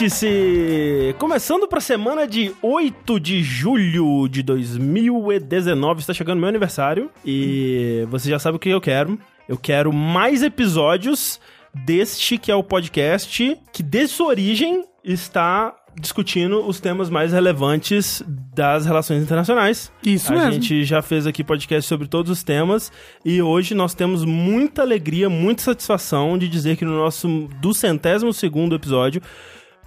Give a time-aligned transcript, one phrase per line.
[0.00, 1.14] Vértice!
[1.18, 8.06] Começando para a semana de 8 de julho de 2019, está chegando meu aniversário e
[8.08, 9.18] você já sabe o que eu quero.
[9.46, 11.38] Eu quero mais episódios
[11.74, 18.22] deste que é o podcast que desde sua origem está discutindo os temas mais relevantes
[18.26, 19.92] das relações internacionais.
[20.02, 20.52] Isso a mesmo.
[20.52, 22.90] gente já fez aqui podcast sobre todos os temas
[23.22, 28.32] e hoje nós temos muita alegria, muita satisfação de dizer que no nosso do centésimo
[28.32, 29.20] segundo episódio,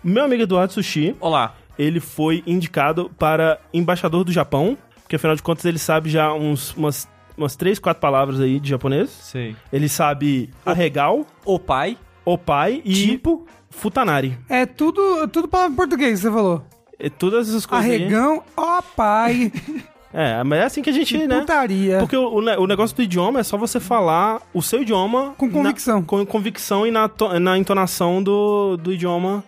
[0.03, 1.53] meu amigo Eduardo Sushi, Olá.
[1.77, 6.73] ele foi indicado para embaixador do Japão, porque afinal de contas ele sabe já uns,
[6.75, 7.07] umas,
[7.37, 9.09] umas três, quatro palavras aí de japonês.
[9.09, 9.55] Sei.
[9.71, 11.97] Ele sabe arregal, O pai.
[12.25, 13.45] opai e Tipo.
[13.69, 14.37] futanari.
[14.49, 16.63] É tudo, tudo palavra em português, você falou.
[16.99, 17.95] E todas essas coisas aí.
[17.95, 19.51] Arregão, ó pai,
[20.15, 21.39] É, mas é assim que a gente, né?
[21.39, 21.97] putaria.
[21.97, 25.33] Porque o, o o negócio do idioma é só você falar o seu idioma...
[25.39, 26.01] Com convicção.
[26.01, 29.43] na- com convicção e na, to- na entonação do, do idioma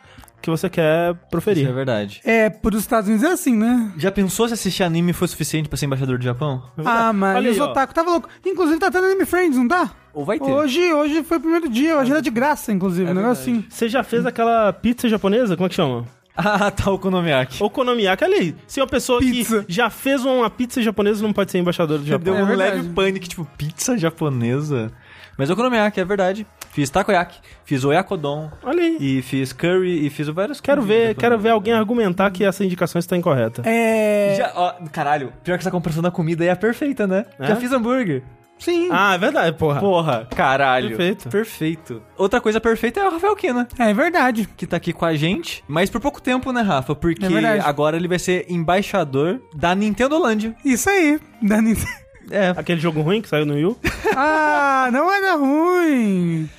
[0.45, 1.73] que você quer Isso é proferir.
[1.73, 2.21] verdade.
[2.23, 3.91] É, pros Estados Unidos é assim, né?
[3.97, 6.63] Já pensou se assistir anime foi suficiente pra ser embaixador do Japão?
[6.85, 7.65] Ah, mas Olha aí, os ó.
[7.71, 8.29] otaku tava louco.
[8.45, 9.91] Inclusive tá tendo Anime Friends, não tá?
[10.13, 10.45] Ou vai ter?
[10.49, 13.65] Hoje, hoje foi o primeiro dia, hoje era de graça, inclusive, É um negócio assim.
[13.69, 15.55] Você já fez aquela pizza japonesa?
[15.57, 16.05] Como é que chama?
[16.37, 17.63] Ah, tá o Konomiaki.
[17.63, 18.55] Okonomiyaki, olha aí.
[18.67, 19.63] Se uma pessoa Pizza.
[19.63, 22.25] que já fez uma pizza japonesa não pode ser embaixador do Japão.
[22.25, 22.75] Deu É um verdade.
[22.77, 24.91] leve pânico, tipo, pizza japonesa.
[25.37, 26.45] Mas o Konomiaki, é verdade.
[26.75, 28.97] Fiz takoyaki, fiz oyakodon, Olha aí.
[28.99, 30.59] e fiz curry, e fiz vários...
[30.59, 33.61] Quero ver, quero ver alguém argumentar que essa indicação está incorreta.
[33.65, 34.35] É.
[34.37, 37.23] Já, ó, caralho, pior que essa comparação da comida aí é perfeita, né?
[37.39, 37.47] É?
[37.47, 38.23] Já fiz hambúrguer.
[38.59, 38.89] Sim.
[38.91, 39.79] Ah, é verdade, porra.
[39.79, 40.89] Porra, caralho.
[40.89, 41.29] Perfeito.
[41.29, 42.01] Perfeito.
[42.17, 43.69] Outra coisa perfeita é o Rafael Kina.
[43.79, 44.45] É verdade.
[44.57, 46.93] que tá aqui com a gente, mas por pouco tempo, né, Rafa?
[46.93, 50.53] Porque É agora ele vai ser embaixador da Nintendo Land.
[50.65, 51.21] Isso aí.
[51.41, 52.03] Da Nintendo.
[52.29, 52.49] É.
[52.57, 53.77] Aquele jogo ruim que saiu no Wii U.
[54.15, 56.49] Ah, não era ruim.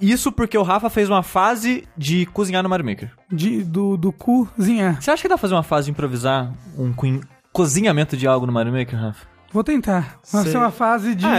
[0.00, 3.10] Isso porque o Rafa fez uma fase de cozinhar no Mario Maker.
[3.30, 5.00] De, do, do cozinhar.
[5.00, 7.20] Você acha que dá pra fazer uma fase de improvisar um co-
[7.52, 9.26] cozinhamento de algo no Mario Maker, Rafa?
[9.52, 10.18] Vou tentar.
[10.32, 10.52] Vai Sei.
[10.52, 11.26] ser uma fase de.
[11.26, 11.34] Ah,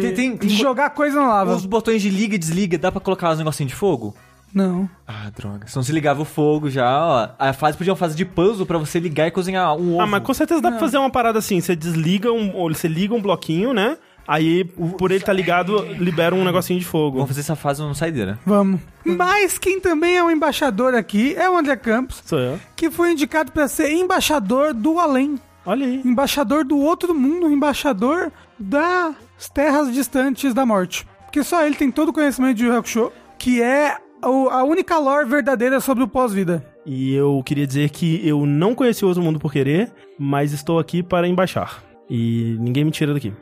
[0.00, 1.54] tem- tem- tem- de jogar coisa na lava.
[1.56, 4.14] Os botões de liga e desliga, dá pra colocar os negocinhos de fogo?
[4.54, 4.88] Não.
[5.08, 5.66] Ah, droga.
[5.66, 7.28] Se não se ligava o fogo já, ó.
[7.38, 10.00] A fase podia uma fase de puzzle pra você ligar e cozinhar um ovo.
[10.02, 11.58] Ah, mas com certeza dá pra fazer uma parada assim.
[11.60, 12.54] Você desliga um.
[12.54, 13.96] Ou você liga um bloquinho, né?
[14.26, 17.16] Aí, por ele estar ligado, libera um negocinho de fogo.
[17.16, 18.38] Vamos fazer essa fase no saideira.
[18.46, 18.80] Vamos.
[19.04, 22.60] Mas quem também é o embaixador aqui é o André Campos, Sou eu.
[22.76, 25.38] que foi indicado para ser embaixador do além.
[25.66, 26.00] Olha aí.
[26.04, 29.14] Embaixador do outro mundo, embaixador das
[29.52, 31.06] terras distantes da morte.
[31.24, 35.26] Porque só ele tem todo o conhecimento de Yu Hakusho, que é a única lore
[35.28, 36.64] verdadeira sobre o pós-vida.
[36.86, 40.78] E eu queria dizer que eu não conheci o outro mundo por querer, mas estou
[40.78, 41.82] aqui para embaixar.
[42.08, 43.32] E ninguém me tira daqui.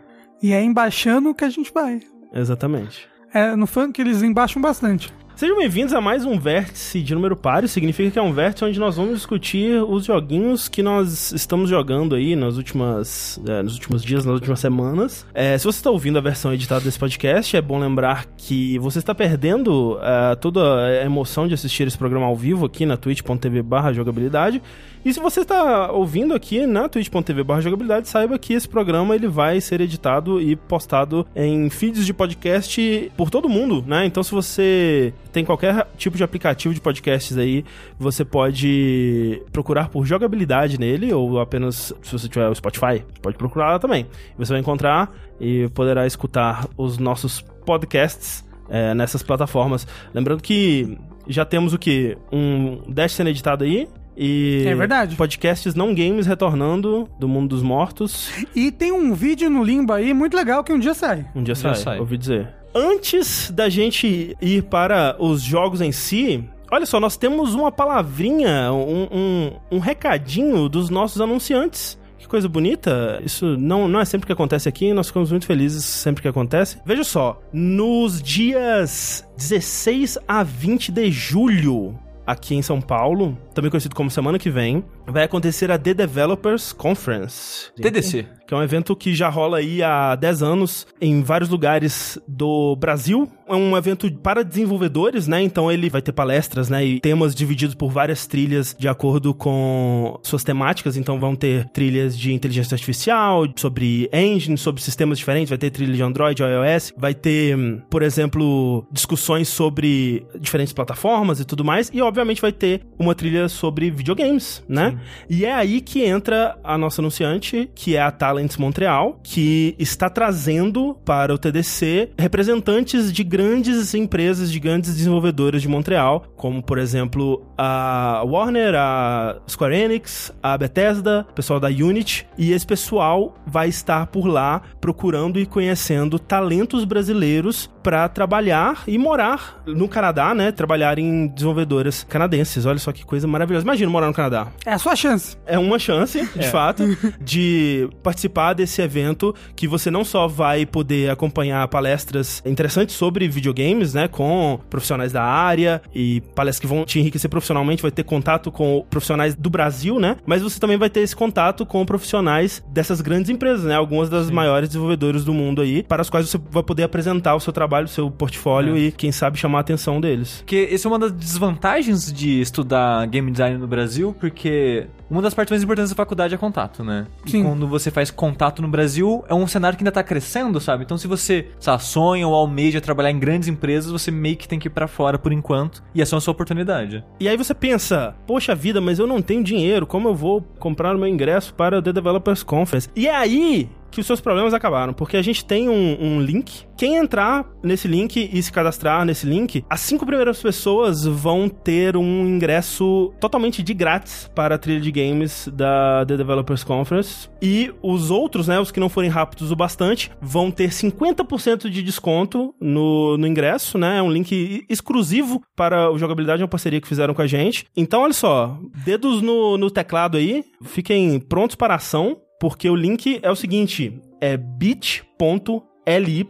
[0.43, 2.01] E é embaixando que a gente vai.
[2.33, 3.09] Exatamente.
[3.33, 5.13] É, no funk eles embaixam bastante.
[5.41, 7.65] Sejam bem-vindos a mais um vértice de número par.
[7.65, 11.71] Isso significa que é um vértice onde nós vamos discutir os joguinhos que nós estamos
[11.71, 15.25] jogando aí nas últimas, é, nos últimos dias, nas últimas semanas.
[15.33, 18.99] É, se você está ouvindo a versão editada desse podcast, é bom lembrar que você
[18.99, 23.63] está perdendo é, toda a emoção de assistir esse programa ao vivo aqui na twitch.tv
[23.63, 24.61] barra jogabilidade.
[25.03, 29.27] E se você está ouvindo aqui na twitch.tv barra jogabilidade, saiba que esse programa ele
[29.27, 34.05] vai ser editado e postado em feeds de podcast por todo mundo, né?
[34.05, 37.65] Então se você tem qualquer tipo de aplicativo de podcasts aí,
[37.99, 43.73] você pode procurar por jogabilidade nele, ou apenas se você tiver o Spotify, pode procurar
[43.73, 44.07] lá também.
[44.39, 49.87] Você vai encontrar e poderá escutar os nossos podcasts é, nessas plataformas.
[50.15, 52.17] Lembrando que já temos o que?
[52.33, 53.89] Um Dash sendo editado aí.
[54.17, 55.17] E É verdade.
[55.17, 58.31] podcasts não games retornando do mundo dos mortos.
[58.55, 61.25] E tem um vídeo no limbo aí muito legal que um dia sai.
[61.35, 61.99] Um dia Já sai, sai.
[62.01, 62.60] ouvi dizer.
[62.75, 68.73] Antes da gente ir para os jogos em si, olha só, nós temos uma palavrinha,
[68.73, 71.99] um, um, um recadinho dos nossos anunciantes.
[72.17, 73.21] Que coisa bonita.
[73.25, 76.79] Isso não, não é sempre que acontece aqui, nós ficamos muito felizes sempre que acontece.
[76.85, 83.95] Veja só, nos dias 16 a 20 de julho, aqui em São Paulo, também conhecido
[83.95, 87.71] como semana que vem, vai acontecer a The Developers Conference.
[87.75, 88.27] TDC.
[88.47, 92.75] Que é um evento que já rola aí há 10 anos em vários lugares do
[92.77, 93.31] Brasil.
[93.49, 95.43] É um evento para desenvolvedores, né?
[95.43, 96.85] Então ele vai ter palestras, né?
[96.85, 100.97] E temas divididos por várias trilhas de acordo com suas temáticas.
[100.97, 105.49] Então vão ter trilhas de inteligência artificial, sobre engine, sobre sistemas diferentes.
[105.49, 106.93] Vai ter trilha de Android, iOS.
[106.97, 107.57] Vai ter,
[107.89, 111.91] por exemplo, discussões sobre diferentes plataformas e tudo mais.
[111.93, 114.99] E obviamente vai ter uma trilha sobre videogames, né?
[115.29, 120.09] E é aí que entra a nossa anunciante, que é a Talents Montreal, que está
[120.09, 126.79] trazendo para o TDC representantes de grandes empresas, de grandes desenvolvedoras de Montreal, como por
[126.79, 133.35] exemplo a Warner, a Square Enix, a Bethesda, o pessoal da Unity, e esse pessoal
[133.47, 140.35] vai estar por lá procurando e conhecendo talentos brasileiros para trabalhar e morar no Canadá,
[140.35, 140.53] né?
[140.53, 142.67] Trabalhar em desenvolvedoras canadenses.
[142.67, 143.65] Olha só que coisa maravilhosa.
[143.65, 144.49] Imagina morar no Canadá.
[144.65, 145.37] É a sua chance.
[145.47, 146.85] É uma chance, de fato,
[147.21, 153.95] de participar desse evento que você não só vai poder acompanhar palestras interessantes sobre videogames,
[153.95, 158.51] né, com profissionais da área e palestras que vão te enriquecer profissionalmente, vai ter contato
[158.51, 160.17] com profissionais do Brasil, né?
[160.27, 163.75] Mas você também vai ter esse contato com profissionais dessas grandes empresas, né?
[163.75, 167.41] Algumas das maiores desenvolvedoras do mundo aí, para as quais você vai poder apresentar o
[167.41, 170.39] seu trabalho, o seu portfólio e quem sabe chamar a atenção deles.
[170.39, 174.70] Porque essa é uma das desvantagens de estudar game design no Brasil, porque
[175.11, 177.07] uma das partes mais importantes da faculdade é contato, né?
[177.27, 177.43] E Sim.
[177.43, 180.85] quando você faz contato no Brasil, é um cenário que ainda tá crescendo, sabe?
[180.85, 184.59] Então se você, sabe, sonha ou almeja trabalhar em grandes empresas, você meio que tem
[184.59, 187.05] que ir pra fora por enquanto, e essa é a sua oportunidade.
[187.19, 190.95] E aí você pensa, poxa vida, mas eu não tenho dinheiro, como eu vou comprar
[190.95, 192.89] o meu ingresso para o The Developers Conference?
[192.95, 196.65] E é aí que os seus problemas acabaram, porque a gente tem um, um link.
[196.77, 201.97] Quem entrar nesse link e se cadastrar nesse link, as cinco primeiras pessoas vão ter
[201.97, 207.29] um ingresso totalmente de grátis para a trilha de games da The Developers Conference.
[207.43, 211.83] E os outros, né, os que não forem rápidos o bastante, vão ter 50% de
[211.83, 213.99] desconto no, no ingresso, né?
[213.99, 217.67] É um link exclusivo para o jogabilidade, é uma parceria que fizeram com a gente.
[217.77, 222.75] Então, olha só, dedos no, no teclado aí, fiquem prontos para a ação, porque o
[222.75, 226.27] link é o seguinte: é bit.ly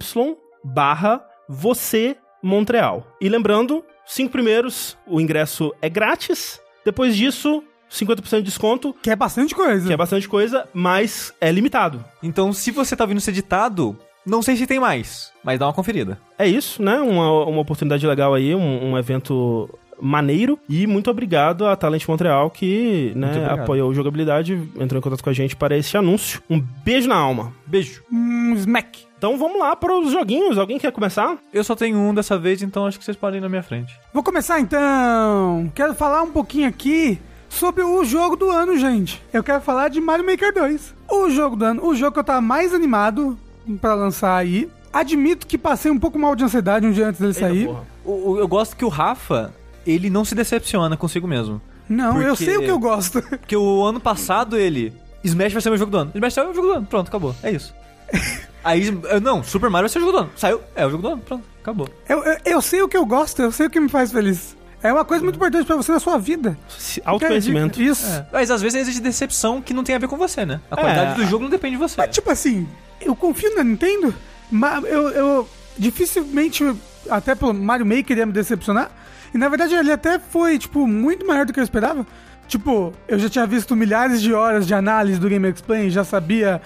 [0.62, 3.06] barra você Montreal.
[3.20, 6.60] E lembrando, cinco primeiros, o ingresso é grátis.
[6.84, 9.86] Depois disso, 50% de desconto, Que é bastante coisa.
[9.86, 12.02] que é bastante coisa, mas é limitado.
[12.22, 15.74] Então, se você tá vindo ser editado, não sei se tem mais, mas dá uma
[15.74, 16.18] conferida.
[16.38, 16.98] É isso, né?
[17.00, 19.68] Uma, uma oportunidade legal aí, um, um evento
[20.00, 20.58] maneiro.
[20.68, 25.30] E muito obrigado à Talent Montreal que né, apoiou o jogabilidade, entrou em contato com
[25.30, 26.42] a gente para esse anúncio.
[26.48, 27.52] Um beijo na alma.
[27.66, 28.02] Beijo.
[28.12, 29.06] Um smack.
[29.18, 30.56] Então vamos lá para os joguinhos.
[30.56, 31.36] Alguém quer começar?
[31.52, 33.94] Eu só tenho um dessa vez, então acho que vocês podem ir na minha frente.
[34.14, 35.70] Vou começar então.
[35.74, 37.18] Quero falar um pouquinho aqui
[37.48, 39.22] sobre o jogo do ano, gente.
[39.32, 40.94] Eu quero falar de Mario Maker 2.
[41.10, 43.36] O jogo do ano, o jogo que eu tava mais animado
[43.80, 44.68] pra lançar aí.
[44.92, 47.66] Admito que passei um pouco mal de ansiedade um dia antes dele sair.
[47.66, 47.82] porra.
[48.04, 49.52] O- o- eu gosto que o Rafa,
[49.86, 51.60] ele não se decepciona consigo mesmo.
[51.88, 53.20] Não, eu Porque- sei o que eu gosto.
[53.28, 54.92] Porque o ano passado ele.
[55.24, 56.12] Smash vai ser meu jogo do ano.
[56.14, 56.86] Smash é o jogo do ano.
[56.86, 57.34] Pronto, acabou.
[57.42, 57.74] É isso.
[58.62, 60.30] Aí, eh, não, Super Mario vai ser o jogo do ano.
[60.36, 61.22] Saiu, é o jogo do ano.
[61.22, 61.88] Pronto, acabou.
[62.08, 64.56] Eu, eu, eu sei o que eu gosto, eu sei o que me faz feliz.
[64.82, 66.56] É uma coisa muito importante pra você na sua vida.
[66.68, 67.82] Se- Autoconhecimento.
[67.82, 68.06] Isso.
[68.06, 68.26] É.
[68.32, 70.60] Mas às vezes existe decepção que não tem a ver com você, né?
[70.70, 71.94] A qualidade do jogo não depende de você.
[71.98, 72.66] Mas, tipo assim,
[73.00, 74.14] eu confio na Nintendo,
[74.50, 75.48] mas eu, eu
[75.78, 76.64] dificilmente,
[77.10, 78.90] até pelo Mario Maker, ia me decepcionar.
[79.32, 82.06] E na verdade ele até foi, tipo, muito maior do que eu esperava.
[82.48, 86.60] Tipo, eu já tinha visto milhares de horas de análise do Game Explain, já sabia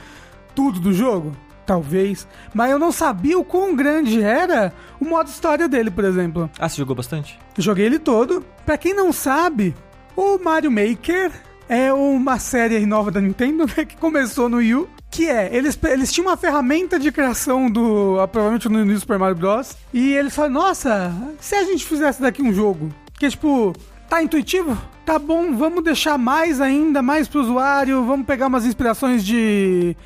[0.54, 1.36] tudo do jogo.
[1.66, 2.28] Talvez.
[2.52, 6.50] Mas eu não sabia o quão grande era o modo história dele, por exemplo.
[6.58, 7.38] Ah, você jogou bastante?
[7.56, 8.44] Joguei ele todo.
[8.66, 9.74] Pra quem não sabe,
[10.14, 11.32] o Mario Maker
[11.68, 15.78] é uma série nova da Nintendo, né, que começou no Wii U, que é, eles,
[15.84, 19.76] eles tinham uma ferramenta de criação do, ah, provavelmente no início do Super Mario Bros.
[19.92, 23.72] E eles falaram, nossa, se a gente fizesse daqui um jogo, que tipo,
[24.08, 24.76] tá intuitivo?
[25.06, 29.96] Tá bom, vamos deixar mais ainda, mais pro usuário, vamos pegar umas inspirações de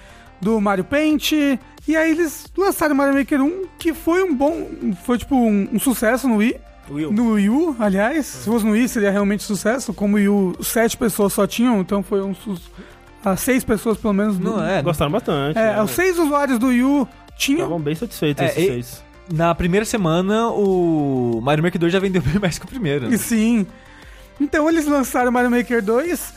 [0.43, 1.33] do Mario Paint.
[1.33, 4.69] E aí eles lançaram o Mario Maker 1, que foi um bom,
[5.07, 6.55] foi tipo um, um sucesso no Wii.
[6.91, 7.13] Will.
[7.13, 9.95] No Wii U, aliás, se fosse no Wii seria realmente sucesso.
[9.95, 12.71] Como o Wii U, sete pessoas só tinham, então foi um sus...
[13.25, 14.39] ah, seis pessoas pelo menos.
[14.39, 14.63] Não do...
[14.63, 14.83] é.
[14.83, 15.59] Gostaram bastante.
[15.59, 15.83] É, né?
[15.83, 17.61] os seis usuários do Wii U tinham.
[17.61, 19.09] Estavam bem satisfeitos É, esses e- seis.
[19.33, 23.13] Na primeira semana, o Mario Maker 2 já vendeu bem mais que o primeiro.
[23.13, 23.67] E sim.
[24.41, 26.33] Então eles lançaram Mario Maker 2,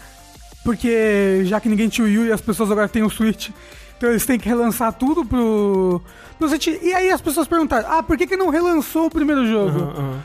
[0.63, 3.49] porque já que ninguém tinha o Wii U e as pessoas agora têm o Switch,
[3.97, 6.01] então eles têm que relançar tudo pro,
[6.37, 6.67] pro Switch.
[6.67, 9.79] E aí as pessoas perguntaram, ah, por que, que não relançou o primeiro jogo?
[9.79, 10.19] Aham, aham.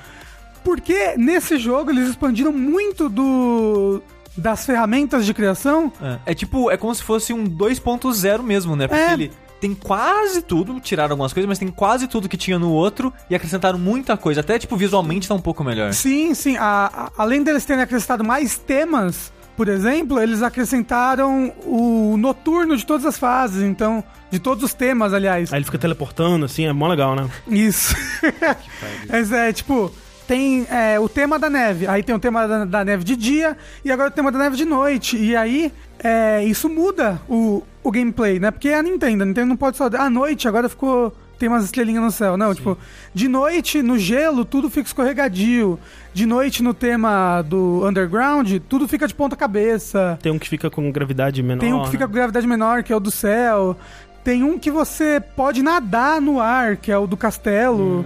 [0.65, 4.03] Porque nesse jogo eles expandiram muito do
[4.37, 5.93] das ferramentas de criação.
[6.03, 8.87] É, é tipo, é como se fosse um 2.0 mesmo, né?
[8.89, 9.13] Porque É.
[9.13, 13.13] ele tem quase tudo, tiraram algumas coisas, mas tem quase tudo que tinha no outro
[13.31, 14.41] e acrescentaram muita coisa.
[14.41, 15.93] Até, tipo, visualmente tá um pouco melhor.
[15.95, 16.57] Sim, sim.
[16.59, 22.85] a- a- além deles terem acrescentado mais temas, por exemplo, eles acrescentaram o noturno de
[22.85, 24.05] todas as fases, então.
[24.31, 25.51] De todos os temas, aliás.
[25.53, 27.27] Aí ele fica teleportando, assim, é mó legal, né?
[27.49, 27.95] Isso.
[29.09, 29.91] Mas é, tipo,
[30.27, 31.87] tem é, o tema da neve.
[31.87, 34.57] Aí tem o tema da, da neve de dia e agora o tema da neve
[34.57, 35.17] de noite.
[35.17, 38.51] E aí é, isso muda o, o gameplay, né?
[38.51, 39.23] Porque é a Nintendo.
[39.23, 39.87] A Nintendo não pode só.
[39.87, 41.15] À noite agora ficou.
[41.39, 42.35] Tem umas estrelinhas no céu.
[42.35, 42.79] Não, tipo,
[43.13, 45.79] de noite no gelo tudo fica escorregadio.
[46.15, 50.19] De noite no tema do Underground tudo fica de ponta cabeça.
[50.23, 51.61] Tem um que fica com gravidade menor.
[51.61, 52.07] Tem um que fica né?
[52.07, 53.77] com gravidade menor, que é o do céu.
[54.25, 58.05] Tem um que você pode nadar no ar, que é o do castelo.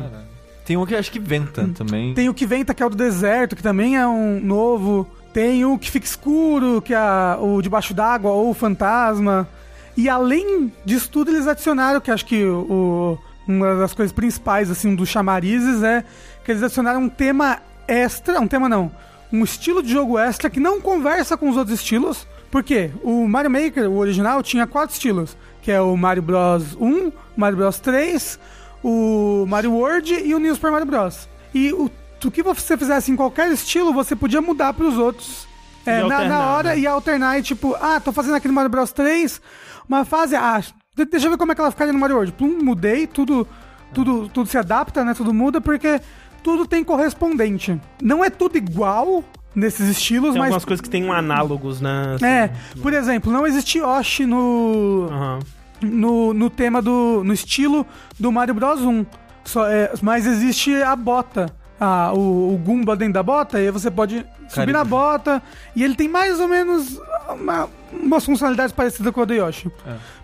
[0.64, 2.14] Tem um que acho que venta também.
[2.14, 5.06] Tem o que venta, que é o do deserto, que também é um novo.
[5.32, 7.00] Tem o que fica escuro, que é
[7.38, 9.48] o debaixo d'água, ou o fantasma.
[9.96, 14.94] E além disso tudo, eles adicionaram, que acho que o, uma das coisas principais, assim,
[14.94, 16.04] dos chamarizes é
[16.44, 18.90] que eles adicionaram um tema extra, um tema não,
[19.32, 22.26] um estilo de jogo extra que não conversa com os outros estilos.
[22.50, 22.90] Por quê?
[23.02, 27.58] O Mario Maker, o original, tinha quatro estilos, que é o Mario Bros 1, Mario
[27.58, 28.38] Bros 3,
[28.82, 31.28] o Mario World e o New Super Mario Bros.
[31.54, 31.90] E o,
[32.24, 35.48] o que você fizesse em qualquer estilo, você podia mudar para os outros.
[35.86, 36.78] É, na, na hora né?
[36.80, 39.40] e alternar e tipo, ah, tô fazendo aqui no Mario Bros 3,
[39.88, 40.62] uma fase, ah,
[40.94, 42.32] de- deixa eu ver como é que ela ficaria no Mario World.
[42.32, 43.48] Plum, mudei, tudo,
[43.94, 45.14] tudo, tudo se adapta, né?
[45.14, 46.00] Tudo muda, porque
[46.42, 47.80] tudo tem correspondente.
[48.02, 50.48] Não é tudo igual nesses estilos, Tem mas.
[50.48, 52.12] algumas coisas que tem um análogos, né?
[52.14, 52.24] assim.
[52.26, 52.50] É,
[52.82, 55.38] por exemplo, não existe Yoshi no, Aham.
[55.80, 57.22] No, no tema do.
[57.24, 57.86] no estilo
[58.18, 59.06] do Mario Bros 1.
[59.44, 61.50] Só, é, mas existe a bota.
[61.78, 65.42] A, o, o Goomba dentro da bota, e aí você pode subir na bota.
[65.74, 67.00] E ele tem mais ou menos
[67.40, 69.70] uma, umas funcionalidades parecidas com a do Yoshi.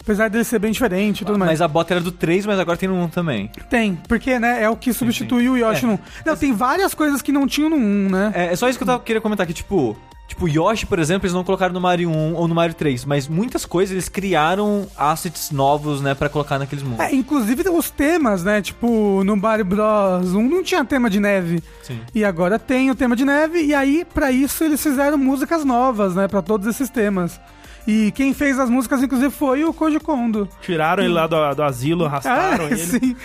[0.03, 1.53] Apesar dele ser bem diferente e tudo mais.
[1.53, 3.51] Mas a bota era do 3, mas agora tem no 1 também.
[3.71, 5.89] Tem, porque né, é o que substitui o Yoshi É.
[5.89, 5.99] no 1.
[6.27, 8.33] Não, tem várias coisas que não tinham no 1, né?
[8.35, 9.97] É, é só isso que eu tava queria comentar aqui, tipo.
[10.27, 13.29] Tipo, Yoshi, por exemplo, eles não colocaram no Mario 1 ou no Mario 3, mas
[13.29, 17.01] muitas coisas eles criaram assets novos, né, pra colocar naqueles mundos.
[17.01, 18.61] É, inclusive os temas, né?
[18.61, 21.63] Tipo, no Mario Bros 1 não tinha tema de neve.
[21.83, 22.01] Sim.
[22.15, 26.15] E agora tem o tema de neve, e aí, pra isso, eles fizeram músicas novas,
[26.17, 26.27] né?
[26.27, 27.41] Pra todos esses temas.
[27.87, 30.49] E quem fez as músicas, inclusive, foi o Koji Kondo.
[30.61, 32.77] Tiraram ele lá do, do asilo, arrastaram Ah, ele.
[32.79, 33.17] sim.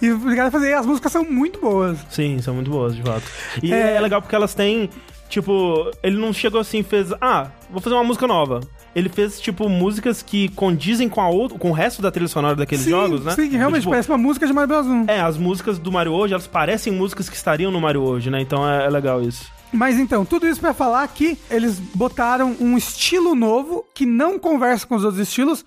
[0.00, 0.70] E obrigado a fazer.
[0.70, 1.98] E as músicas são muito boas.
[2.08, 3.24] Sim, são muito boas, de fato.
[3.62, 3.96] E É.
[3.96, 4.88] é, legal porque elas têm,
[5.28, 8.60] tipo, ele não chegou assim e fez, ah, vou fazer uma música nova.
[8.94, 12.54] Ele fez, tipo, músicas que condizem com, a outro, com o resto da trilha sonora
[12.54, 13.32] daqueles sim, jogos, né?
[13.32, 15.04] sim, realmente Tipo, parece uma música de Mario Bros 1.
[15.08, 18.40] É, as músicas do Mario hoje, elas parecem músicas que estariam no Mario hoje, né?
[18.40, 19.50] Então é, é legal isso.
[19.72, 24.86] Mas então, tudo isso pra falar que eles botaram um estilo novo que não conversa
[24.86, 25.64] com os outros estilos,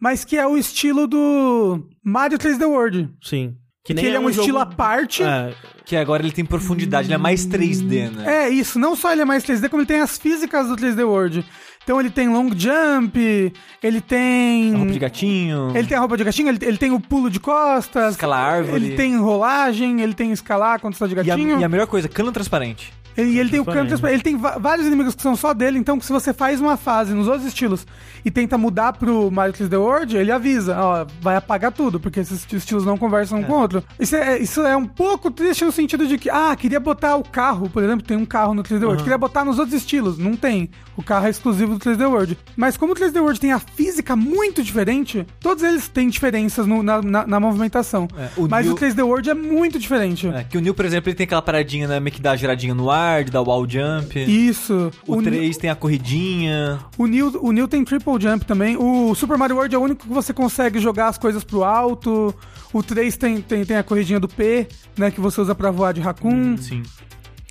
[0.00, 3.10] mas que é o estilo do Mario 3D World.
[3.22, 3.54] Sim.
[3.84, 5.22] Que ele é um, estilo à parte.
[5.22, 5.54] É,
[5.90, 8.44] Que agora ele tem profundidade, ele é mais 3D, né?
[8.44, 11.04] É isso, não só ele é mais 3D, como ele tem as físicas do 3D
[11.04, 11.44] World.
[11.82, 14.72] Então ele tem long jump, ele tem.
[14.72, 15.72] A roupa de gatinho.
[15.74, 18.12] Ele tem a roupa de gatinho, ele, ele tem o pulo de costas.
[18.12, 18.76] Escalar árvore.
[18.76, 21.58] Ele tem rolagem, ele tem escalar quando você tá de E a, gatinho.
[21.58, 22.92] e a melhor coisa, cano transparente.
[23.16, 24.06] Ele, ele tem o canto.
[24.06, 27.26] Ele tem vários inimigos que são só dele, então se você faz uma fase nos
[27.28, 27.86] outros estilos
[28.24, 32.46] e tenta mudar pro Mario 3D World, ele avisa, ó, vai apagar tudo, porque esses
[32.52, 33.82] estilos não conversam um com o outro.
[33.98, 37.22] Isso é, isso é um pouco triste no sentido de que, ah, queria botar o
[37.24, 40.36] carro, por exemplo, tem um carro no 3D World, queria botar nos outros estilos, não
[40.36, 40.70] tem.
[40.96, 42.36] O carro é exclusivo do 3D World.
[42.56, 46.82] Mas como o 3D World tem a física muito diferente, todos eles têm diferenças no-
[46.82, 48.06] na, na- na movimentação.
[48.16, 50.28] É, o Mas New- o 3D World é muito diferente.
[50.28, 52.74] É, que o Neil, por exemplo, ele tem aquela paradinha, né, meio que dá giradinha
[52.74, 54.18] no ar, de dar wall jump.
[54.18, 54.90] Isso.
[55.06, 56.78] O, New- 3 tem a corridinha.
[56.98, 58.76] O New, o New tem triple jump também.
[58.76, 62.34] O Super Mario World é o único que você consegue jogar as coisas pro alto.
[62.72, 65.10] O 3 tem, tem, tem a corridinha do P, né?
[65.10, 66.56] Que você usa pra voar de Raccoon.
[66.56, 66.82] Sim.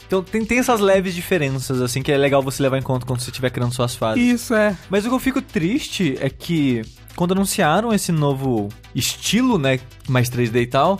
[0.07, 3.19] Então tem, tem essas leves diferenças, assim, que é legal você levar em conta quando
[3.19, 4.23] você estiver criando suas fases.
[4.23, 4.75] Isso, é.
[4.89, 6.81] Mas o que eu fico triste é que
[7.15, 10.99] quando anunciaram esse novo estilo, né, mais 3D e tal,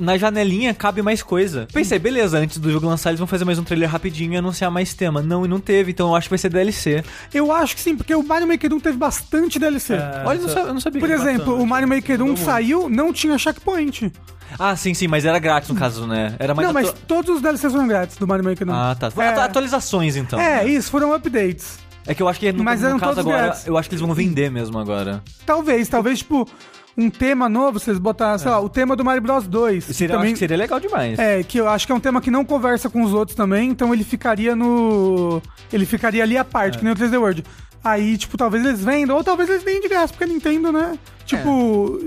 [0.00, 1.66] na janelinha cabe mais coisa.
[1.72, 4.70] Pensei, beleza, antes do jogo lançar eles vão fazer mais um trailer rapidinho e anunciar
[4.70, 5.22] mais tema.
[5.22, 7.04] Não, e não teve, então eu acho que vai ser DLC.
[7.32, 9.94] Eu acho que sim, porque o Mario Maker 1 teve bastante DLC.
[9.94, 11.00] É, Olha, eu não, sa- eu não sabia.
[11.00, 11.62] Por que- exemplo, bastante.
[11.62, 12.44] o Mario Maker 1 Mudou muito.
[12.44, 14.12] saiu, não tinha checkpoint.
[14.58, 16.34] Ah, sim, sim, mas era grátis no caso, né?
[16.38, 18.72] Era mais não, mas atu- todos os DLCs foram grátis do Mario Maker 1.
[18.72, 19.10] Ah, tá.
[19.16, 19.28] É.
[19.28, 20.38] Atu- Atualizações, então.
[20.38, 21.78] É, isso, foram updates.
[22.06, 23.66] É que eu acho que no, Mas no eram caso todos agora, grátis.
[23.66, 25.22] eu acho que eles vão vender mesmo agora.
[25.46, 26.46] Talvez, talvez, tipo,
[26.96, 29.84] um tema novo, vocês botaram, sei lá, o tema do Mario Bros 2.
[29.86, 31.18] que Seria, também- seria legal demais.
[31.18, 33.70] É, que eu acho que é um tema que não conversa com os outros também,
[33.70, 35.40] então ele ficaria no.
[35.72, 37.44] Ele ficaria ali à parte, que nem o 3D World.
[37.84, 40.96] Aí, tipo, talvez eles vendam, ou talvez eles deem de graça, porque a Nintendo, né?
[41.26, 41.98] Tipo,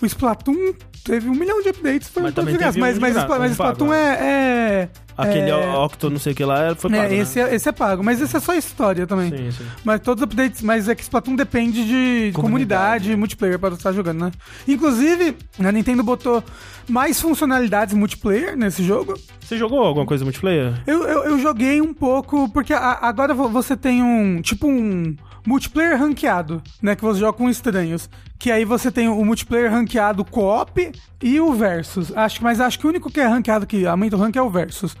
[0.00, 0.72] o Splatoon
[1.04, 4.14] teve um milhão de updates, foi Mas Mas, um mas, graça, mas não Splatoon é,
[4.20, 5.54] é Aquele É.
[5.76, 7.16] Octo, não sei o que lá, foi pago, É, né?
[7.16, 9.30] esse, é, esse é pago, mas esse é só história também.
[9.30, 9.64] Sim, sim.
[9.84, 13.12] Mas todos os updates, mas é que Splatoon depende de comunidade, Comunidade.
[13.12, 14.30] e multiplayer para estar jogando, né?
[14.66, 16.42] Inclusive, a Nintendo botou
[16.88, 19.14] mais funcionalidades multiplayer nesse jogo.
[19.40, 20.74] Você jogou alguma coisa multiplayer?
[20.86, 25.16] Eu, eu, eu joguei um pouco, porque a- agora vo- você tem um, tipo um
[25.46, 26.94] multiplayer ranqueado, né?
[26.94, 28.08] Que você joga com estranhos.
[28.38, 30.92] Que aí você tem o multiplayer ranqueado co-op
[31.22, 32.16] e o versus.
[32.16, 34.48] Acho, mas acho que o único que é ranqueado que aumenta o rank é o
[34.48, 34.96] versus.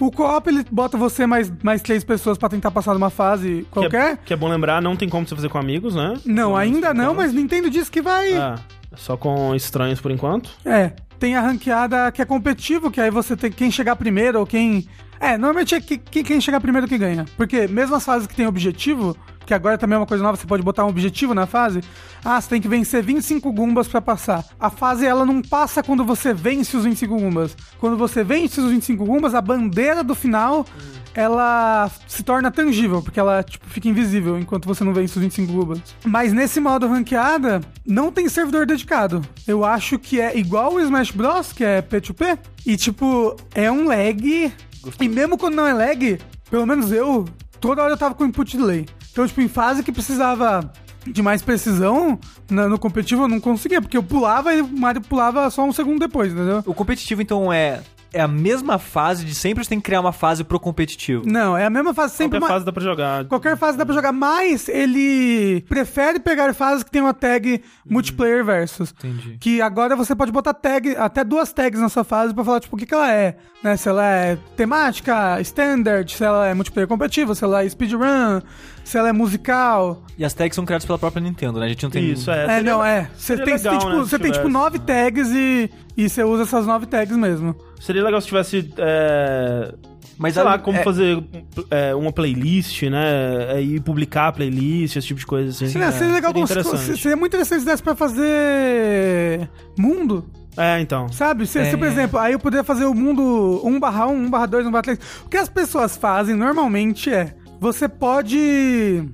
[0.00, 3.78] O co-op, ele bota você mais, mais três pessoas pra tentar passar numa fase Que
[3.78, 4.16] é, qualquer.
[4.18, 6.14] que é bom lembrar, não tem como você fazer com amigos, né?
[6.24, 8.32] Não, ainda não, mas Nintendo disse que vai.
[8.34, 8.54] Ah,
[8.96, 10.50] só com estranhos por enquanto.
[10.64, 14.46] É, tem a ranqueada que é competitivo, que aí você tem quem chegar primeiro ou
[14.46, 14.86] quem.
[15.20, 17.26] É, normalmente é que, que- quem chegar primeiro que ganha.
[17.36, 19.16] Porque mesmo as fases que tem objetivo,
[19.48, 21.80] que agora também é uma coisa nova, você pode botar um objetivo na fase.
[22.22, 24.44] Ah, você tem que vencer 25 Gumbas pra passar.
[24.60, 27.56] A fase ela não passa quando você vence os 25 Gumbas.
[27.80, 30.66] Quando você vence os 25 Gumbas, a bandeira do final
[31.14, 35.50] ela se torna tangível, porque ela tipo, fica invisível enquanto você não vence os 25
[35.50, 35.80] Gumbas.
[36.04, 39.22] Mas nesse modo ranqueada, não tem servidor dedicado.
[39.46, 43.86] Eu acho que é igual o Smash Bros, que é P2P, e tipo, é um
[43.86, 44.52] lag.
[45.00, 46.18] E mesmo quando não é lag,
[46.50, 47.24] pelo menos eu,
[47.60, 48.86] toda hora eu tava com input delay.
[49.12, 50.70] Então, tipo, em fase que precisava
[51.06, 52.18] de mais precisão,
[52.50, 55.72] na- no competitivo eu não conseguia, porque eu pulava e o Mario pulava só um
[55.72, 56.62] segundo depois, entendeu?
[56.66, 57.80] O competitivo, então, é,
[58.12, 61.24] é a mesma fase de sempre você tem que criar uma fase pro competitivo.
[61.26, 62.38] Não, é a mesma fase sempre.
[62.38, 63.24] Qualquer ma- fase dá pra jogar.
[63.26, 68.44] Qualquer fase dá pra jogar, mas ele prefere pegar fases que tem uma tag multiplayer
[68.44, 68.94] versus.
[68.98, 69.36] Entendi.
[69.40, 72.74] Que agora você pode botar tag, até duas tags na sua fase pra falar, tipo,
[72.76, 73.36] o que, que ela é.
[73.62, 73.76] Né?
[73.76, 78.40] Se ela é temática, standard, se ela é multiplayer competitivo, se ela é speedrun,
[78.88, 80.02] se ela é musical.
[80.18, 81.66] E as tags são criadas pela própria Nintendo, né?
[81.66, 82.10] A gente não tem...
[82.10, 82.44] Isso, é.
[82.44, 83.10] É, seria- não, é.
[83.16, 86.24] Você tem, legal, tem, tipo, né, você se tem tipo nove tags e, e você
[86.24, 87.54] usa essas nove tags mesmo.
[87.80, 88.72] Seria legal se tivesse.
[88.78, 89.74] É...
[90.16, 91.22] Mas sei a- lá, como é- fazer
[91.70, 93.54] é, uma playlist, né?
[93.56, 95.68] É, E publicar a playlist, esse tipo de coisa assim.
[95.68, 96.98] Seria, seria legal, seria interessante.
[97.00, 100.24] seria muito interessante se desse pra fazer mundo.
[100.56, 101.08] É, então.
[101.12, 101.46] Sabe?
[101.46, 101.76] Se, se, É.
[101.76, 104.70] por exemplo, aí eu poderia fazer o mundo 1 barra 1, 1 barra 2, 1
[104.72, 104.98] barra 3.
[105.24, 109.04] O que as pessoas fazem normalmente é, você pode...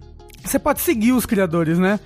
[0.45, 1.99] Você pode seguir os criadores, né?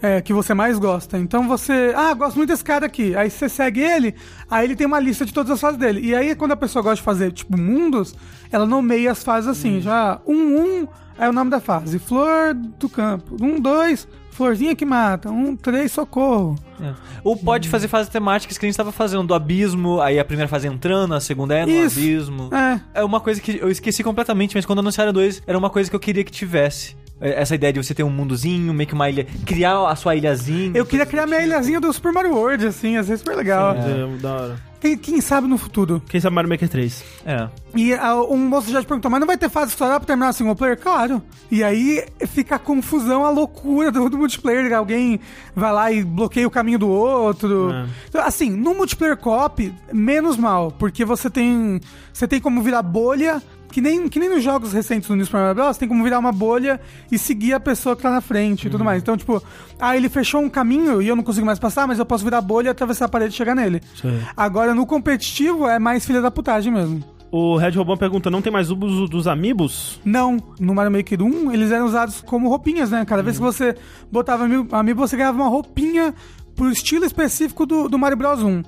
[0.00, 1.18] É, que você mais gosta.
[1.18, 1.92] Então você...
[1.96, 3.16] Ah, gosto muito desse cara aqui.
[3.16, 4.14] Aí você segue ele,
[4.50, 6.00] aí ele tem uma lista de todas as fases dele.
[6.06, 8.14] E aí quando a pessoa gosta de fazer, tipo, mundos,
[8.50, 9.80] ela nomeia as fases assim.
[9.80, 11.98] Já, um, um é o nome da fase.
[11.98, 13.36] Flor do campo.
[13.42, 15.30] Um, dois, florzinha que mata.
[15.30, 16.56] Um, três, socorro.
[16.80, 16.94] É.
[17.24, 20.48] Ou pode fazer fases temáticas que a gente estava fazendo, do abismo, aí a primeira
[20.48, 21.98] fase entrando, a segunda é no Isso.
[21.98, 22.50] abismo.
[22.54, 25.90] É, É uma coisa que eu esqueci completamente, mas quando anunciaram dois, era uma coisa
[25.90, 26.96] que eu queria que tivesse.
[27.20, 30.14] É, Essa ideia de você ter um mundozinho, meio que uma ilha, criar a sua
[30.14, 30.72] ilhazinha.
[30.74, 33.74] Eu queria criar minha ilhazinha do Super Mario World, assim, ia ser super legal.
[33.74, 34.68] É, da hora.
[34.80, 36.00] Quem, quem sabe no futuro.
[36.08, 37.04] Quem sabe Mario Maker 3?
[37.26, 37.48] É.
[37.74, 40.32] E ah, um moço já te perguntou, mas não vai ter fase explorar pra terminar
[40.32, 40.78] single player?
[40.78, 41.20] Claro.
[41.50, 44.72] E aí fica a confusão, a loucura do, do multiplayer.
[44.72, 45.18] Alguém
[45.54, 47.72] vai lá e bloqueia o caminho do outro.
[47.72, 47.86] É.
[48.08, 51.80] Então, assim, no multiplayer co-op, menos mal, porque você tem.
[52.12, 53.42] Você tem como virar bolha.
[53.70, 55.76] Que nem, que nem nos jogos recentes do New Super Mario Bros.
[55.76, 58.84] Tem como virar uma bolha e seguir a pessoa que tá na frente e tudo
[58.84, 59.02] mais.
[59.02, 59.42] Então, tipo,
[59.78, 62.40] ah, ele fechou um caminho e eu não consigo mais passar, mas eu posso virar
[62.40, 63.80] bolha, atravessar a parede e chegar nele.
[64.00, 64.20] Sei.
[64.36, 67.04] Agora, no competitivo, é mais filha da putagem mesmo.
[67.30, 70.00] O Red Robão pergunta: não tem mais uso dos amiibos?
[70.04, 73.04] Não, no Mario Maker 1, eles eram usados como roupinhas, né?
[73.04, 73.76] Cada vez que você
[74.10, 76.14] botava amiibo, você ganhava uma roupinha
[76.54, 78.62] pro estilo específico do, do Mario Bros 1.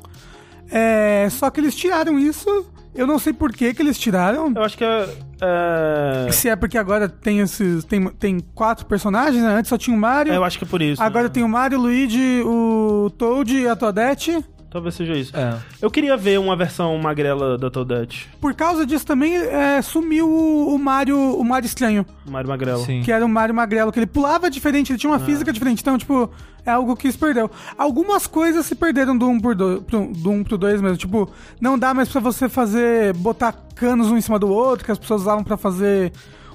[0.70, 2.66] É, só que eles tiraram isso.
[2.94, 4.52] Eu não sei por que que eles tiraram.
[4.54, 5.08] Eu acho que é.
[5.40, 6.32] é...
[6.32, 7.84] Se é porque agora tem esses.
[7.84, 9.54] Tem, tem quatro personagens, né?
[9.54, 10.32] Antes só tinha o Mario.
[10.32, 11.02] Eu acho que é por isso.
[11.02, 11.30] Agora né?
[11.30, 14.44] tem o Mario, o Luigi, o Toad e a Toadette.
[14.70, 15.36] Talvez seja isso.
[15.36, 15.58] É.
[15.82, 18.28] Eu queria ver uma versão magrela da Toadette.
[18.40, 22.06] Por causa disso também é, sumiu o, o Mario o Mario estranho.
[22.24, 22.84] Mario Magrelo.
[22.84, 23.02] Sim.
[23.02, 25.80] Que era o Mario Magrelo, que ele pulava diferente, ele tinha uma física diferente.
[25.80, 26.30] Então, tipo,
[26.64, 27.50] é algo que se perdeu.
[27.76, 30.96] Algumas coisas se perderam do 1 pro 2, pro, do 1 pro 2 mesmo.
[30.96, 31.28] Tipo,
[31.60, 34.98] não dá mais pra você fazer, botar canos um em cima do outro, que as
[34.98, 36.12] pessoas usavam pra fazer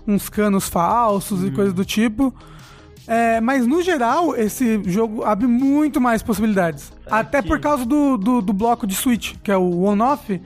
[0.08, 2.34] uns canos falsos e coisas do tipo.
[3.08, 6.92] É, mas no geral, esse jogo abre muito mais possibilidades.
[7.10, 10.42] Até que- por causa do, do, do bloco de Switch, que é o on-off.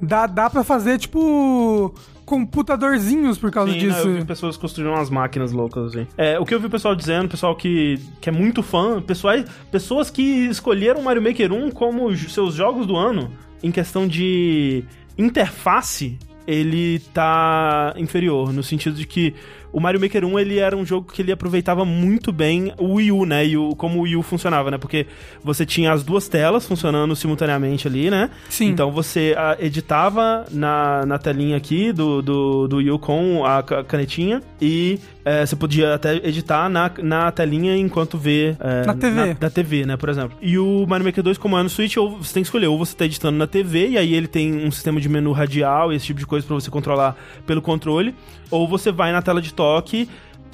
[0.00, 4.08] Dá, dá pra fazer, tipo, computadorzinhos por causa Sim, disso.
[4.08, 6.06] né, eu vi pessoas construindo umas máquinas loucas, assim.
[6.16, 9.36] É, o que eu vi o pessoal dizendo, pessoal que, que é muito fã, pessoal,
[9.70, 13.30] pessoas que escolheram Mario Maker 1 como seus jogos do ano,
[13.62, 14.84] em questão de
[15.16, 19.34] interface, ele tá inferior, no sentido de que
[19.72, 23.12] o Mario Maker 1 ele era um jogo que ele aproveitava muito bem o Wii
[23.12, 23.46] U, né?
[23.46, 24.78] E o, como o Wii U funcionava, né?
[24.78, 25.06] Porque
[25.42, 28.30] você tinha as duas telas funcionando simultaneamente ali, né?
[28.48, 28.68] Sim.
[28.68, 33.62] Então você ah, editava na, na telinha aqui do, do, do Wii U com a
[33.62, 38.56] ca- canetinha e eh, você podia até editar na, na telinha enquanto vê...
[38.60, 39.26] eh, Na TV.
[39.26, 40.36] Na, da TV, né, por exemplo.
[40.40, 42.78] E o Mario Maker 2, como é no Switch, ou você tem que escolher, ou
[42.78, 45.96] você tá editando na TV, e aí ele tem um sistema de menu radial e
[45.96, 48.14] esse tipo de coisa pra você controlar pelo controle,
[48.50, 49.61] ou você vai na tela de toque,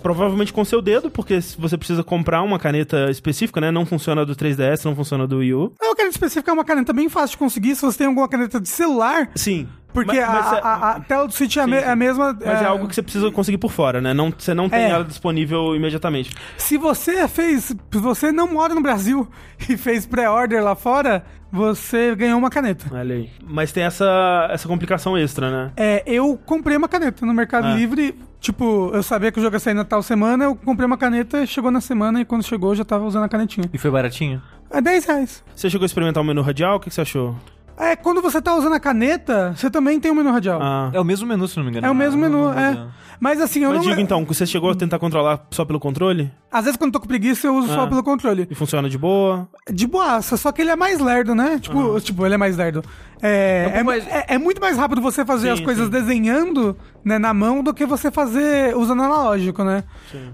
[0.02, 4.24] provavelmente com seu dedo, porque se você precisa comprar uma caneta específica, né, não funciona
[4.24, 5.72] do 3DS, não funciona do Wii U.
[5.82, 7.74] É uma caneta específica, é uma caneta bem fácil de conseguir.
[7.74, 9.66] Se você tem alguma caneta de celular, Sim.
[9.92, 11.90] porque Mas- mas a, é- a- a tela do Switch é, a Sim, me- é
[11.90, 12.32] a mesma.
[12.32, 14.14] Mas é algo que você precisa conseguir por fora, né?
[14.14, 14.90] Não, você não tem É.
[14.90, 16.30] ela disponível imediatamente.
[16.56, 17.64] Se você fez.
[17.64, 19.28] Se você não mora no Brasil
[19.68, 22.86] e fez pré-order lá fora, você ganhou uma caneta.
[22.92, 23.30] Olha aí.
[23.42, 25.72] Mas tem essa, essa complicação extra, né?
[25.76, 27.74] É, eu comprei uma caneta no Mercado Ah.
[27.74, 28.14] Livre.
[28.40, 31.44] Tipo, eu sabia que o jogo ia sair na tal semana, eu comprei uma caneta,
[31.44, 33.68] chegou na semana e quando chegou eu já tava usando a canetinha.
[33.72, 34.40] E foi baratinho?
[34.70, 35.44] É 10 reais.
[35.56, 36.76] Você chegou a experimentar o menu radial?
[36.76, 37.34] O que, que você achou?
[37.78, 40.58] É, quando você tá usando a caneta, você também tem o menu radial.
[40.62, 40.90] Ah.
[40.92, 41.86] É o mesmo menu, se não me engano.
[41.86, 42.70] É o mesmo Ah, menu, não, é.
[42.74, 42.88] não.
[43.20, 43.88] Mas assim, eu Mas não.
[43.90, 46.30] diga então, você chegou a tentar controlar só pelo controle?
[46.52, 47.86] Às vezes quando eu tô com preguiça, eu uso só Ah.
[47.86, 48.46] pelo controle.
[48.48, 49.48] E funciona de boa?
[49.72, 51.58] De boaça, só que ele é mais lerdo, né?
[51.60, 52.82] Tipo, tipo ele é mais lerdo.
[53.20, 55.86] É, É um é, mais- é- é muito mais rápido você fazer Sim, as coisas
[55.86, 55.90] sim.
[55.90, 59.82] desenhando né, na mão do que você fazer usando analógico, né?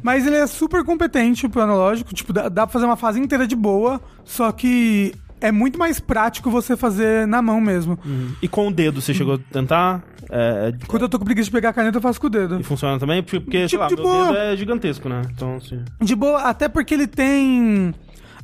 [0.03, 2.13] Mas ele é super competente pro analógico.
[2.15, 5.15] Tipo, dá, dá pra fazer uma fase inteira de boa, só que
[5.49, 7.99] é muito mais prático você fazer na mão mesmo.
[8.41, 10.03] E com o dedo, você chegou a tentar?
[10.31, 12.59] É, Quando eu tô com preguiça de pegar a caneta, eu faço com o dedo.
[12.61, 13.23] e funciona também?
[13.23, 14.27] Porque, porque, Tipo, lá, de boa.
[14.29, 15.23] dedo é gigantesco, né?
[15.31, 15.83] Então, assim...
[16.01, 17.95] De boa, até porque ele tem.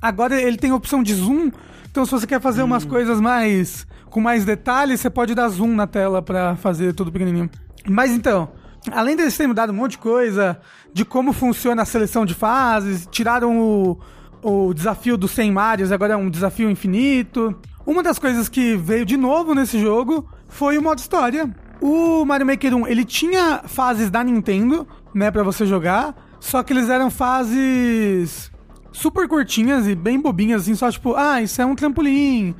[0.01, 1.51] Agora ele tem a opção de zoom.
[1.91, 3.87] Então, se você quer fazer umas coisas mais.
[4.11, 7.49] com mais detalhes, você pode dar zoom na tela pra fazer tudo pequenininho.
[7.89, 8.51] Mas então,
[8.93, 10.61] além deles terem mudado um monte de coisa,
[10.93, 13.99] de como funciona a seleção de fases, tiraram o,
[14.43, 17.55] o desafio dos 100 Marios, agora é um desafio infinito.
[17.87, 21.49] Uma das coisas que veio de novo nesse jogo foi o modo história.
[21.81, 26.73] O Mario Maker 1, ele tinha fases da Nintendo, né, pra você jogar, só que
[26.73, 28.53] eles eram fases
[28.93, 32.55] super curtinhas e bem bobinhas, assim, só tipo, ah, isso é um trampolim.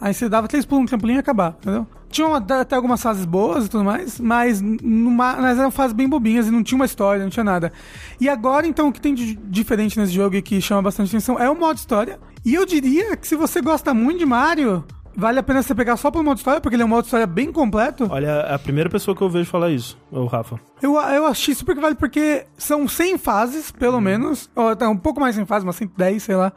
[0.00, 1.86] Aí você dava três pulos no trampolim e ia acabar, entendeu?
[2.08, 6.46] Tinha até algumas fases boas e tudo mais, mas, numa, mas eram fases bem bobinhas
[6.46, 7.72] e não tinha uma história, não tinha nada.
[8.20, 11.38] E agora, então, o que tem de diferente nesse jogo e que chama bastante atenção
[11.38, 12.20] é o modo história.
[12.44, 14.84] E eu diria que se você gosta muito de Mario,
[15.16, 17.26] vale a pena você pegar só pelo modo história, porque ele é um modo história
[17.26, 18.06] bem completo.
[18.10, 20.60] Olha, é a primeira pessoa que eu vejo falar isso, é o Rafa.
[20.82, 24.50] Eu, eu achei super que vale porque são 100 fases, pelo menos.
[24.54, 26.52] Ou até um pouco mais 100 fases, umas 110, sei lá.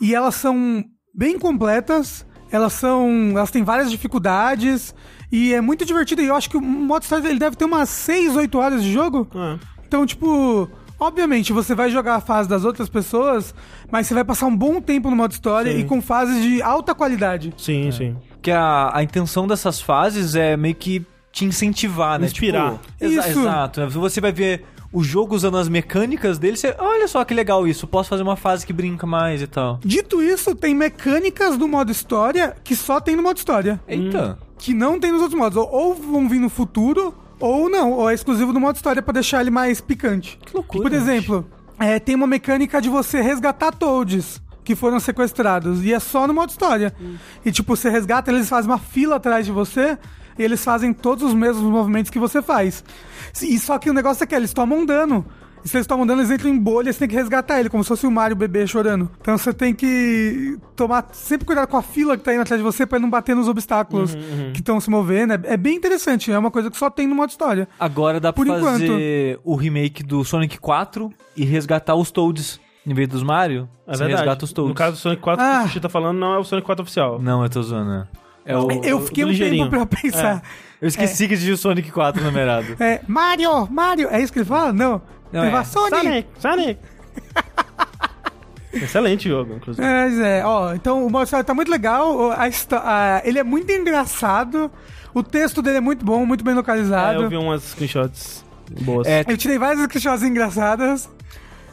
[0.00, 2.26] E elas são bem completas.
[2.50, 3.30] Elas são.
[3.32, 4.94] Elas têm várias dificuldades.
[5.30, 6.22] E é muito divertido.
[6.22, 8.92] E eu acho que o modo história ele deve ter umas 6, 8 horas de
[8.92, 9.28] jogo.
[9.34, 9.56] Ah,
[9.86, 10.68] Então, tipo.
[10.98, 13.54] Obviamente, você vai jogar a fase das outras pessoas,
[13.90, 15.80] mas você vai passar um bom tempo no modo história Sim.
[15.80, 17.52] e com fases de alta qualidade.
[17.58, 18.16] sim, sim.
[18.40, 22.24] Que a, a intenção dessas fases é meio que te incentivar, né?
[22.24, 22.78] Inspirar.
[22.78, 23.40] Tipo, exa- Isso.
[23.40, 23.80] Exato.
[23.82, 23.86] né?
[23.88, 24.64] Você vai ver
[24.96, 28.34] o jogo usando as mecânicas dele, você, olha só que legal isso, posso fazer uma
[28.34, 29.78] fase que brinca mais e tal.
[29.84, 33.78] Dito isso, tem mecânicas do modo história que só tem no modo história.
[33.86, 34.38] Eita.
[34.56, 35.58] que não tem nos outros modos.
[35.58, 37.92] Ou, vão vir no futuro, ou não.
[37.92, 40.38] Ou é exclusivo do modo história pra deixar ele mais picante.
[40.42, 41.46] Que loucura, Por exemplo,
[41.78, 45.84] é, tem uma mecânica de você resgatar toads que foram sequestrados.
[45.84, 46.94] E é só no modo história.
[47.44, 49.98] E tipo, você resgata, eles fazem uma fila atrás de você.
[50.38, 52.84] E eles fazem todos os mesmos movimentos que você faz.
[53.42, 55.24] E só que o negócio é que eles tomam dano.
[55.64, 57.82] E se eles tomam dano, eles entram em bolha, você tem que resgatar ele, como
[57.82, 59.10] se fosse o Mario bebê chorando.
[59.20, 62.64] Então você tem que tomar sempre cuidado com a fila que tá indo atrás de
[62.64, 64.14] você pra ele não bater nos obstáculos
[64.52, 65.32] que estão se movendo.
[65.32, 67.68] É, é bem interessante, é uma coisa que só tem no modo história.
[67.80, 72.94] Agora dá pra Por fazer o remake do Sonic 4 e resgatar os Toads em
[72.94, 73.68] vez dos Mario.
[73.88, 74.20] É você verdade.
[74.22, 74.68] resgata os Toads.
[74.68, 75.50] No caso do Sonic 4, Ah.
[75.52, 77.20] que o Sushi tá falando, não é o Sonic 4 oficial.
[77.20, 77.90] Não, eu tô zoando.
[77.90, 78.06] né?
[78.46, 78.70] É o...
[78.84, 80.42] Eu fiquei um tempo pra pensar.
[80.80, 82.76] Eu esqueci que existia o Sonic 4 numerado.
[82.78, 84.72] É, Mario, Mario, é isso que ele fala?
[84.72, 85.02] Não.
[85.32, 85.50] Não, ele é.
[85.50, 85.96] fala Sonic.
[86.04, 86.28] Sonic!
[86.38, 86.80] Sonic!
[88.72, 89.84] Excelente jogo, inclusive.
[89.86, 93.42] É, Mas é, ó, então o modo história tá muito legal, a a- ele é
[93.42, 94.70] muito engraçado,
[95.14, 97.22] o texto dele é muito bom, muito bem É, localizado.
[97.22, 98.44] eu vi umas screenshots
[98.82, 99.06] boas.
[99.06, 101.08] É, Eu tirei várias screenshots engraçadas.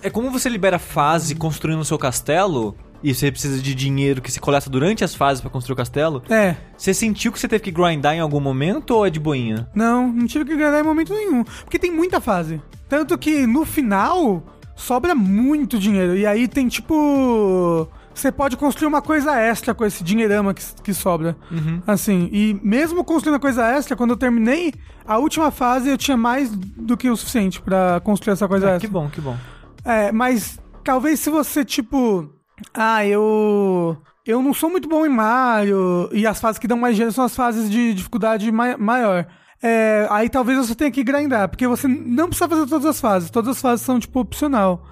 [0.02, 4.32] É como você libera fase construindo o seu castelo e você precisa de dinheiro que
[4.32, 6.24] se coleta durante as fases pra construir o castelo.
[6.30, 9.68] É, Você sentiu que você teve que grindar em algum momento ou é de boinha?
[9.76, 11.44] não, não tive que agradar em momento nenhum.
[11.44, 12.62] Porque tem muita fase.
[12.88, 14.44] Tanto que no final
[14.76, 16.16] sobra muito dinheiro.
[16.16, 17.88] E aí tem tipo.
[18.14, 21.36] você pode construir uma coisa extra com esse dinheirama que, que sobra.
[21.88, 24.74] Assim, e mesmo construindo a coisa extra, quando eu terminei
[25.06, 28.76] a última fase, eu tinha mais do que o suficiente pra construir essa coisa Ah,
[28.76, 28.88] extra.
[28.88, 29.36] que bom, que bom.
[29.84, 32.30] É, mas talvez se você, tipo.
[32.74, 33.98] Ah, eu.
[34.26, 36.10] Eu não sou muito bom em Mario.
[36.12, 39.26] E as fases que dão mais dinheiro são as fases de dificuldade mai- maior.
[39.62, 43.30] É, aí talvez você tenha que grindar, porque você não precisa fazer todas as fases.
[43.30, 44.86] Todas as fases são, tipo, opcional.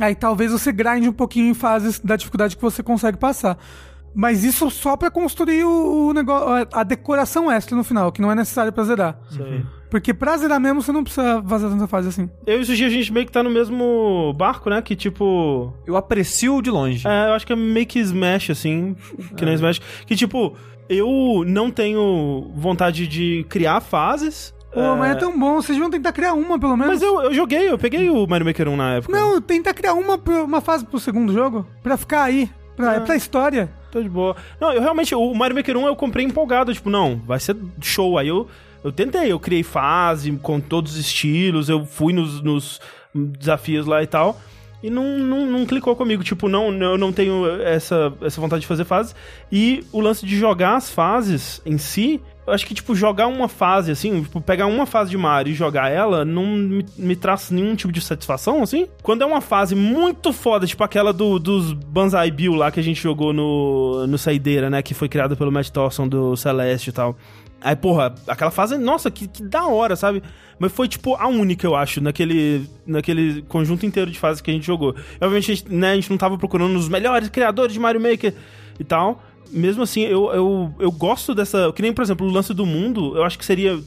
[0.00, 3.56] Aí talvez você grinde um pouquinho em fases da dificuldade que você consegue passar.
[4.14, 8.30] Mas isso só pra construir o, o negócio, a- decoração extra no final, que não
[8.30, 9.18] é necessário pra zerar.
[9.40, 9.64] Aí.
[9.90, 12.28] Porque pra zerar mesmo, você não precisa fazer tanta fase assim.
[12.46, 14.80] Eu e o Sushi, a gente meio que tá no mesmo barco, né?
[14.82, 15.72] Que tipo.
[15.86, 17.06] Eu aprecio de longe.
[17.06, 18.96] É, eu acho que é meio que Smash, assim.
[19.36, 19.80] Que nem Smash.
[20.06, 20.54] Que tipo,
[20.88, 24.52] eu não tenho vontade de criar fases.
[24.72, 26.94] Pô, mas é tão bom, vocês vão tentar criar uma, pelo menos.
[26.94, 29.16] Mas eu, eu joguei, eu peguei o Mario Maker 1 na época.
[29.16, 33.00] Não, tentar criar uma, uma fase pro segundo jogo, pra ficar aí, pra, Ah.
[33.00, 33.70] pra história.
[33.94, 34.34] Tô de boa.
[34.60, 38.18] Não, eu realmente, o Mario Maker 1 eu comprei empolgado, tipo, não, vai ser show.
[38.18, 38.48] Aí eu,
[38.82, 42.80] eu tentei, eu criei fase com todos os estilos, eu fui nos, nos
[43.14, 44.40] desafios lá e tal.
[44.82, 48.66] E não, não, não clicou comigo, tipo, não, eu não tenho essa, essa vontade de
[48.66, 49.14] fazer fases.
[49.50, 53.90] E o lance de jogar as fases em si, acho que, tipo, jogar uma fase,
[53.90, 57.74] assim, tipo, pegar uma fase de Mario e jogar ela, não me, me traz nenhum
[57.74, 58.86] tipo de satisfação, assim.
[59.02, 62.82] Quando é uma fase muito foda, tipo aquela do, dos Banzai Bill lá que a
[62.82, 66.92] gente jogou no, no Saideira, né, que foi criada pelo Matt Thorson do Celeste e
[66.92, 67.16] tal.
[67.64, 70.22] Aí, porra, aquela fase, nossa, que, que da hora, sabe?
[70.58, 74.54] Mas foi, tipo, a única, eu acho, naquele, naquele conjunto inteiro de fases que a
[74.54, 74.94] gente jogou.
[75.14, 78.34] Obviamente, a gente, né, a gente não tava procurando os melhores criadores de Mario Maker
[78.78, 79.22] e tal.
[79.50, 81.72] Mesmo assim, eu, eu, eu gosto dessa.
[81.72, 83.78] Que nem, por exemplo, o lance do mundo, eu acho que seria.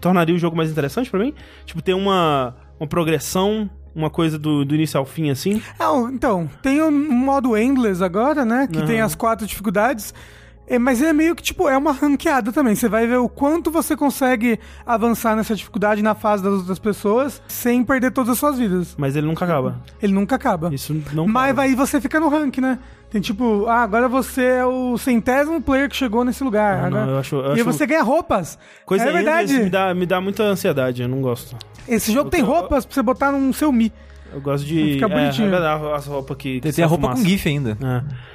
[0.00, 1.34] tornaria o jogo mais interessante pra mim.
[1.64, 5.62] Tipo, ter uma, uma progressão, uma coisa do, do início ao fim, assim.
[5.78, 8.66] Ah, então, tem o modo Endless agora, né?
[8.70, 8.86] Que Aham.
[8.86, 10.14] tem as quatro dificuldades.
[10.66, 12.74] É, mas é meio que, tipo, é uma ranqueada também.
[12.74, 17.42] Você vai ver o quanto você consegue avançar nessa dificuldade na fase das outras pessoas
[17.48, 18.94] sem perder todas as suas vidas.
[18.96, 19.82] Mas ele nunca acaba.
[20.00, 20.72] Ele nunca acaba.
[20.72, 21.26] Isso não.
[21.26, 21.64] Mas para.
[21.64, 22.78] aí você fica no rank, né?
[23.12, 26.86] Tem tipo, ah, agora você é o centésimo player que chegou nesse lugar.
[26.86, 28.58] Ah, não, eu acho- eu e aí acho- você ganha roupas.
[28.86, 29.52] Coisa é verdade.
[29.58, 31.54] Me dá, me dá muita ansiedade, eu não gosto.
[31.86, 33.92] Esse jogo Eu tem tô- roupas pra você botar no seu Mi.
[34.32, 34.94] Eu gosto de.
[34.94, 35.44] Fica bonitinho.
[35.44, 36.58] É, é verdade, as roupas que.
[36.60, 37.22] que Tem, a roupa fumaça.
[37.22, 37.76] com GIF ainda.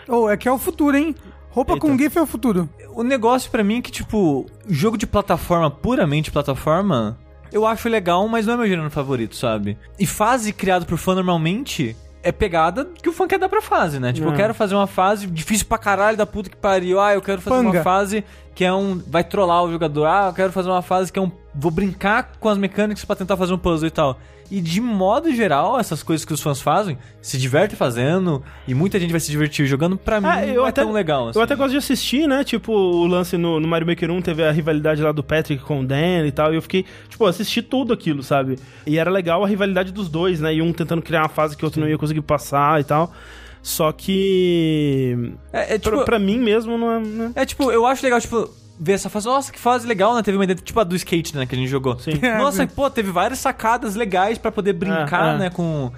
[0.07, 0.11] É.
[0.11, 1.15] Ou é que é o futuro, hein?
[1.49, 1.81] Roupa Eita.
[1.87, 2.69] com GIF é o futuro.
[2.93, 7.17] O negócio pra mim é que, tipo, jogo de plataforma, puramente plataforma,
[7.51, 9.75] eu acho legal, mas não é meu gênero favorito, sabe?
[9.99, 11.95] E fase criado por fã normalmente
[12.27, 14.11] é pegada que o fã quer dar pra fase, né?
[14.11, 14.31] Tipo, É.
[14.31, 16.99] eu quero fazer uma fase difícil pra caralho da puta que pariu.
[16.99, 17.77] Ah, eu quero fazer Panga.
[17.77, 19.01] uma fase que é um.
[19.07, 20.05] Vai trollar o jogador.
[20.05, 21.31] Ah, eu quero fazer uma fase que é um.
[21.59, 24.19] Vou brincar com as mecânicas pra tentar fazer um puzzle e tal.
[24.49, 28.97] E de modo geral, essas coisas que os fãs fazem, se divertem fazendo, e muita
[28.99, 31.27] gente vai se divertir jogando, pra mim Ah, eu não é até- tão legal.
[31.27, 31.37] assim.
[31.39, 32.43] Eu até gosto de assistir, né?
[32.45, 35.81] Tipo, o lance no, no Mario Maker 1 teve a rivalidade lá do Patrick com
[35.81, 36.53] o Dan e tal.
[36.53, 38.57] E eu fiquei, tipo, assisti tudo aquilo, sabe?
[38.85, 40.53] E era legal a rivalidade dos dois, né?
[40.53, 43.11] E um tentando criar uma fase que o outro não ia conseguir passar e tal.
[43.61, 45.33] Só que.
[45.51, 46.99] É, é, pra, tipo, pra mim mesmo não é.
[46.99, 47.31] né?
[47.35, 49.25] É tipo, eu acho legal, tipo, ver essa fase.
[49.27, 50.21] Nossa, que fase legal, né?
[50.23, 51.45] Teve uma ideia, tipo a do skate, né?
[51.45, 51.97] Que a gente jogou.
[51.99, 52.11] Sim.
[52.37, 55.37] Nossa, pô, teve várias sacadas legais pra poder brincar, É, é.
[55.39, 55.49] né?
[55.49, 55.91] Com,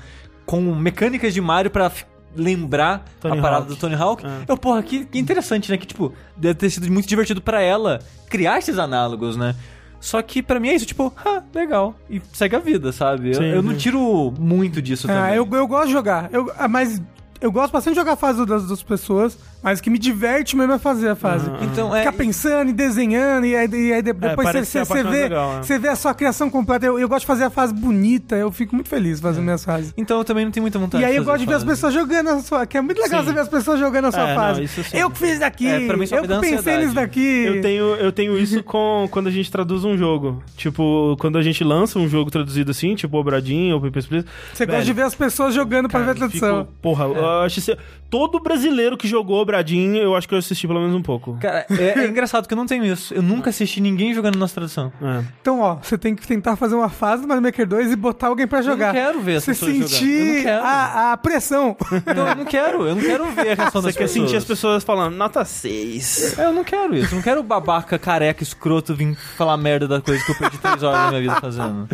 [0.45, 3.69] com mecânicas de Mario pra f- lembrar Tony a parada Hawk.
[3.69, 4.25] do Tony Hawk.
[4.25, 4.29] É.
[4.47, 5.77] Eu, porra, que, que interessante, né?
[5.77, 9.55] Que, tipo, deve ter sido muito divertido pra ela criar esses análogos, né?
[9.99, 11.93] Só que pra mim é isso, tipo, ah, legal.
[12.09, 13.29] E segue a vida, sabe?
[13.29, 13.77] Eu, Sim, eu não sim.
[13.77, 15.35] tiro muito disso Ah, também.
[15.35, 16.29] eu, eu gosto de jogar.
[16.31, 17.01] Eu, ah, mas
[17.41, 20.55] eu gosto bastante de jogar a fase das, das pessoas, mas o que me diverte
[20.55, 21.49] mesmo é fazer a fase.
[21.49, 21.59] Aham.
[21.63, 21.99] Então, é.
[21.99, 25.21] Ficar pensando e desenhando, e aí, e aí de- depois você, a você, mais vê,
[25.23, 25.63] legal, é.
[25.63, 26.85] você vê a sua criação completa.
[26.85, 29.93] Eu, eu gosto de fazer a fase bonita, eu fico muito feliz fazendo minhas fases.
[29.97, 31.93] Então eu também não tenho muita vontade E aí eu gosto de ver as pessoas
[31.93, 32.65] jogando a sua.
[32.65, 33.25] Que é muito legal Sim.
[33.27, 34.63] você ver as pessoas jogando a sua É, não, fase.
[34.63, 34.97] isso sim.
[34.97, 37.43] eu que fiz daqui, É, eu que pensei nisso daqui.
[37.45, 40.41] Eu tenho, eu tenho isso com quando a gente traduz um jogo.
[40.55, 44.25] Tipo, quando a gente lança um jogo traduzido assim, tipo Obradinho ou Papers, Please.
[44.53, 46.59] Você gosta velho, de ver as pessoas jogando pra ver a Cara, tradução.
[46.65, 47.77] fico- porra, eu acho que
[48.09, 51.37] todo brasileiro que jogou Bradinho, eu acho que eu assisti pelo menos um pouco.
[51.41, 53.13] Cara, é, é engraçado que eu não tenho isso.
[53.13, 54.91] Eu nunca assisti ninguém jogando nossa tradução.
[55.01, 55.23] É.
[55.41, 58.27] Então, ó, você tem que tentar fazer uma fase do Mario Maker 2 e botar
[58.27, 58.93] alguém pra jogar.
[58.95, 60.63] Eu não quero ver Você sentir não quero.
[60.63, 61.75] a, a pressão.
[62.09, 64.11] Então eu não quero, eu não quero ver a reação Você das quer pessoas.
[64.27, 66.37] sentir as pessoas falando, nota 6.
[66.39, 67.11] É, eu não quero isso.
[67.13, 70.83] Eu não quero babaca, careca, escroto vir falar merda da coisa que eu perdi três
[70.83, 71.87] horas da minha vida fazendo.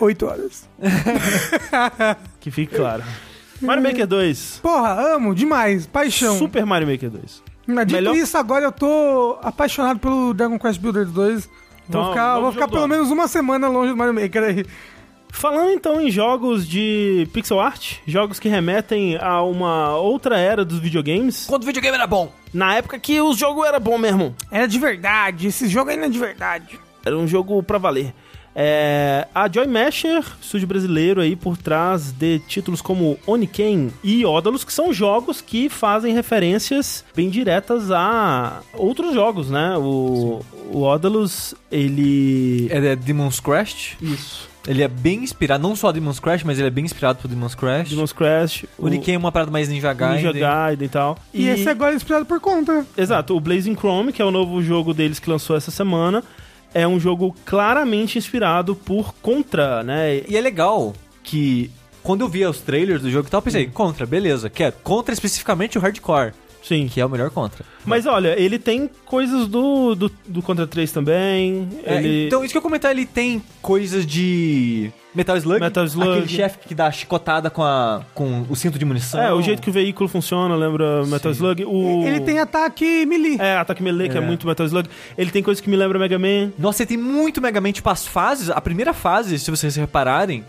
[0.00, 0.68] Oito horas.
[2.40, 3.02] Que fique claro.
[3.60, 4.60] Mario Maker 2.
[4.62, 5.86] Porra, amo demais.
[5.86, 6.38] Paixão.
[6.38, 7.42] Super Mario Maker 2.
[7.66, 11.48] Mas dito melhor- isso, agora eu tô apaixonado pelo Dragon Quest Builder 2.
[11.88, 14.66] Então, vou ficar, vou ficar pelo menos uma semana longe do Mario Maker aí.
[15.30, 20.78] Falando então em jogos de pixel art, jogos que remetem a uma outra era dos
[20.78, 22.32] videogames, Quando o videogame era bom.
[22.54, 24.34] na época que o jogo era bom mesmo.
[24.50, 26.78] Era de verdade, esse jogo ainda é de verdade.
[27.04, 28.14] Era um jogo pra valer.
[28.58, 34.64] É, a Joy Masher, estúdio brasileiro aí por trás de títulos como Oniken e Odalus,
[34.64, 39.76] que são jogos que fazem referências bem diretas a outros jogos, né?
[39.76, 40.40] O,
[40.72, 42.68] o Odalus, ele...
[42.70, 43.96] É é Demon's Crest.
[44.00, 44.48] Isso.
[44.66, 47.54] Ele é bem inspirado, não só Demon's Crash, mas ele é bem inspirado por Demon's
[47.54, 47.90] Crash.
[47.90, 50.16] Demon's Crash, O Nikkei é uma parada mais Ninja Gaiden.
[50.16, 51.18] Ninja Gaiden e tal.
[51.32, 52.84] E, esse agora é inspirado por conta.
[52.96, 56.22] Exato, o Blazing Chrome, que é o novo jogo deles que lançou essa semana,
[56.76, 60.22] é um jogo claramente inspirado por Contra, né?
[60.28, 61.70] E é legal que
[62.02, 64.76] quando eu via os trailers do jogo e tal, eu pensei, Contra, beleza, quero.
[64.84, 66.34] Contra especificamente o Hardcore,
[66.66, 66.88] Sim.
[66.88, 67.64] que é o melhor Contra.
[67.84, 71.68] Mas olha, ele tem coisas do, do, do Contra 3 também.
[71.84, 72.26] É, ele...
[72.26, 75.60] Então, isso que eu comentar, ele tem coisas de Metal Slug.
[75.60, 76.10] Metal Slug.
[76.10, 79.20] Aquele chefe que dá chicotada com, a, com o cinto de munição.
[79.20, 81.38] É, o jeito que o veículo funciona lembra Metal Sim.
[81.38, 81.64] Slug.
[81.64, 82.02] O...
[82.06, 83.38] Ele tem ataque melee.
[83.40, 84.20] É, ataque melee, que é.
[84.20, 84.24] É.
[84.24, 84.88] muito Metal Slug.
[85.16, 86.52] Ele tem coisas que me lembram Mega Man.
[86.58, 90.44] Nossa, ele tem muito Mega Man, tipo, as fases, a primeira fase, se vocês repararem,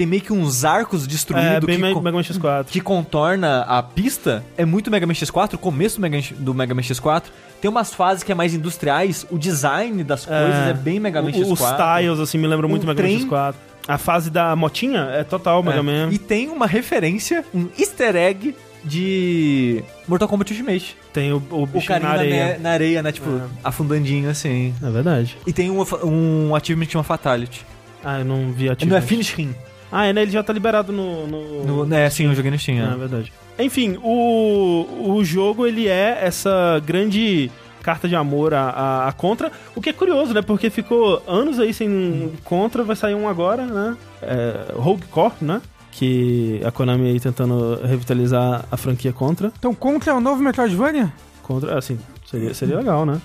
[0.00, 2.64] tem meio que uns arcos destruídos É, bem que, Mega Man X4.
[2.64, 4.42] que contorna a pista.
[4.56, 7.24] É muito Mega Man X4, o começo do Mega, Man- do Mega Man X4.
[7.60, 11.28] Tem umas fases que é mais industriais, o design das coisas é, bem Mega Man
[11.28, 11.52] O- X4.
[11.52, 11.58] Os
[12.02, 13.54] tiles, assim, me lembram muito Mega Man trem- X4.
[13.86, 15.82] A fase da motinha é total Mega É.
[15.82, 16.08] Man.
[16.12, 20.96] E tem uma referência, um easter egg de Mortal Kombat Ultimate.
[21.12, 22.46] Tem o, o O bichinho carinho na na, areia.
[22.54, 23.12] ne- na areia, né?
[23.12, 23.40] Tipo, É.
[23.62, 24.74] afundandinho assim.
[24.82, 25.36] É verdade.
[25.46, 27.66] E tem um, um achievement que chama Fatality.
[28.02, 28.90] Ah, eu não vi ativo.
[28.90, 29.54] Não é Finish Him.
[29.92, 30.22] Ah, é, né?
[30.22, 31.26] Ele já tá liberado no...
[31.26, 31.86] no...
[31.86, 32.78] No, é, sim, eu joguei no Steam.
[32.78, 32.92] É.
[32.92, 33.32] é verdade.
[33.58, 37.50] Enfim, o, o jogo, ele é essa grande
[37.82, 40.42] carta de amor a, a, a Contra, o que é curioso, né?
[40.42, 43.96] Porque ficou anos aí sem Contra, vai sair um agora, né?
[44.22, 45.60] É, Rogue Corp, né?
[45.92, 49.52] Que a Konami aí tentando revitalizar a franquia Contra.
[49.58, 51.12] Então Contra é o novo Metroidvania?
[51.42, 53.20] Contra, assim, seria, seria legal, né?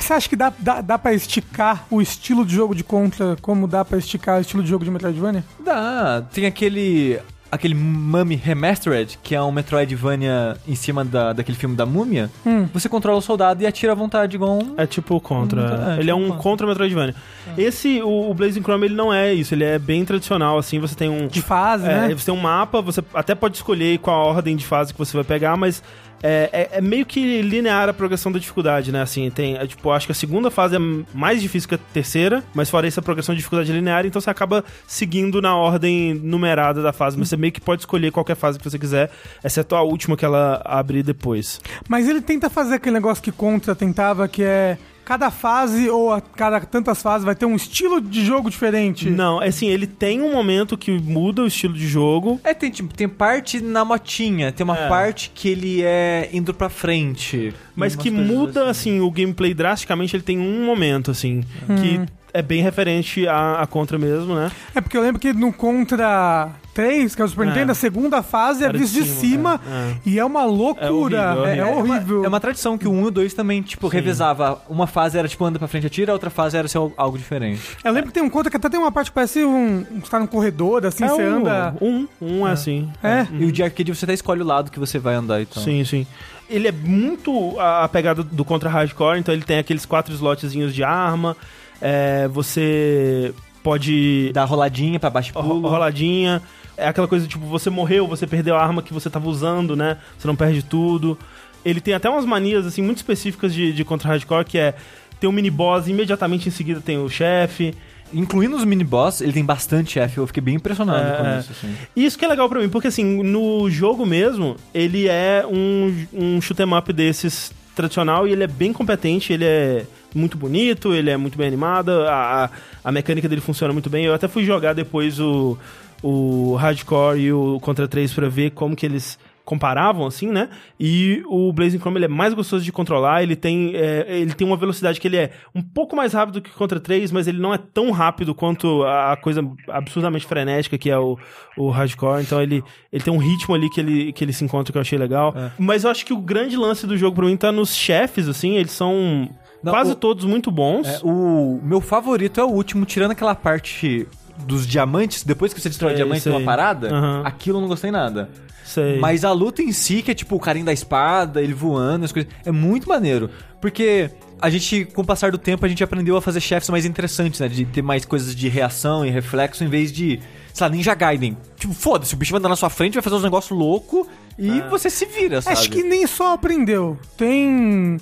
[0.00, 3.68] Você acha que dá, dá, dá pra esticar o estilo de jogo de Contra como
[3.68, 5.44] dá pra esticar o estilo de jogo de Metroidvania?
[5.64, 6.22] Dá.
[6.32, 7.18] Tem aquele.
[7.52, 12.30] Aquele Mummy Remastered, que é um Metroidvania em cima da, daquele filme da múmia.
[12.46, 12.68] Hum.
[12.72, 14.74] Você controla o soldado e atira à vontade, igual um.
[14.76, 15.62] É tipo o Contra.
[15.62, 16.42] É, ele tipo é um Contra.
[16.42, 17.14] Contra Metroidvania.
[17.58, 19.52] Esse, o, o Blazing Chrome, ele não é isso.
[19.52, 20.78] Ele é bem tradicional, assim.
[20.78, 21.26] Você tem um...
[21.26, 22.14] De fase, É, né?
[22.14, 25.16] você tem um mapa, você até pode escolher qual a ordem de fase que você
[25.16, 25.82] vai pegar, mas
[26.22, 29.02] é, é- é meio que linear a progressão da dificuldade, né?
[29.02, 30.78] Assim, tem, é, tipo, acho que a segunda fase é
[31.14, 34.20] mais difícil que a terceira, mas fora isso a progressão de dificuldade é linear, então
[34.20, 38.36] você acaba seguindo na ordem numerada da fase, mas você meio que pode escolher qualquer
[38.36, 39.10] fase que você quiser,
[39.42, 41.60] exceto a última que ela abre depois.
[41.88, 44.76] Mas ele tenta fazer aquele negócio que Contra tentava, que é
[45.10, 49.10] cada fase ou a cada tantas fases vai ter um estilo de jogo diferente.
[49.10, 52.70] Não, é assim, ele tem um momento que muda o estilo de jogo, É, tem,
[52.70, 54.88] tipo, tem parte na motinha, tem uma É.
[54.88, 57.52] parte que ele é indo pra frente.
[57.74, 61.42] Mas que muda, assim, o gameplay drasticamente, ele tem um momento, assim,
[61.80, 62.00] que
[62.32, 64.50] é bem referente à, à Contra mesmo, né?
[64.74, 67.46] É porque eu lembro que no Contra 3, que é o Super É.
[67.46, 69.96] Nintendo, a segunda fase é Era de vista de cima, cima é, é.
[70.06, 71.34] e é uma loucura.
[71.34, 71.78] horrível, É, é horrível.
[71.92, 72.16] horrível.
[72.18, 74.62] uma, é uma tradição que o 1 e o 2 também, tipo, revezava.
[74.68, 77.18] Uma fase era tipo anda pra frente e atira, a outra fase era ser algo
[77.18, 77.60] diferente.
[77.84, 79.84] Eu lembro que tem um Contra que até tem uma parte que parece um.
[80.00, 81.74] Você tá num corredor, assim, É você o- anda.
[81.80, 82.88] Um, um é assim.
[83.02, 83.26] É.
[83.32, 85.62] E o de arcade você até escolhe o lado que você vai andar então.
[85.62, 86.06] Sim, sim.
[86.48, 90.74] Ele é muito a a pegada do Contra Hardcore, então ele tem aqueles quatro slotzinhos
[90.74, 91.36] de arma,
[91.80, 95.68] é, você pode Dá roladinha pra baixo pulo.
[95.68, 96.40] roladinha,
[96.76, 99.98] é aquela coisa tipo, você morreu, você perdeu a arma que você tava usando, né?
[100.18, 101.18] Você não perde tudo.
[101.64, 104.74] Ele tem até umas manias, assim, muito específicas de, de Contra Hardcore, que é
[105.20, 107.74] ter um mini-boss e imediatamente em seguida tem o chefe.
[108.12, 111.38] Incluindo os mini-boss, ele tem bastante chefe, eu fiquei bem impressionado É, com é.
[111.38, 111.74] isso, assim.
[111.94, 116.06] E isso que é legal pra mim, porque assim, no jogo mesmo, ele é um,
[116.12, 120.94] um shoot 'em up desses tradicional e ele é bem competente, ele é muito bonito,
[120.94, 122.50] ele é muito bem animado, a,
[122.82, 124.04] a, mecânica dele funciona muito bem.
[124.04, 125.56] Eu até fui jogar depois o,
[126.02, 129.18] o Hardcore e o Contra 3 pra ver como que eles
[129.50, 130.48] comparavam, assim, né?
[130.78, 134.46] E o Blazing Chrome ele é mais gostoso de controlar, ele tem, é, ele tem
[134.46, 137.40] uma velocidade que ele é um pouco mais rápido que o Contra 3, mas ele
[137.40, 141.18] não é tão rápido quanto a coisa absurdamente frenética que é o,
[141.56, 144.70] o Hardcore, então ele, ele tem um ritmo ali que ele, que ele se encontra
[144.70, 145.34] que eu achei legal.
[145.58, 148.54] Mas eu acho que o grande lance do jogo pra mim tá nos chefes, assim,
[148.54, 149.28] eles são
[149.62, 150.86] Não, quase o- todos muito bons.
[150.88, 154.06] É, o meu favorito é o último, tirando aquela parte
[154.46, 156.32] dos diamantes, depois que você destrói o Sei, diamante sei.
[156.32, 157.22] numa parada, Aham.
[157.24, 158.30] aquilo eu não gostei nada.
[158.64, 158.98] Sei.
[158.98, 162.12] Mas a luta em si, que é tipo o carinho da espada, ele voando, as
[162.12, 163.28] coisas, é muito maneiro.
[163.60, 166.86] Porque a gente, com o passar do tempo, a gente aprendeu a fazer chefes mais
[166.86, 167.48] interessantes, né?
[167.48, 170.20] De ter mais coisas de reação e reflexo em vez de,
[170.54, 171.36] sei lá, Ninja Gaiden.
[171.58, 174.06] Tipo, foda-se, o bicho vai andar na sua frente, vai fazer uns negócios loucos
[174.38, 175.58] e você se vira, sabe?
[175.58, 176.96] Acho que nem só aprendeu.
[177.16, 177.98] Tem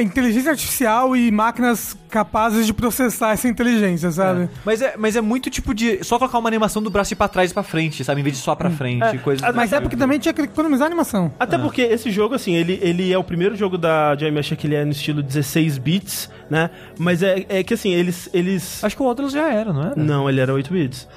[0.00, 4.48] inteligência artificial e máquinas capazes de processar essa inteligência, sabe?
[4.64, 6.02] Mas é, mas é muito tipo de.
[6.04, 8.20] Só colocar uma animação do braço ir pra trás e pra frente, sabe?
[8.20, 9.82] Em vez de só pra frente, É, coisas a- do Mas é tipo.
[9.88, 11.32] porque também tinha que economizar a animação.
[11.38, 14.66] Até porque esse jogo, assim, ele, ele é o primeiro jogo da Joy Mesh que
[14.66, 16.70] ele é no estilo 16 bits, né?
[16.98, 18.28] Mas é, é que, assim, eles...
[18.32, 18.82] eles...
[18.84, 19.94] Acho que o Odalus já era, não era?
[19.96, 21.08] Não, ele era 8 bits.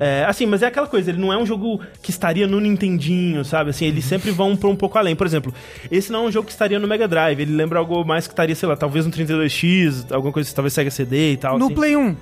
[0.00, 3.44] É, assim, mas é aquela coisa, ele não é um jogo que estaria no Nintendinho,
[3.44, 3.70] sabe?
[3.70, 5.14] Assim, eles sempre vão pra um pouco além.
[5.14, 5.54] Por exemplo,
[5.90, 8.32] esse não é um jogo que estaria no Mega Drive, ele lembra algo mais que
[8.32, 11.58] estaria, sei lá, talvez no 32X, alguma coisa, talvez Sega CD e tal.
[11.58, 11.74] No assim.
[11.74, 12.16] Play 1.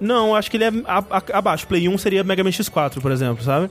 [0.00, 1.66] Não, acho que ele é a- a- abaixo.
[1.66, 3.70] Play 1 seria Mega Man X4, por exemplo, sabe?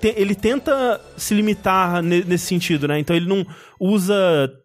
[0.00, 2.98] Te- ele tenta se limitar ne- nesse sentido, né?
[2.98, 3.46] Então ele não
[3.78, 4.14] usa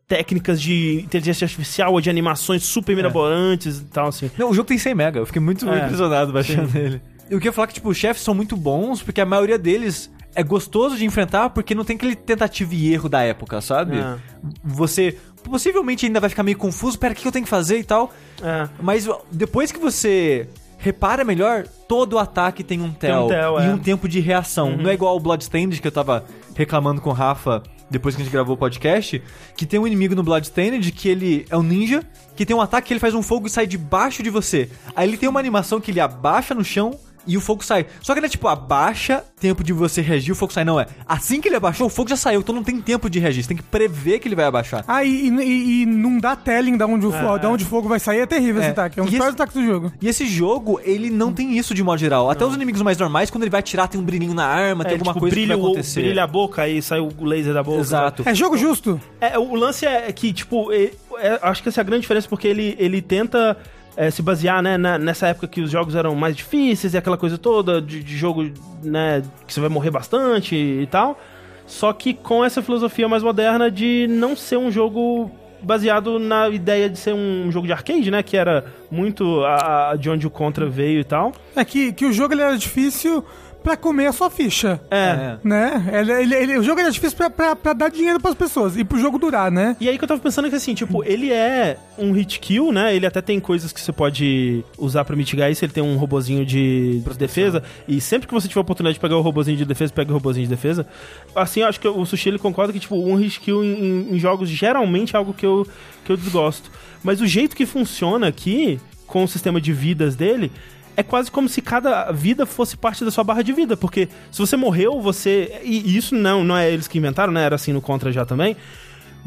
[0.07, 4.31] técnicas de inteligência artificial ou de animações super mirabolantes e tal, assim.
[4.37, 5.85] Não, o jogo tem 100 mega, eu fiquei muito É.
[5.85, 7.01] impressionado baixando ele.
[7.29, 10.43] Eu queria falar que, tipo, os chefes são muito bons, porque a maioria deles é
[10.43, 13.97] gostoso de enfrentar, porque não tem aquele tentativa e erro da época, sabe?
[13.97, 14.17] É.
[14.63, 17.83] Você possivelmente ainda vai ficar meio confuso, pera, o que eu tenho que fazer e
[17.83, 18.13] tal.
[18.41, 18.69] É.
[18.79, 20.47] Mas depois que você
[20.77, 23.73] repara melhor, todo ataque tem um tel, tel, e é.
[23.73, 24.77] um tempo de reação.
[24.77, 26.23] Não é igual o Bloodstained que eu tava
[26.55, 29.21] reclamando com o Rafa depois que a gente gravou o podcast,
[29.55, 32.03] que tem um inimigo no Bloodstained que ele é um ninja,
[32.35, 34.69] que tem um ataque que ele faz um fogo e sai debaixo de você.
[34.95, 36.91] Aí ele tem uma animação que ele abaixa no chão
[37.27, 37.85] e o fogo sai.
[38.01, 40.63] Só que ele é tipo, abaixa, tempo de você reagir, o fogo sai.
[40.63, 40.87] Não, é.
[41.05, 43.43] Assim que ele abaixou, o fogo já saiu, então não tem tempo de reagir.
[43.43, 44.83] Você tem que prever que ele vai abaixar.
[44.87, 47.87] Ah, e, e- e não dá telling da onde, o fo- da onde o fogo
[47.89, 48.19] vai sair.
[48.19, 48.71] É terrível esse É.
[48.71, 48.99] ataque.
[48.99, 49.91] É um dos esse- piores ataques do jogo.
[50.01, 52.29] E esse jogo, ele não tem isso de modo geral.
[52.29, 54.93] Até os inimigos mais normais, quando ele vai atirar, tem um brilhinho na arma, tem
[54.93, 56.01] É, alguma tipo, coisa brilha, que vai o- acontecer.
[56.01, 57.79] brilha a boca, aí sai o laser da boca.
[57.81, 58.23] Exato.
[58.25, 58.99] É jogo justo.
[59.19, 62.27] É, o lance é que, tipo, é- é- acho que essa é a grande diferença,
[62.29, 63.57] porque ele, ele tenta
[63.97, 67.17] é, se basear, né, na- nessa época que os jogos eram mais difíceis e aquela
[67.17, 68.49] coisa toda de, de jogo,
[68.83, 71.19] né, que você vai morrer bastante e tal.
[71.65, 75.29] Só que com essa filosofia mais moderna de não ser um jogo
[75.61, 79.95] baseado na ideia de ser um jogo de arcade, né, que era muito a, a-
[79.95, 81.33] de onde o Contra veio e tal.
[81.55, 83.25] É que, que o jogo ele era difícil
[83.67, 84.79] pra comer a sua ficha.
[84.89, 85.37] É.
[85.43, 85.89] Né?
[85.91, 88.83] Ele, ele- ele- o jogo era difícil pra, pra, pra dar dinheiro pras pessoas e
[88.85, 89.75] pro jogo durar, né?
[89.81, 92.95] E aí que eu tava pensando que assim, tipo, ele é um hit kill, né?
[92.95, 95.65] Ele até tem coisas que você pode usar pra mitigar isso.
[95.65, 97.61] Ele tem um robozinho de de defesa.
[97.87, 100.13] E sempre que você tiver a oportunidade de pegar o robozinho de defesa, pega o
[100.13, 100.87] robozinho de defesa.
[101.35, 104.15] Assim, eu acho que o Sushi ele concorda que, tipo, um hit kill em, em-
[104.15, 105.67] em jogos geralmente é algo que eu,
[106.05, 106.71] que eu desgosto.
[107.03, 110.51] Mas o jeito que funciona aqui, com o sistema de vidas dele.
[110.97, 114.39] É quase como se cada vida fosse parte da sua barra de vida, porque se
[114.39, 115.61] você morreu, você.
[115.63, 117.43] E isso não, não é eles que inventaram, né?
[117.43, 118.57] Era assim no Contra já também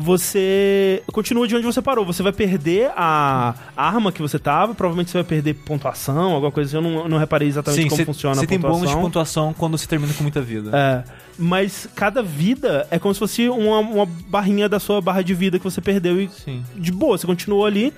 [0.00, 2.04] você continua de onde você parou.
[2.06, 6.78] Você vai perder a arma que você tava, provavelmente você vai perder pontuação, alguma coisa
[6.78, 6.86] assim.
[6.86, 8.80] Eu não, não reparei exatamente como cê- funciona Você a tem pontuação.
[8.80, 10.70] bônus de pontuação quando você termina com muita vida.
[10.74, 11.04] É,
[11.38, 15.58] mas cada vida é como se fosse uma, uma barrinha da sua barra de vida
[15.58, 16.64] que você perdeu e Sim.
[16.76, 17.92] de boa, você continuou ali.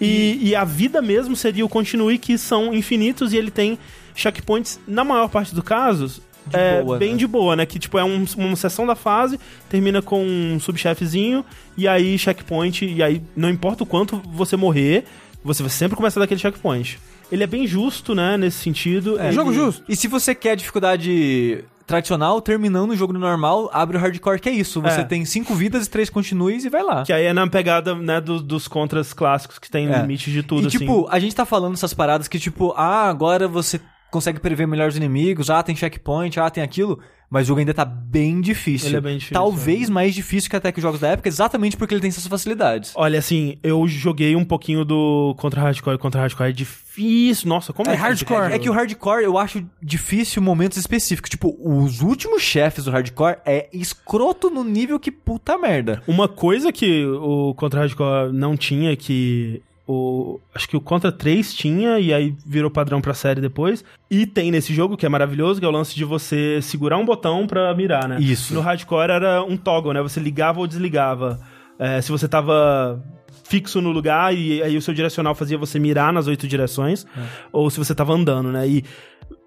[0.00, 3.78] E, e a vida mesmo seria o continue, que são infinitos e ele tem
[4.14, 6.20] checkpoints, na maior parte dos casos,
[6.50, 7.16] De é, boa, bem né?
[7.18, 7.66] de boa, né?
[7.66, 9.38] Que tipo é um- uma sessão da fase,
[9.68, 11.44] termina com um subchefezinho
[11.76, 15.04] e aí checkpoint, e aí não importa o quanto você morrer,
[15.42, 16.98] você vai sempre começar daquele checkpoint.
[17.30, 19.18] Ele é bem justo, né, nesse sentido.
[19.20, 19.84] É, Ele- jogo justo.
[19.88, 24.48] E se você quer dificuldade tradicional, terminando o jogo no normal, abre o hardcore, que
[24.48, 24.80] é isso.
[24.80, 25.04] Você É.
[25.04, 27.02] tem cinco vidas e três continues e vai lá.
[27.02, 30.00] Que aí é na pegada, né, do- dos contras clássicos que tem É.
[30.00, 30.78] limite de tudo, e assim.
[30.78, 33.80] tipo, a gente tá falando essas paradas que, tipo, ah, agora você
[34.10, 37.00] consegue prever melhor os inimigos, ah, tem checkpoint, ah, tem aquilo.
[37.30, 38.88] Mas o jogo ainda tá bem difícil.
[38.88, 41.76] Ele é bem difícil, Talvez mais difícil que até que os jogos da época, exatamente
[41.76, 42.92] porque ele tem essas facilidades.
[42.96, 45.96] Olha, assim, eu joguei um pouquinho do Contra Hardcore.
[45.96, 47.48] Contra Hardcore é difícil.
[47.48, 48.52] Nossa, como É é, hardcore.
[48.52, 51.30] É que o hardcore eu acho difícil em momentos específicos.
[51.30, 56.02] Tipo, os últimos chefes do hardcore é escroto no nível que puta merda.
[56.08, 60.40] Uma coisa que o Contra Hardcore não tinha, que o.
[60.54, 63.84] Acho que o Contra 3 tinha, e aí virou padrão pra série depois.
[64.08, 67.04] E tem nesse jogo, que é maravilhoso, que é o lance de você segurar um
[67.04, 68.18] botão pra mirar, né?
[68.20, 68.54] Isso.
[68.54, 70.00] No Hardcore era um toggle, né?
[70.00, 71.40] Você ligava ou desligava.
[71.78, 73.02] É, se você tava
[73.44, 77.04] fixo no lugar e aí o seu direcional fazia você mirar nas oito direções,
[77.52, 78.68] ou se você tava andando, né?
[78.68, 78.84] E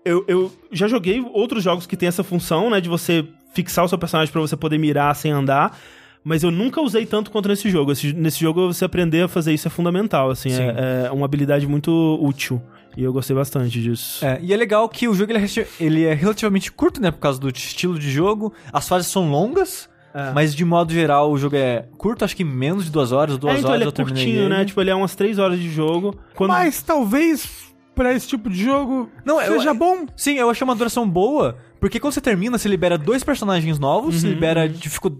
[0.03, 2.81] eu, eu já joguei outros jogos que tem essa função, né?
[2.81, 5.77] De você fixar o seu personagem pra você poder mirar sem andar.
[6.23, 7.91] Mas eu nunca usei tanto quanto nesse jogo.
[7.91, 10.49] Esse- nesse jogo, você aprender a fazer isso é fundamental, assim.
[10.49, 10.63] Sim.
[10.63, 12.61] É, é uma habilidade muito útil.
[12.95, 14.23] E eu gostei bastante disso.
[14.23, 17.09] É, e é legal que o jogo ele é, ele é relativamente curto, né?
[17.11, 18.53] Por causa do estilo de jogo.
[18.71, 19.89] As fases são longas.
[20.13, 20.31] É.
[20.31, 23.55] Mas de modo geral, o jogo é curto, acho que menos de duas horas, duas
[23.55, 24.57] É, então horas ele é eu terminei curtinho, né?
[24.57, 24.65] ele.
[24.65, 26.15] Tipo, ele é umas 3 horas de jogo.
[26.35, 26.51] Quando...
[26.51, 30.05] Mas talvez pra esse tipo de jogo Não, eu- seja bom.
[30.15, 34.15] Sim, eu achei uma duração boa, porque quando você termina, você libera dois personagens novos,
[34.15, 34.21] Uhum.
[34.21, 35.17] você libera dificu-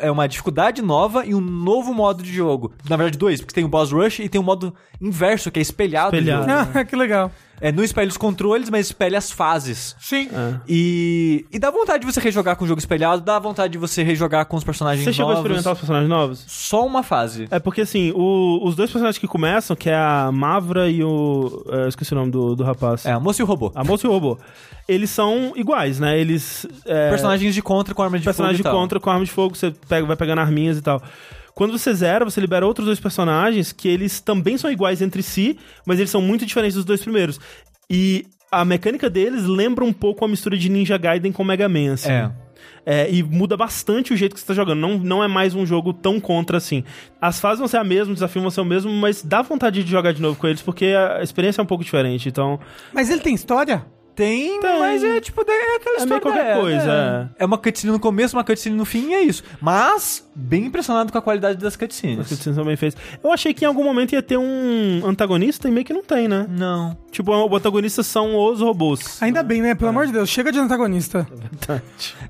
[0.00, 2.72] é uma dificuldade nova e um novo modo de jogo.
[2.88, 5.62] Na verdade, dois, porque tem o Boss Rush e tem o modo inverso, que é
[5.62, 6.16] espelhado.
[6.16, 6.46] Espelhado.
[6.78, 7.30] Ah, que legal.
[7.60, 9.94] É, não espelha os controles, mas espelha as fases.
[10.00, 10.28] Sim.
[10.32, 10.54] É.
[10.68, 14.02] E, e dá vontade de você rejogar com o jogo espelhado, dá vontade de você
[14.02, 15.44] rejogar com os personagens Você chegou a novos.
[15.44, 16.44] experimentar os personagens novos?
[16.46, 17.46] Só uma fase.
[17.50, 21.64] É porque assim, o- os dois personagens que começam, que é a Mavra e o.
[21.70, 23.06] é, eu esqueci o nome do, do rapaz.
[23.06, 23.72] É, a moça e o robô.
[23.74, 24.38] A moça e o robô.
[24.86, 26.18] Eles são iguais, né?
[26.18, 26.66] Eles.
[26.84, 28.80] É, Personagens de contra com arma de personagem de fogo e tal.
[28.82, 31.00] contra com arma de fogo, você pega, vai pegando arminhas e tal.
[31.54, 35.56] Quando você zera, você libera outros dois personagens que eles também são iguais entre si,
[35.86, 37.38] mas eles são muito diferentes dos dois primeiros.
[37.88, 41.94] E a mecânica deles lembra um pouco a mistura de Ninja Gaiden com Mega Man,
[41.94, 42.10] assim.
[42.10, 42.30] É.
[42.86, 44.78] É, e muda bastante o jeito que você tá jogando.
[44.78, 46.84] Não, não é mais um jogo tão contra assim.
[47.20, 49.82] As fases vão ser a mesma, o desafio vão ser o mesmo, mas dá vontade
[49.82, 52.28] de jogar de novo com eles, porque a experiência é um pouco diferente.
[52.28, 52.60] Então,
[52.92, 53.84] Mas ele tem história?
[54.14, 54.78] Tem, Tem.
[54.78, 56.20] mas é tipo, é aquela É meio história.
[56.20, 57.42] qualquer coisa, É.
[57.42, 59.42] é uma cutscene no começo, uma cutscene no fim e é isso.
[59.60, 62.20] Mas, bem impressionado com a qualidade das cutscenes.
[62.20, 63.00] as cutscenes são bem feitas.
[63.22, 66.26] Eu achei que em algum momento ia ter um antagonista e meio que não tem,
[66.28, 66.46] né?
[66.48, 66.96] Não.
[67.10, 69.22] Tipo, o antagonista são os robôs.
[69.22, 69.74] Ainda bem, né?
[69.74, 71.26] Pelo amor de Deus, chega de antagonista.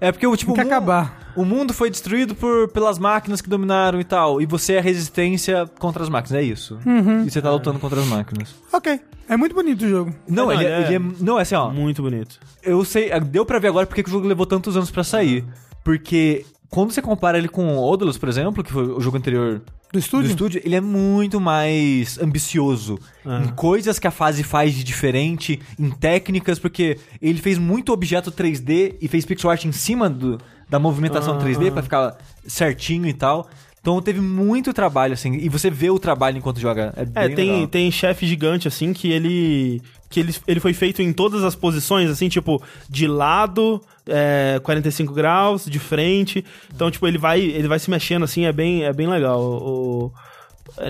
[0.00, 0.52] É porque o tipo.
[0.55, 1.32] Tem o acabar.
[1.36, 4.40] O mundo foi destruído por, pelas máquinas que dominaram e tal.
[4.40, 6.78] E você é a resistência contra as máquinas, é isso.
[6.86, 7.24] Uhum.
[7.24, 8.55] E você tá lutando contra as máquinas.
[8.72, 9.00] Ok.
[9.28, 10.14] É muito bonito o jogo.
[10.28, 11.70] Não, não, ele, é, ele é- ele é- Não, é assim, ó.
[11.70, 12.38] Muito bonito.
[12.62, 13.11] Eu sei.
[13.20, 15.44] Deu pra ver agora porque que o jogo levou tantos anos pra sair.
[15.82, 16.44] Porque
[16.75, 19.62] quando você compara ele com Odalus, por exemplo, que foi o jogo anterior
[19.93, 20.29] Do estúdio?
[20.29, 23.43] do estúdio, ele é muito mais ambicioso Ah.
[23.45, 28.31] em coisas que a fase faz de diferente, em técnicas, porque ele fez muito objeto
[28.33, 31.39] 3D e fez pixel art em cima do, da movimentação Ah.
[31.39, 32.16] 3D pra ficar
[32.47, 33.49] certinho e tal.
[33.81, 36.95] Então teve muito trabalho, assim, e você vê o trabalho enquanto joga.
[36.97, 37.66] É, É, tem, legal.
[37.68, 39.83] tem chefe gigante, assim, que ele.
[40.09, 45.12] que ele, ele foi feito em todas as posições, assim, tipo, de lado, é, 45
[45.12, 46.44] graus, de frente.
[46.74, 49.40] Então, tipo, ele vai, ele vai se mexendo, assim, é bem, é bem legal.
[49.40, 50.12] O,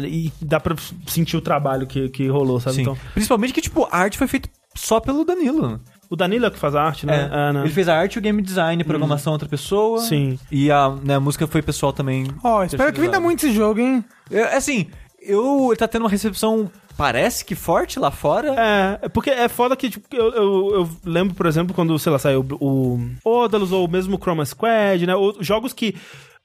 [0.03, 0.75] e dá pra
[1.07, 2.77] sentir o trabalho que, que rolou, sabe?
[2.77, 2.83] Sim.
[2.83, 5.81] Então, Principalmente que, tipo, a arte foi feita só pelo Danilo.
[6.11, 7.31] o Danilo é que faz a arte, né?
[7.33, 7.61] É, É, né?
[7.61, 10.01] Ele fez a arte, o game design, a programação outra pessoa.
[10.01, 10.39] Sim.
[10.51, 12.27] E a, né, a música foi pessoal também.
[12.43, 14.05] Ó, espero que venda muito esse jogo, hein?
[14.31, 14.89] Eu, assim,
[15.21, 18.55] eu ele tá tendo uma recepção, parece que forte lá fora.
[18.59, 22.13] É, é porque é foda que, tipo, eu, eu, eu lembro, por exemplo, quando, sei
[22.13, 25.15] lá, saiu o Odalus ou mesmo o Chroma Squad, né?
[25.15, 25.95] Ou jogos que.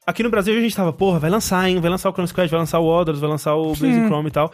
[0.08, 1.80] Aqui no Brasil a gente tava, porra, vai lançar, hein?
[1.80, 4.32] Vai lançar o Chroma Squad, vai lançar o Odalus, vai lançar o Blazing Chrome e
[4.32, 4.52] tal.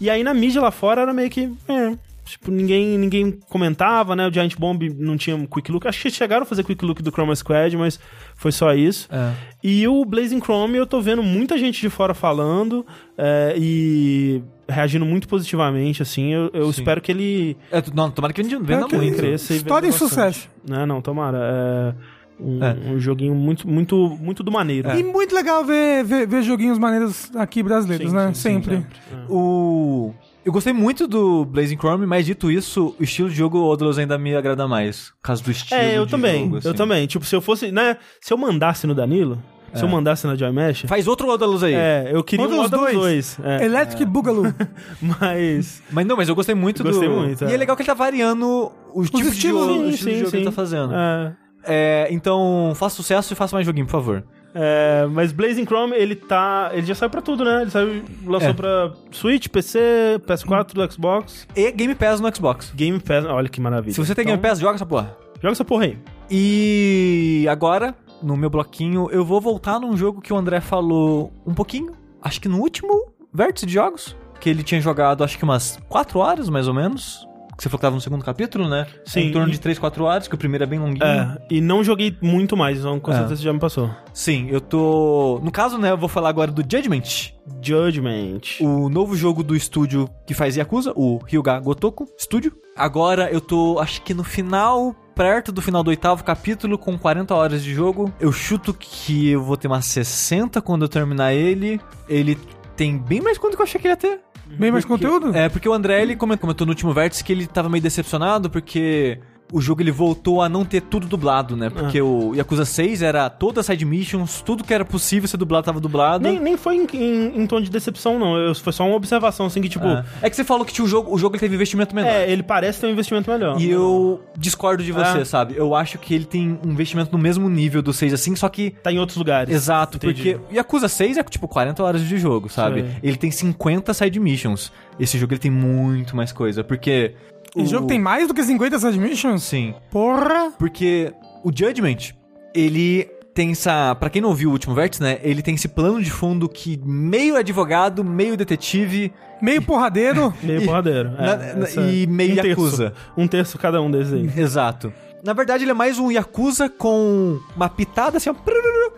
[0.00, 1.50] E aí na mídia lá fora era meio que.
[1.68, 1.96] É,
[2.28, 4.26] tipo, ninguém, ninguém comentava, né?
[4.28, 5.86] O Giant Bomb não tinha um Quick Look.
[5.86, 7.98] Acho que chegaram a fazer Quick Look do Chroma Squad, mas
[8.36, 9.08] foi só isso.
[9.10, 9.32] É.
[9.62, 15.04] E o Blazing Chrome eu tô vendo muita gente de fora falando é, e reagindo
[15.06, 16.32] muito positivamente, assim.
[16.32, 19.16] Eu, eu espero que ele É, não, tomara que venda, venda É que muito.
[19.16, 20.08] cresça e História bastante.
[20.10, 20.48] sucesso.
[20.68, 21.38] Não, não, tomara.
[21.38, 22.76] É um, É.
[22.92, 24.90] um joguinho muito, muito, muito do maneiro.
[24.90, 28.26] E muito legal ver, ver, ver joguinhos maneiros aqui brasileiros, Sim, né?
[28.28, 28.74] sim, sim, sempre.
[28.76, 28.84] É.
[29.28, 30.14] O...
[30.48, 34.16] Eu gostei muito do Blazing Chrome, mas dito isso, o estilo de jogo Odalus ainda
[34.16, 35.10] me agrada mais.
[35.20, 36.44] Por causa do estilo É, eu de também.
[36.44, 36.72] jogo, Eu assim.
[36.72, 37.06] também.
[37.06, 37.98] Tipo, se eu fosse, né?
[38.18, 39.38] Se eu mandasse no Danilo,
[39.74, 41.74] se eu mandasse na Joy Mesh, Faz outro Odalus aí.
[41.74, 42.94] é, eu queria Um um dos dois.
[42.94, 43.38] dois.
[43.44, 43.66] É.
[43.66, 44.46] Electric Boogaloo.
[45.20, 45.82] Mas.
[45.90, 47.14] Mas não, mas eu gostei muito Gostei do...
[47.14, 47.52] muito, E é.
[47.52, 50.18] é legal que ele tá variando o tipo de estilos, jogo, sim, o estilo de
[50.20, 50.94] jogo que ele tá fazendo.
[50.94, 51.36] É.
[51.70, 54.24] É, então, faça sucesso e faça mais joguinho, por favor.
[54.60, 56.70] É, mas Blazing Chrome, ele tá.
[56.72, 57.62] Ele já saiu pra tudo, né?
[57.62, 58.52] Ele saiu, lançou É.
[58.52, 62.72] pra Switch, PC, PS4, do Xbox, E Game Pass no Xbox.
[62.74, 63.24] Game Pass.
[63.24, 63.94] Olha que maravilha.
[63.94, 65.16] Se você tem Então, Game Pass, joga essa porra.
[65.40, 65.98] Joga essa porra aí.
[66.28, 71.54] E agora, no meu bloquinho, eu vou voltar num jogo que o André falou um
[71.54, 75.78] pouquinho, acho que no último vértice de jogos, que ele tinha jogado acho que umas
[75.88, 77.27] 4 horas, mais ou menos.
[77.58, 78.86] Que você falou que tava no segundo capítulo, né?
[79.04, 81.04] Sim, É em torno de 3, 4 horas, que o primeiro é bem longuinho.
[81.04, 83.16] É, e não joguei muito mais, então com É.
[83.16, 83.90] certeza já me passou.
[84.14, 85.40] Sim, eu tô.
[85.42, 88.40] No caso, né, eu vou falar agora do Judgment, Judgment.
[88.60, 92.52] o novo jogo do estúdio que faz Yakuza, o Ryuga Gotoku Studio.
[92.76, 97.34] Agora eu tô, acho que no final, perto do final do oitavo capítulo, com 40
[97.34, 98.12] horas de jogo.
[98.20, 101.80] Eu chuto que eu vou ter umas 60 quando eu terminar ele.
[102.08, 102.38] Ele
[102.76, 104.20] tem bem mais quanto que eu achei que ia ter.
[104.56, 105.36] Bem mais conteúdo?
[105.36, 108.48] É, porque o André, ele comentou, comentou no último vértice que ele tava meio decepcionado,
[108.48, 109.20] porque
[109.52, 111.70] o jogo ele voltou a não ter tudo dublado, né?
[111.70, 115.80] Porque o Yakuza 6 era toda side missions, tudo que era possível ser dublado tava
[115.80, 116.22] dublado.
[116.22, 118.36] Nem, nem foi em, em- em tom de decepção, não.
[118.36, 119.86] Eu- foi só uma observação, assim, que, tipo...
[119.86, 120.04] Ah.
[120.20, 122.10] É que você falou que tinha o jogo, o jogo ele teve investimento menor.
[122.10, 123.60] É, ele parece ter um investimento melhor.
[123.60, 125.24] E eu discordo de você, Ah.
[125.24, 125.54] sabe?
[125.56, 128.70] Eu acho que ele tem um investimento no mesmo nível do 6 assim, só que
[128.82, 129.54] Tá em outros lugares.
[129.54, 130.34] Exato, Entendi.
[130.34, 132.82] porque Yakuza 6 é tipo 40 horas de jogo, sabe?
[132.82, 132.90] Sei.
[133.02, 134.70] Ele tem 50 side missions.
[135.00, 137.14] Esse jogo ele tem muito mais coisa, porque
[137.54, 139.42] O jogo tem mais do que 50 side missions?
[139.42, 140.52] sim, Porra!
[140.58, 141.12] porque
[141.44, 142.12] o Judgment,
[142.54, 145.18] ele tem essa, Pra quem não viu o último vértice, né?
[145.22, 150.34] Ele tem esse plano de fundo que meio advogado, meio detetive Meio porradeiro.
[150.42, 151.10] Meio porradeiro.
[151.16, 152.48] É, Na- na- e meio um terço.
[152.48, 152.92] Yakuza.
[153.16, 154.28] Um terço cada um desses aí.
[154.36, 154.92] Exato.
[155.22, 158.34] Na verdade, ele é mais um Yakuza com uma pitada assim, ó.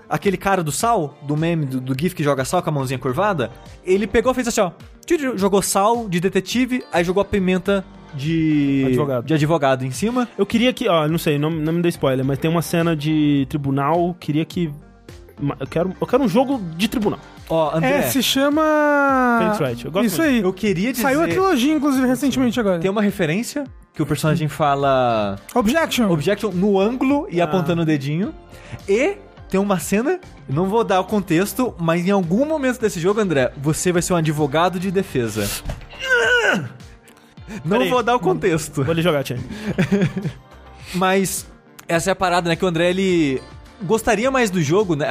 [0.08, 2.98] Aquele cara do sal, do meme, do, do GIF que joga sal com a mãozinha
[2.98, 3.50] curvada.
[3.84, 4.70] Ele pegou e fez assim, ó.
[5.36, 7.84] Jogou sal de detetive, aí jogou a pimenta
[8.14, 9.24] de Advogado.
[9.26, 10.28] de advogado em cima.
[10.36, 12.94] Eu queria que, ó, não sei, não, não me dê spoiler, mas tem uma cena
[12.96, 14.70] de tribunal, queria que.
[15.58, 17.18] Eu quero, eu quero um jogo de tribunal.
[17.48, 19.38] Ó, André, É, se chama.
[19.38, 20.34] Phoenix Wright, eu gosto Isso muito.
[20.34, 20.40] aí.
[20.42, 21.02] eu queria dizer...
[21.02, 22.78] Saiu a trilogia, inclusive, recentemente agora.
[22.78, 26.10] Tem uma referência que o personagem fala Objection.
[26.10, 27.44] objection no ângulo e Ah.
[27.44, 28.34] apontando o dedinho.
[28.88, 29.16] E
[29.50, 33.52] tem uma cena, não vou dar o contexto, mas em algum momento desse jogo, André,
[33.60, 35.48] você vai ser um advogado de defesa.
[37.64, 37.90] Não Peraí.
[37.90, 38.84] vou dar o contexto.
[38.84, 39.38] Vou ali jogar, Tia.
[40.94, 41.46] Mas
[41.88, 42.54] essa é a parada, né?
[42.56, 43.42] Que o André, ele
[43.82, 45.06] gostaria mais do jogo, né?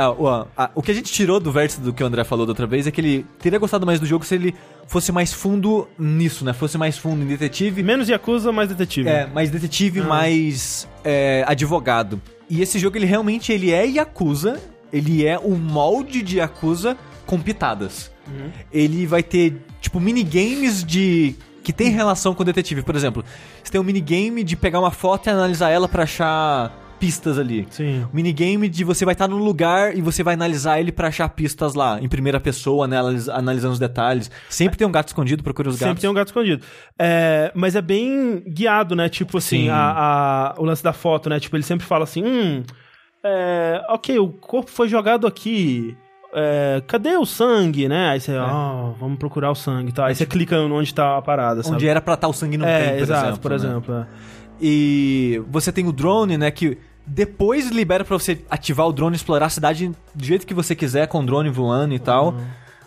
[0.56, 2.66] Ah, o que a gente tirou do vértice do que o André falou da outra
[2.68, 4.56] vez é que ele teria gostado mais do jogo se ele
[4.88, 6.54] fosse mais fundo nisso, né?
[6.54, 7.84] Fosse mais fundo em detetive.
[7.84, 9.10] Menos Yakuza, mais detetive.
[9.10, 10.06] É, mais detetive, Ah.
[10.06, 12.22] mais é, advogado.
[12.50, 14.60] E esse jogo, ele realmente ele é Yakuza,
[14.92, 18.12] ele é o molde de Yakuza com pitadas.
[18.28, 18.52] Uhum.
[18.72, 21.36] Ele vai ter, tipo, minigames de...
[21.64, 22.82] que tem relação com o detetive.
[22.82, 23.24] Por exemplo,
[23.64, 27.66] você tem um minigame de pegar uma foto e analisar ela pra achar pistas ali.
[27.70, 28.06] Sim.
[28.14, 31.74] Minigame de você vai estar num lugar e você vai analisar ele pra achar pistas
[31.74, 34.30] lá, em primeira pessoa, né, analis- analisando os detalhes.
[34.50, 35.88] Sempre tem um gato escondido, procura os gatos.
[35.88, 36.64] Sempre tem um gato escondido.
[36.98, 39.08] É, mas é bem guiado, né?
[39.10, 39.70] Tipo assim, Sim.
[39.70, 41.40] a, a- o lance da foto, né?
[41.40, 42.64] Tipo, ele sempre fala assim: hum,
[43.24, 45.96] é, ok, o corpo foi jogado aqui.
[46.34, 48.10] é, cadê o sangue, né?
[48.10, 50.06] Aí você, ó, vamos procurar o sangue e tal.
[50.06, 51.76] Aí você clica onde tá a parada, sabe?
[51.76, 53.40] Onde era pra estar o sangue não é, tem, por exato, exemplo.
[53.42, 53.56] por né?
[53.58, 53.96] exemplo.
[53.96, 54.08] é.
[54.62, 56.78] E você tem o drone, né, que
[57.10, 61.08] depois libera pra você ativar o drone explorar a cidade do jeito que você quiser,
[61.08, 62.36] com o drone voando e tal.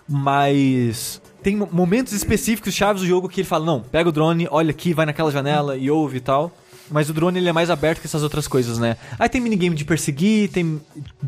[0.08, 4.46] Mas tem mo- momentos específicos, chaves do jogo, que ele fala, não, pega o drone,
[4.50, 6.52] olha aqui, vai naquela janela e ouve e tal.
[6.90, 8.96] Mas o drone ele é mais aberto que essas outras coisas, né?
[9.18, 10.80] Aí tem minigame de perseguir, tem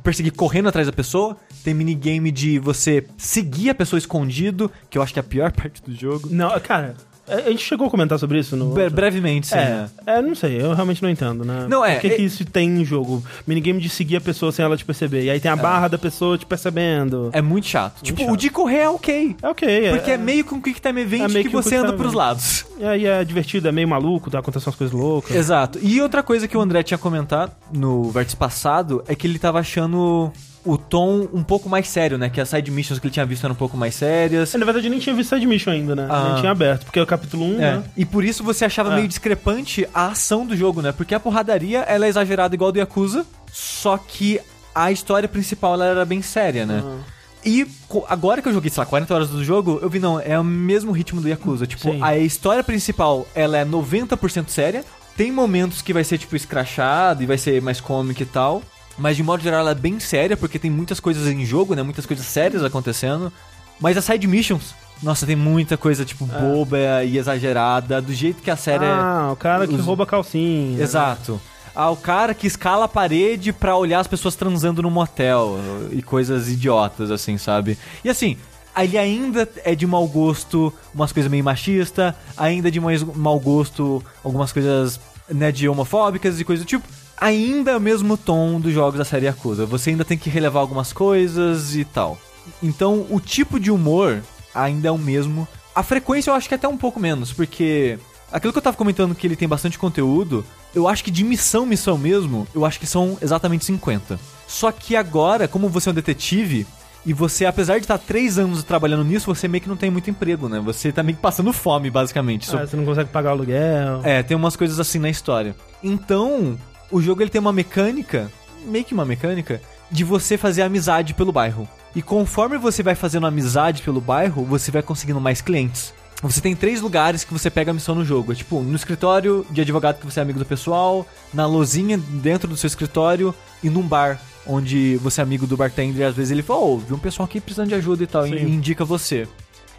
[0.03, 5.03] perseguir correndo atrás da pessoa, tem minigame de você seguir a pessoa escondido, que eu
[5.03, 6.29] acho que é a pior parte do jogo.
[6.31, 6.95] Não, cara,
[7.29, 8.71] a a gente chegou a comentar sobre isso no.
[8.71, 9.55] Bre- brevemente, sim.
[9.57, 9.91] É, né?
[10.07, 11.67] é, não sei, eu realmente não entendo, né?
[11.69, 13.23] Não, é, Por que, é- que isso tem em jogo?
[13.47, 15.25] Minigame de seguir a pessoa sem ela te perceber.
[15.25, 17.31] E aí tem a barra da pessoa te percebendo.
[17.33, 18.03] É muito chato.
[18.03, 18.33] tipo, chato.
[18.33, 19.37] o de correr é ok.
[19.43, 19.91] É ok.
[19.91, 21.93] Porque é, meio que um quick time event É que, que um você quick anda
[21.93, 22.17] pros event.
[22.17, 22.67] lados.
[22.79, 25.35] E aí é divertido, é meio maluco, tá acontecendo umas coisas loucas.
[25.37, 25.79] Exato.
[25.83, 29.59] E outra coisa que o André tinha comentado no vértice passado é que ele tava
[29.61, 30.33] achando
[30.65, 32.31] o tom um pouco mais sério, né?
[32.31, 34.55] Que as side missions que ele tinha visto eram um pouco mais sérias.
[34.55, 36.07] É, Na verdade, nem tinha visto Side Mission ainda, né?
[36.11, 36.31] Ah.
[36.33, 37.57] Nem tinha aberto, porque é o capítulo 1, É.
[37.77, 37.85] né?
[37.97, 38.97] E por isso você achava É.
[38.97, 40.91] meio discrepante a ação do jogo, né?
[40.93, 44.41] Porque a porradaria, ela é exagerada igual do Yakuza, só que
[44.75, 46.83] a história principal, ela era bem séria, né?
[46.85, 46.99] Ah.
[47.47, 47.67] E
[48.09, 50.43] agora que eu joguei, sei lá, 40 horas do jogo, eu vi, não, é o
[50.45, 51.67] mesmo ritmo do Yakuza.
[51.67, 51.99] Tipo, Sim.
[52.03, 54.83] a história principal, ela é 90% séria.
[55.15, 58.63] Tem momentos que vai ser, tipo, escrachado e vai ser mais cômico e tal.
[58.99, 61.83] Mas, de modo geral, ela é bem séria, porque tem muitas coisas em jogo, né?
[61.83, 63.33] Muitas coisas sérias acontecendo.
[63.81, 68.51] Mas as side missions, nossa, tem muita coisa, tipo, boba e exagerada, do jeito que
[68.51, 68.89] a série é...
[68.89, 70.81] Ah, o cara que os- rouba calcinha.
[70.81, 71.41] Exato.
[71.75, 75.59] Ah, o cara que escala a parede pra olhar as pessoas transando no motel
[75.91, 77.77] e coisas idiotas, assim, sabe?
[78.05, 78.37] E assim,
[78.79, 83.41] ele ainda é de mau gosto umas coisas meio machista, ainda é de mais mau
[83.41, 86.87] gosto algumas coisas, né, de homofóbicas e coisas do tipo.
[87.19, 89.67] Ainda é o mesmo tom dos jogos da série Yakuza.
[89.67, 92.19] Você ainda tem que relevar algumas coisas e tal.
[92.63, 94.23] Então, o tipo de humor
[94.55, 95.47] ainda é o mesmo.
[95.75, 97.99] A frequência eu acho que é até um pouco menos, porque
[98.31, 100.45] aquilo que eu tava comentando que ele tem bastante conteúdo,
[100.75, 104.19] eu acho que de missão, missão mesmo, eu acho que são exatamente 50.
[104.47, 106.67] Só que agora, como você é um detetive,
[107.07, 110.09] e você, apesar de estar três anos trabalhando nisso, você meio que não tem muito
[110.09, 110.59] emprego, né?
[110.61, 112.49] Você tá meio que passando fome, basicamente.
[112.57, 114.01] Ah, você não consegue pagar o aluguel.
[114.03, 115.55] é, tem umas coisas assim na história.
[115.83, 116.59] Então,
[116.95, 118.31] o jogo ele tem uma mecânica,
[118.67, 121.69] meio que uma mecânica, de você fazer amizade pelo bairro.
[121.95, 125.93] E conforme você vai fazendo amizade pelo bairro, você vai conseguindo mais clientes.
[126.23, 128.31] Você tem três lugares que você pega a missão no jogo.
[128.33, 132.47] É tipo, no escritório de advogado que você é amigo do pessoal, na lozinha dentro
[132.49, 136.31] do seu escritório e num bar onde você é amigo do bartender e às vezes
[136.31, 138.47] ele fala, ô, vi um pessoal aqui precisando de ajuda e tal, e Sim.
[138.55, 139.27] indica você.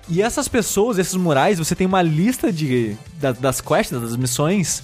[0.09, 4.83] E essas pessoas, esses murais, você tem uma lista de da- das quests, das missões,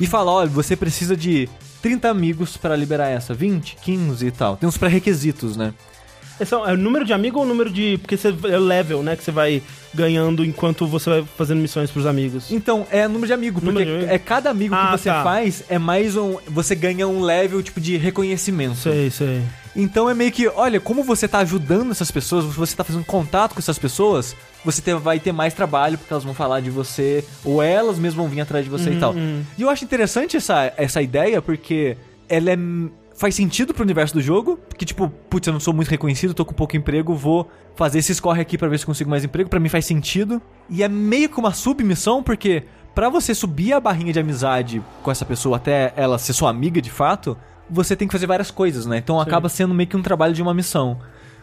[0.00, 1.48] e fala, olha, você precisa de
[1.82, 4.56] 30 amigos pra liberar essa, 20, 15 e tal.
[4.56, 5.72] Tem uns pré-requisitos, né?
[6.38, 7.96] É o é o número de amigo ou o número de.
[7.98, 9.16] Porque você, é level, né?
[9.16, 9.62] Que você vai
[9.96, 12.50] ganhando enquanto você vai fazendo missões pros amigos.
[12.52, 15.22] Então, é número de amigo, porque Número de é cada amigo Ah, que você tá.
[15.24, 16.36] faz é mais um.
[16.48, 18.76] Você ganha um level tipo de reconhecimento.
[18.76, 19.42] Sei, sei.
[19.74, 23.52] Então é meio que, olha, como você tá ajudando essas pessoas, você tá fazendo contato
[23.52, 24.34] com essas pessoas,
[24.64, 28.14] você ter- vai ter mais trabalho, porque elas vão falar de você, ou elas mesmas
[28.14, 29.12] vão vir atrás de você e tal.
[29.12, 29.42] uhum.
[29.58, 31.96] E eu acho interessante essa, essa ideia, porque
[32.28, 32.56] ela é.
[33.16, 36.44] Faz sentido pro universo do jogo, porque tipo, putz, eu não sou muito reconhecido, tô
[36.44, 39.58] com pouco emprego, vou fazer esse score aqui pra ver se consigo mais emprego, pra
[39.58, 40.40] mim faz sentido.
[40.68, 42.64] E é meio que uma submissão, porque
[42.94, 46.80] pra você subir a barrinha de amizade com essa pessoa até ela ser sua amiga
[46.82, 47.38] de fato,
[47.70, 48.98] você tem que fazer várias coisas, né?
[48.98, 50.98] Então acaba sendo meio que um trabalho de uma missão.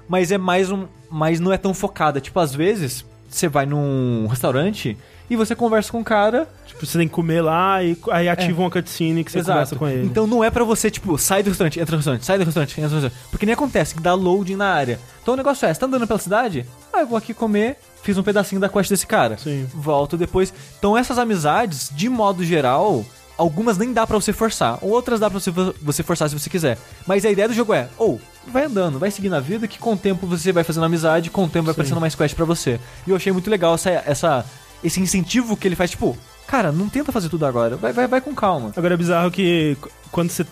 [0.07, 0.86] Mas é mais um.
[1.09, 2.21] Mas não é tão focada.
[2.21, 4.97] Tipo, às vezes, você vai num restaurante
[5.30, 6.47] e você conversa com um cara.
[6.65, 9.88] Tipo, você tem que comer lá e aí ativa uma cutscene que você conversa com
[9.88, 10.05] ele.
[10.05, 12.71] Então não é pra você, tipo, sai do restaurante, entra no restaurante, sai do restaurante,
[12.71, 13.30] entra no restaurante.
[13.30, 14.99] Porque nem acontece que dá loading na área.
[15.21, 16.65] Então o negócio é, você tá andando pela cidade?
[16.91, 19.38] Ah, eu vou aqui comer, fiz um pedacinho da quest desse cara.
[19.38, 19.67] Sim.
[19.74, 20.53] Volto depois.
[20.78, 23.05] Então essas amizades, de modo geral,
[23.38, 24.78] algumas nem dá pra você forçar.
[24.82, 26.78] Outras dá pra você, você forçar se você quiser.
[27.07, 29.93] Mas a ideia do jogo é, ou, vai andando, vai seguindo a vida, que com
[29.93, 31.80] o tempo você vai fazendo amizade, com o tempo vai Sim.
[31.80, 32.80] aparecendo mais quest pra você.
[33.07, 34.45] E eu achei muito legal essa, essa,
[34.84, 36.18] esse incentivo que ele faz, tipo,
[36.48, 38.72] cara, não tenta fazer tudo agora, vai, vai, vai com calma.
[38.76, 40.46] Agora é bizarro que qu- quando você.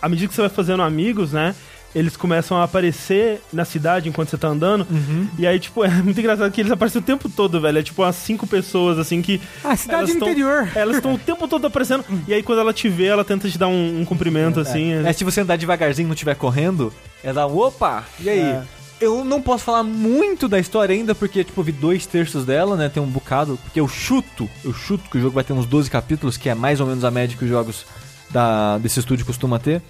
[0.00, 1.54] À medida que você vai fazendo amigos, né?
[1.94, 4.86] Eles começam a aparecer na cidade enquanto você tá andando.
[4.90, 5.28] Uhum.
[5.38, 7.78] E aí, tipo, é muito engraçado que eles aparecem o tempo todo, velho.
[7.78, 9.38] É tipo umas cinco pessoas, assim, que.
[9.62, 10.68] Ah, cidade elas tão- interior.
[10.74, 12.02] Elas estão o tempo todo aparecendo.
[12.26, 14.92] e aí, quando ela te vê, ela tenta te dar um, um cumprimento, assim.
[15.04, 16.90] É, se você andar devagarzinho e não estiver correndo,
[17.22, 18.60] é dar um opa, e aí?
[19.02, 22.76] Eu não posso falar muito da história ainda, porque, tipo, eu vi dois terços dela,
[22.76, 22.88] né?
[22.88, 23.58] Tem um bocado.
[23.60, 26.54] Porque eu chuto, eu chuto que o jogo vai ter uns 12 capítulos, que é
[26.54, 27.84] mais ou menos a média que os jogos
[28.30, 29.82] da, desse estúdio costuma ter.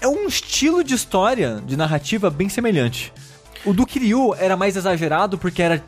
[0.00, 3.12] É um estilo de história, de narrativa, bem semelhante.
[3.62, 5.84] O do Kiryu era mais exagerado, porque era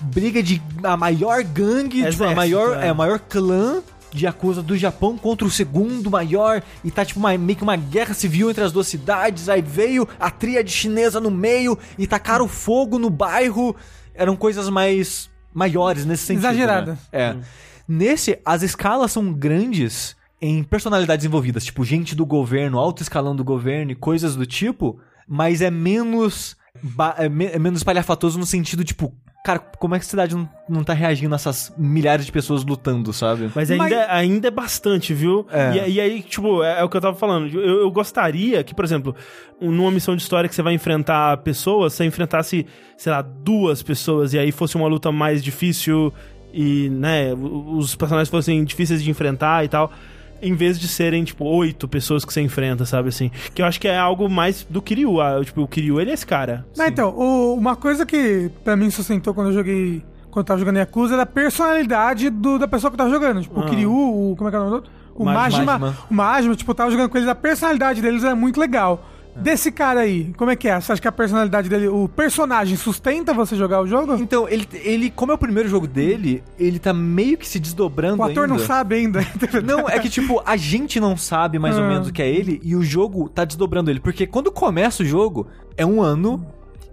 [0.00, 2.86] briga de a maior gangue, tipo, a Exército, maior, é.
[2.86, 2.88] é.
[2.90, 3.82] a maior clã
[4.12, 7.76] de Yakuza do Japão contra o segundo maior e tá tipo uma, meio que uma
[7.76, 9.48] guerra civil entre as duas cidades.
[9.48, 13.74] Aí veio a tríade chinesa no meio e tacaram fogo no bairro.
[14.14, 16.44] Eram coisas mais maiores nesse sentido.
[16.46, 16.92] Exagerada.
[16.92, 16.98] né?
[17.12, 17.36] É.
[17.88, 23.44] Nesse, as escalas são grandes em personalidades envolvidas, tipo gente do governo, alto escalão do
[23.44, 24.98] governo e coisas do tipo,
[25.28, 29.12] mas é menos ba- é, me- é menos espalhafatoso no sentido tipo,
[29.42, 32.62] cara, como é que a cidade não, não tá reagindo a essas milhares de pessoas
[32.64, 33.50] lutando, sabe?
[33.54, 35.46] Mas ainda, Mas- ainda é bastante, viu?
[35.50, 35.88] É.
[35.88, 37.48] E, e aí, tipo, é, é o que eu tava falando.
[37.54, 39.14] Eu, eu gostaria que, por exemplo,
[39.60, 42.66] um- numa missão de história que você vai enfrentar pessoas, você enfrentasse,
[42.96, 46.12] sei lá, duas pessoas e aí fosse uma luta mais difícil
[46.52, 49.90] e, né, os personagens fossem difíceis de enfrentar e tal.
[50.42, 53.30] Em vez de serem, tipo, oito pessoas que você enfrenta, sabe assim?
[53.54, 55.20] Que eu acho que é algo mais do Kiryu.
[55.20, 56.64] ah, Tipo, o Kiryu, ele é esse cara.
[56.76, 60.02] Mas então, o- uma coisa que pra mim sustentou quando eu joguei.
[60.30, 63.42] Quando eu tava jogando Yakuza era a personalidade do, da pessoa que tava jogando.
[63.42, 63.66] Tipo, o Ah.
[63.66, 64.34] Kiryu, o.
[64.36, 64.90] Como é que é o nome do outro?
[65.14, 65.42] O Majima.
[65.42, 65.78] Majima.
[65.78, 65.98] Majima.
[66.10, 69.04] O Majima, tipo, eu tava jogando com eles, a personalidade deles era muito legal.
[69.40, 70.78] Desse cara aí, como é que é?
[70.80, 74.14] Você acha que a personalidade dele, o personagem sustenta você jogar o jogo?
[74.16, 78.20] Então, ele, ele, como é o primeiro jogo dele, ele tá meio que se desdobrando
[78.20, 78.66] O ator não ainda.
[78.66, 79.20] sabe ainda.
[79.64, 81.88] Não, é que tipo, a gente não sabe mais ou Ah.
[81.88, 84.00] menos o que é ele e o jogo tá desdobrando ele.
[84.00, 86.44] Porque quando começa o jogo, é um ano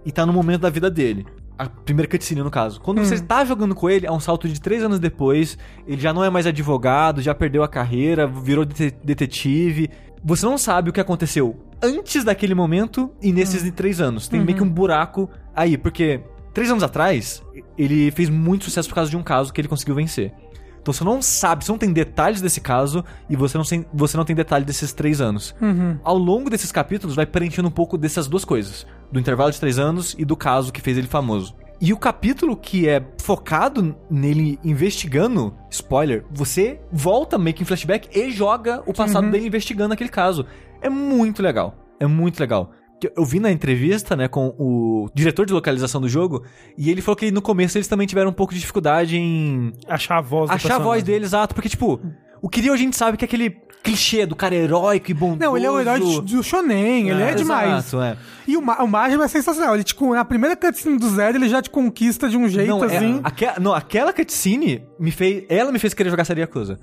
[0.04, 1.26] e tá no momento da vida dele.
[1.58, 2.80] A primeira cutscene, no caso.
[2.80, 5.58] Quando você tá jogando com ele, é um salto de três anos depois.
[5.88, 9.90] Ele já não é mais advogado, já perdeu a carreira, virou dete- detetive.
[10.24, 14.28] Você não sabe o que aconteceu antes daquele momento e nesses de três anos.
[14.28, 16.20] Tem meio que um buraco aí, porque
[16.52, 17.42] três anos atrás,
[17.76, 20.32] ele fez muito sucesso por causa de um caso que ele conseguiu vencer.
[20.80, 24.16] Então você não sabe, você não tem detalhes desse caso e você não, tem, você
[24.16, 25.54] não tem detalhe desses três anos.
[26.02, 29.78] Ao longo desses capítulos vai preenchendo um pouco dessas duas coisas: do intervalo de três
[29.78, 31.54] anos e do caso que fez ele famoso.
[31.80, 38.08] E o capítulo que é focado nele investigando, spoiler, você volta meio que em flashback
[38.18, 40.44] e joga o passado dele investigando aquele caso.
[40.82, 41.74] É muito legal.
[42.00, 42.72] É muito legal.
[43.00, 46.42] Que Eu vi na entrevista, né, com o diretor de localização do jogo,
[46.76, 50.18] e ele falou que no começo eles também tiveram um pouco de dificuldade em Achar
[50.18, 52.00] a voz do achar a voz dele, exato, porque, tipo,
[52.42, 53.50] o Kiryu a gente sabe que é aquele
[53.82, 55.40] clichê do cara heróico e bondoso.
[55.40, 57.86] Não, ele é o herói do, do Shonen, ele é, demais.
[57.86, 58.16] Exato, é.
[58.46, 59.74] E o, Ma- o Majima é sensacional.
[59.74, 62.84] Ele, tipo, na primeira cutscene do Zero, ele já te conquista de um jeito Não,
[62.84, 63.20] é, assim.
[63.22, 65.44] aque- não, aquela cutscene me fez.
[65.48, 66.78] Ela me fez querer jogar série Yakuza.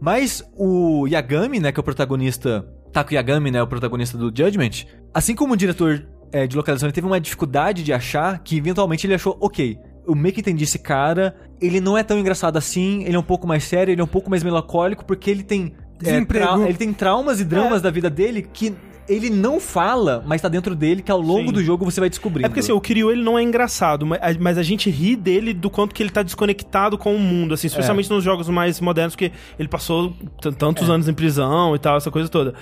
[0.00, 2.66] Mas o Yagami, né, que é o protagonista.
[2.92, 6.94] Taku Yagami, né, o protagonista do Judgment, assim como o diretor é, de localização, ele
[6.94, 9.76] teve uma dificuldade de achar que eventualmente ele achou, ok.
[10.08, 13.22] Eu meio que entendi esse cara, ele não é tão engraçado assim, ele é um
[13.24, 15.74] pouco mais sério, ele é um pouco mais melancólico, porque ele tem.
[16.00, 16.62] É, Desemprego.
[16.64, 18.74] ele tem traumas e dramas da vida dele que
[19.08, 21.52] ele não fala, mas tá dentro dele, que ao longo Sim.
[21.52, 22.44] do jogo você vai descobrindo.
[22.46, 24.04] É porque assim, o Kiryu ele não é engraçado,
[24.40, 27.68] mas a gente ri dele do quanto que ele tá desconectado com o mundo, assim,
[27.68, 30.12] especialmente nos jogos mais modernos, porque ele passou
[30.58, 32.54] tantos anos em prisão e tal, essa coisa toda.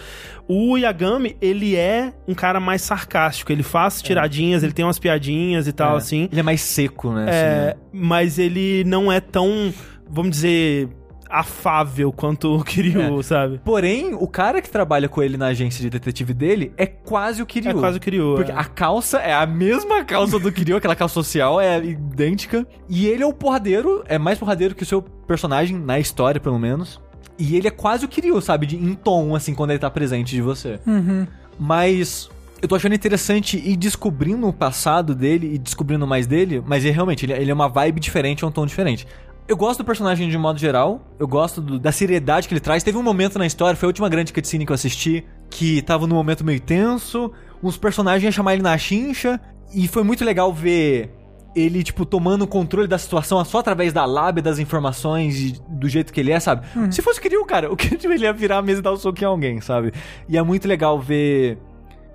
[0.47, 5.66] O Yagami, ele é um cara mais sarcástico, ele faz tiradinhas, ele tem umas piadinhas
[5.66, 5.97] e tal, É.
[5.97, 6.28] assim.
[6.30, 7.22] Ele é mais seco, né?
[7.22, 7.74] É, assim, né?
[7.91, 9.72] mas ele não é tão,
[10.07, 10.91] vamos dizer,
[11.39, 13.22] afável quanto o Kiryu, É.
[13.22, 13.61] sabe?
[13.64, 17.47] Porém, o cara que trabalha com ele na agência de detetive dele é quase o
[17.47, 17.70] Kiryu.
[17.70, 18.35] É quase o Kiryu.
[18.37, 18.55] Porque é.
[18.55, 22.66] a calça é a mesma calça do Kiryu, aquela calça social é idêntica.
[22.89, 26.59] E ele é o porradeiro, é mais porradeiro que o seu personagem, na história pelo
[26.59, 27.01] menos.
[27.39, 28.66] E ele é quase o Kiryu, sabe?
[28.66, 30.78] De, em tom, assim, quando ele tá presente de você.
[30.87, 31.26] Uhum.
[31.59, 32.30] Mas
[32.62, 36.95] eu tô achando interessante ir descobrindo o passado dele e descobrindo mais dele, mas ele,
[36.95, 39.07] realmente, ele, ele é uma vibe diferente, é um tom diferente.
[39.47, 42.82] Eu gosto do personagem de modo geral, eu gosto do- da seriedade que ele traz.
[42.82, 46.07] Teve um momento na história, foi a última grande cutscene que eu assisti, que tava
[46.07, 47.30] num momento meio tenso,
[47.62, 49.38] uns personagens iam chamar ele na chincha,
[49.74, 51.11] e foi muito legal ver
[51.55, 55.88] ele, tipo, tomando o controle da situação só através da lábia, das informações e do
[55.88, 56.66] jeito que ele é, sabe?
[56.90, 58.97] Se fosse o Kiryu, cara, o Kiryu ele ia virar a mesa e dar um
[58.97, 59.92] soco em alguém, sabe?
[60.26, 61.59] E é muito legal ver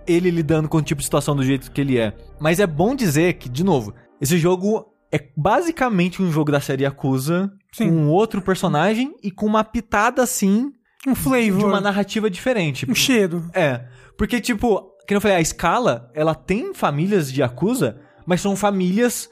[0.07, 2.11] ele lidando com o tipo de situação do jeito que ele é.
[2.39, 6.83] Mas é bom dizer que, de novo, esse jogo é basicamente um jogo da série
[6.83, 7.89] Yakuza Sim.
[7.89, 10.71] com outro personagem e com uma pitada, assim,
[11.07, 11.59] Um flavor.
[11.59, 12.89] de uma narrativa diferente.
[12.89, 13.49] Um cheiro.
[13.53, 13.85] É,
[14.17, 19.29] porque, tipo, que eu falei, a escala, ela tem famílias de Yakuza, mas são famílias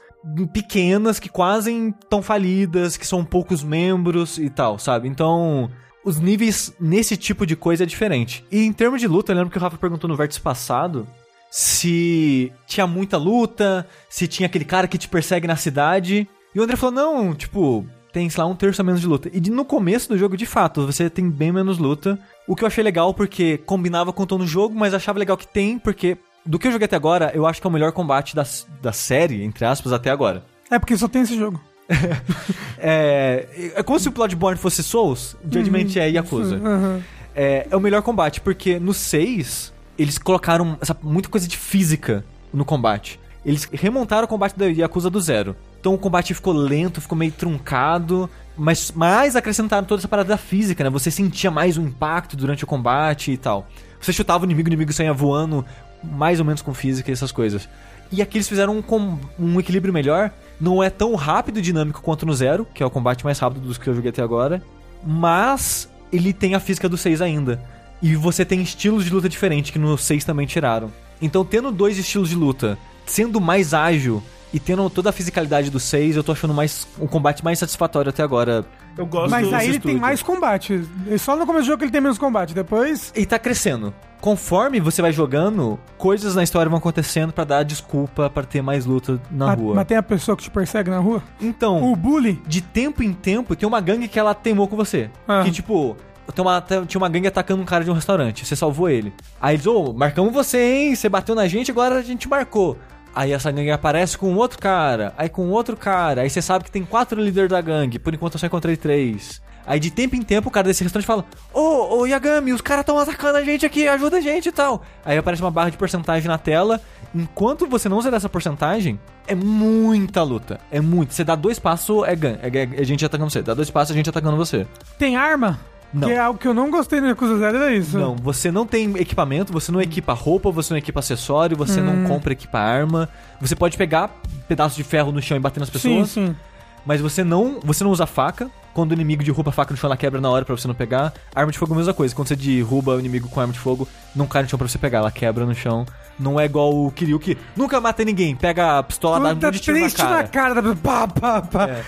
[0.52, 1.72] pequenas que quase
[2.02, 5.08] estão falidas, que são poucos membros e tal, sabe?
[5.08, 5.70] Então,
[6.04, 8.44] os níveis nesse tipo de coisa é diferente.
[8.50, 11.06] E em termos de luta, eu lembro que o Rafa perguntou no vértice passado
[11.50, 16.28] se tinha muita luta, se tinha aquele cara que te persegue na cidade.
[16.54, 19.30] E o André falou: não, tipo, tem, sei lá, um terço a menos de luta.
[19.32, 22.18] E no começo do jogo, de fato, você tem bem menos luta.
[22.46, 25.36] O que eu achei legal porque combinava com o tom do jogo, mas achava legal
[25.36, 27.92] que tem, porque do que eu joguei até agora, eu acho que é o melhor
[27.92, 28.44] combate da,
[28.80, 30.44] da série, entre aspas, até agora.
[30.70, 31.60] É porque só tem esse jogo.
[32.80, 36.54] É, é como se o Bloodborne fosse Souls, Judgment é Yakuza.
[36.54, 37.02] Uhum.
[37.34, 42.24] É, é o melhor combate, porque no 6, eles colocaram essa, muita coisa de física
[42.52, 43.18] no combate.
[43.44, 45.56] Eles remontaram o combate da Yakuza do zero.
[45.80, 50.36] Então o combate ficou lento, ficou meio truncado, mas mais acrescentaram toda essa parada da
[50.36, 50.90] física, né?
[50.90, 53.66] Você sentia mais o impacto durante o combate e tal.
[54.00, 55.64] Você chutava o inimigo, o inimigo saía voando,
[56.02, 57.68] mais ou menos com física e essas coisas.
[58.10, 60.30] E aqui eles fizeram um, um equilíbrio melhor.
[60.60, 63.66] Não é tão rápido e dinâmico quanto no Zero, que é o combate mais rápido
[63.66, 64.62] dos que eu joguei até agora.
[65.04, 67.62] Mas ele tem a física do 6 ainda.
[68.00, 70.90] E você tem estilos de luta diferentes que no 6 também tiraram.
[71.20, 74.22] Então, tendo dois estilos de luta, sendo mais ágil
[74.52, 78.08] e tendo toda a fisicalidade do 6, eu tô achando mais um combate mais satisfatório
[78.10, 78.64] até agora.
[78.96, 80.84] Eu gosto Mas aí ele tem mais combate.
[81.06, 82.54] E Só no começo do jogo que ele tem menos combate.
[82.54, 83.12] Depois.
[83.16, 83.94] E tá crescendo.
[84.20, 88.84] Conforme você vai jogando, coisas na história vão acontecendo pra dar desculpa pra ter mais
[88.84, 89.76] luta na rua.
[89.76, 91.22] Mas tem a pessoa que te persegue na rua?
[91.40, 92.42] Então, O bully?
[92.46, 95.08] de tempo em tempo, tem uma gangue que ela teimou com você.
[95.28, 95.42] Ah.
[95.44, 95.96] Que tipo,
[96.34, 98.44] tem uma, tinha uma gangue atacando um cara de um restaurante.
[98.46, 99.12] Você salvou ele.
[99.40, 100.94] Aí eles, ô, marcamos você, hein?
[100.94, 102.76] Você bateu na gente, agora a gente marcou.
[103.14, 106.20] Aí essa gangue aparece com outro cara, aí com outro cara.
[106.22, 107.98] Aí você sabe que tem quatro líderes da gangue.
[107.98, 109.40] Por enquanto eu só encontrei três.
[109.66, 112.82] Aí de tempo em tempo o cara desse restaurante fala: Ô, ô Yagami, os caras
[112.82, 114.82] estão atacando a gente aqui, ajuda a gente e tal.
[115.04, 116.80] Aí aparece uma barra de porcentagem na tela.
[117.14, 120.60] Enquanto você não zerar essa porcentagem, é muita luta.
[120.70, 121.12] É muito.
[121.12, 123.42] Você dá dois passos, é, gan- é, é, é gente atacando você.
[123.42, 124.66] Dá dois passos, é gente atacando você.
[124.98, 125.58] Tem arma?
[125.92, 126.08] Não.
[126.08, 127.98] Que é algo que eu não gostei no Yakuza Zero, era isso.
[127.98, 132.04] Não, você não tem equipamento, você não equipa roupa, você não equipa acessório, você não
[132.04, 133.08] compra equipa arma.
[133.40, 134.10] Você pode pegar
[134.46, 136.36] pedaços de ferro no chão e bater nas Sim, pessoas, sim.
[136.84, 138.50] mas você não, você não usa faca.
[138.74, 140.74] Quando o inimigo derruba a faca no chão, ela quebra na hora pra você não
[140.74, 141.12] pegar.
[141.34, 142.14] Arma de fogo é a mesma coisa.
[142.14, 144.78] Quando você derruba o inimigo com arma de fogo, não cai no chão pra você
[144.78, 145.84] pegar, ela quebra no chão.
[146.16, 149.46] Não é igual o Kiryu que nunca mata ninguém, pega a pistola, dá um Puta,
[149.46, 150.60] monte de tiro na triste na cara.
[150.62, 150.76] cara.
[150.76, 151.68] Pá, pá, pá.
[151.68, 151.82] É.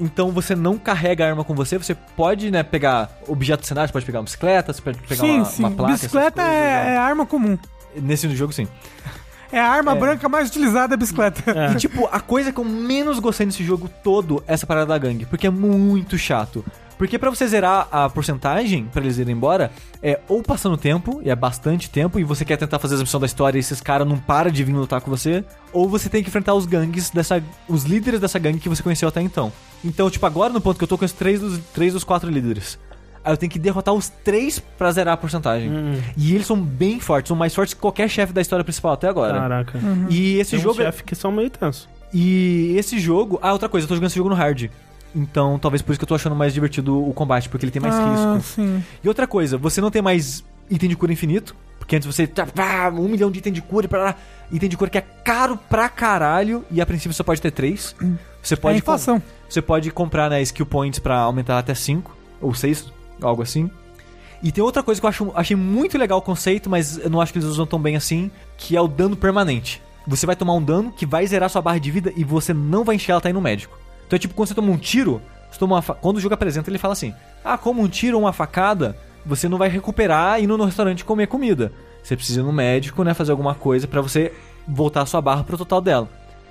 [0.00, 3.88] Então você não carrega a arma com você, você pode, né, pegar objetos do cenário,
[3.88, 5.62] você pode pegar uma bicicleta, você pode pegar sim, uma, sim.
[5.62, 5.92] uma placa.
[5.92, 6.94] bicicleta coisas, é, né?
[6.94, 7.58] é arma comum.
[7.96, 8.68] Nesse jogo, sim.
[9.50, 11.42] É a arma branca mais utilizada é a bicicleta.
[11.50, 11.72] É.
[11.72, 14.98] E, tipo, a coisa que eu menos gostei nesse jogo todo é essa parada da
[14.98, 15.24] gangue.
[15.24, 16.64] Porque é muito chato.
[16.98, 19.70] Porque pra você zerar a porcentagem, pra eles irem embora,
[20.02, 23.20] é ou passando tempo, e é bastante tempo, e você quer tentar fazer a missão
[23.20, 26.22] da história e esses caras não param de vir lutar com você, ou você tem
[26.22, 27.42] que enfrentar os gangues dessa.
[27.68, 29.52] os líderes dessa gangue que você conheceu até então.
[29.84, 32.28] Então, tipo, agora no ponto que eu tô com os três dos, três dos quatro
[32.28, 32.76] líderes.
[33.24, 35.70] Aí eu tenho que derrotar os três pra zerar a porcentagem.
[35.70, 36.00] Hum.
[36.16, 39.08] E eles são bem fortes, são mais fortes que qualquer chefe da história principal até
[39.08, 39.38] agora.
[39.38, 39.78] Caraca.
[40.08, 40.80] E esse Tem jogo.
[40.80, 41.88] uns chefes que são meio tenso.
[42.12, 43.38] E esse jogo.
[43.42, 44.70] Ah, outra coisa, eu tô jogando esse jogo no hard.
[45.14, 47.80] Então, talvez por isso que eu tô achando mais divertido o combate, porque ele tem
[47.80, 48.54] mais ah, risco.
[48.54, 48.84] sim.
[49.02, 51.56] E outra coisa, você não tem mais item de cura infinito.
[51.78, 52.26] Porque antes você.
[52.26, 54.14] pá, um milhão de item de cura e pra lá.
[54.52, 56.62] Item de cura que é caro pra caralho.
[56.70, 57.96] E a princípio você pode ter três.
[58.42, 58.78] Você É pode.
[58.78, 59.22] inflação.
[59.48, 62.92] Você pode comprar, né, skill points pra aumentar até 5 ou 6,
[63.22, 63.70] algo assim.
[64.42, 67.20] E tem outra coisa que eu acho, achei muito legal o conceito, mas eu não
[67.20, 69.82] acho que eles usam tão bem assim, que é o dano permanente.
[70.06, 72.84] Você vai tomar um dano que vai zerar sua barra de vida e você não
[72.84, 73.76] vai encher ela tá indo no médico.
[74.08, 75.22] Então é tipo quando você toma um tiro,
[75.82, 78.96] fa- quando o jogo apresenta, ele fala assim: "Ah, como um tiro ou uma facada,
[79.24, 81.70] você não vai recuperar indo no restaurante comer comida.
[82.02, 84.32] Você precisa ir no médico, né, fazer alguma coisa pra você
[84.66, 86.08] voltar a sua barra pro total dela".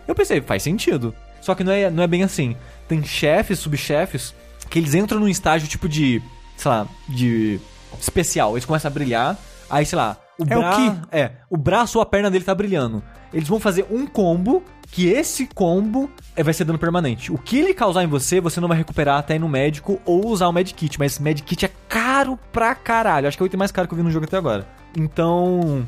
[0.08, 1.14] Eu pensei, faz sentido.
[1.42, 2.56] Só que não é, não é bem assim.
[2.88, 4.34] Tem chefes, subchefes,
[4.70, 6.22] que eles entram num estágio tipo de,
[6.56, 7.60] sei lá, de
[8.00, 8.54] especial.
[8.54, 9.38] Eles começam a brilhar,
[9.70, 10.92] aí, sei lá, o É o braço.
[10.92, 10.98] Ki.
[11.12, 13.02] É, o braço ou a perna dele tá brilhando.
[13.34, 17.32] Eles vão fazer um combo, que esse combo é, vai ser dano permanente.
[17.32, 20.28] O que ele causar em você, você não vai recuperar até ir no médico ou
[20.28, 20.98] usar o medkit.
[20.98, 23.28] Mas medkit é caro pra caralho.
[23.28, 24.68] Acho que é o item mais caro que eu vi no jogo até agora.
[24.96, 25.86] Então,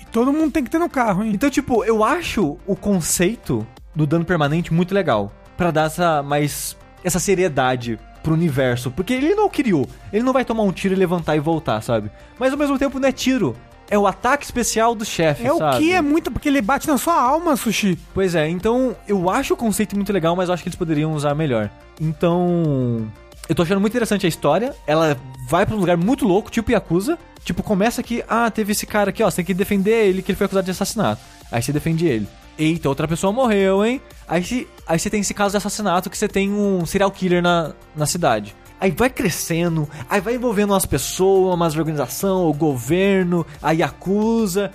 [0.00, 1.32] E todo mundo tem que ter no carro, hein?
[1.34, 5.32] então, tipo, eu acho o conceito do dano permanente muito legal.
[5.56, 6.76] Pra dar essa mais.
[7.04, 8.90] essa seriedade pro universo.
[8.90, 9.86] Porque ele não criou.
[10.12, 12.10] Ele não vai tomar um tiro e levantar e voltar, sabe?
[12.38, 13.56] Mas ao mesmo tempo não é tiro.
[13.90, 15.78] É o ataque especial do chefe, É o sabe?
[15.78, 17.98] que é muito, porque ele bate na sua alma, Sushi.
[18.14, 21.12] Pois é, então eu acho o conceito muito legal, mas eu acho que eles poderiam
[21.12, 21.68] usar melhor.
[22.00, 23.10] Então.
[23.48, 24.72] Eu tô achando muito interessante a história.
[24.86, 25.18] Ela
[25.48, 27.18] vai pra um lugar muito louco, tipo Yakuza.
[27.44, 30.30] Tipo, começa que, ah, teve esse cara aqui, ó, você tem que defender ele, que
[30.30, 31.20] ele foi acusado de assassinato.
[31.50, 32.28] Aí você defende ele.
[32.56, 34.00] Eita, outra pessoa morreu, hein?
[34.28, 37.42] Aí, se, aí você tem esse caso de assassinato que você tem um serial killer
[37.42, 38.54] na, na cidade.
[38.80, 44.72] Aí vai crescendo, aí vai envolvendo umas pessoas, umas organização, o governo, a Yakuza.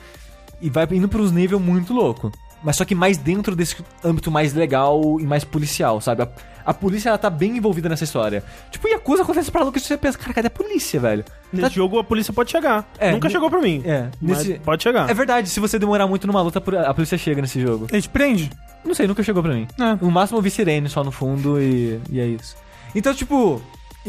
[0.61, 2.31] E vai indo pros níveis muito louco.
[2.63, 6.23] Mas só que mais dentro desse âmbito mais legal e mais policial, sabe?
[6.23, 6.29] A,
[6.65, 8.43] a polícia, ela tá bem envolvida nessa história.
[8.71, 11.23] Tipo, Yakuza acontece pra louco que você pensa, cara, cadê a polícia, velho?
[11.53, 12.87] Nesse Tá- jogo a polícia pode chegar.
[12.97, 13.83] É, Nunca chegou pra mim.
[13.85, 14.53] É, Mas nesse...
[14.59, 15.09] pode chegar.
[15.09, 17.87] É verdade, se você demorar muito numa luta, a polícia chega nesse jogo.
[17.91, 18.49] Ele te prende?
[18.83, 19.67] Não sei, nunca chegou pra mim.
[19.79, 19.97] É.
[20.03, 22.55] No máximo eu vi sirene só no fundo e, e é isso.
[22.95, 23.61] Então, tipo,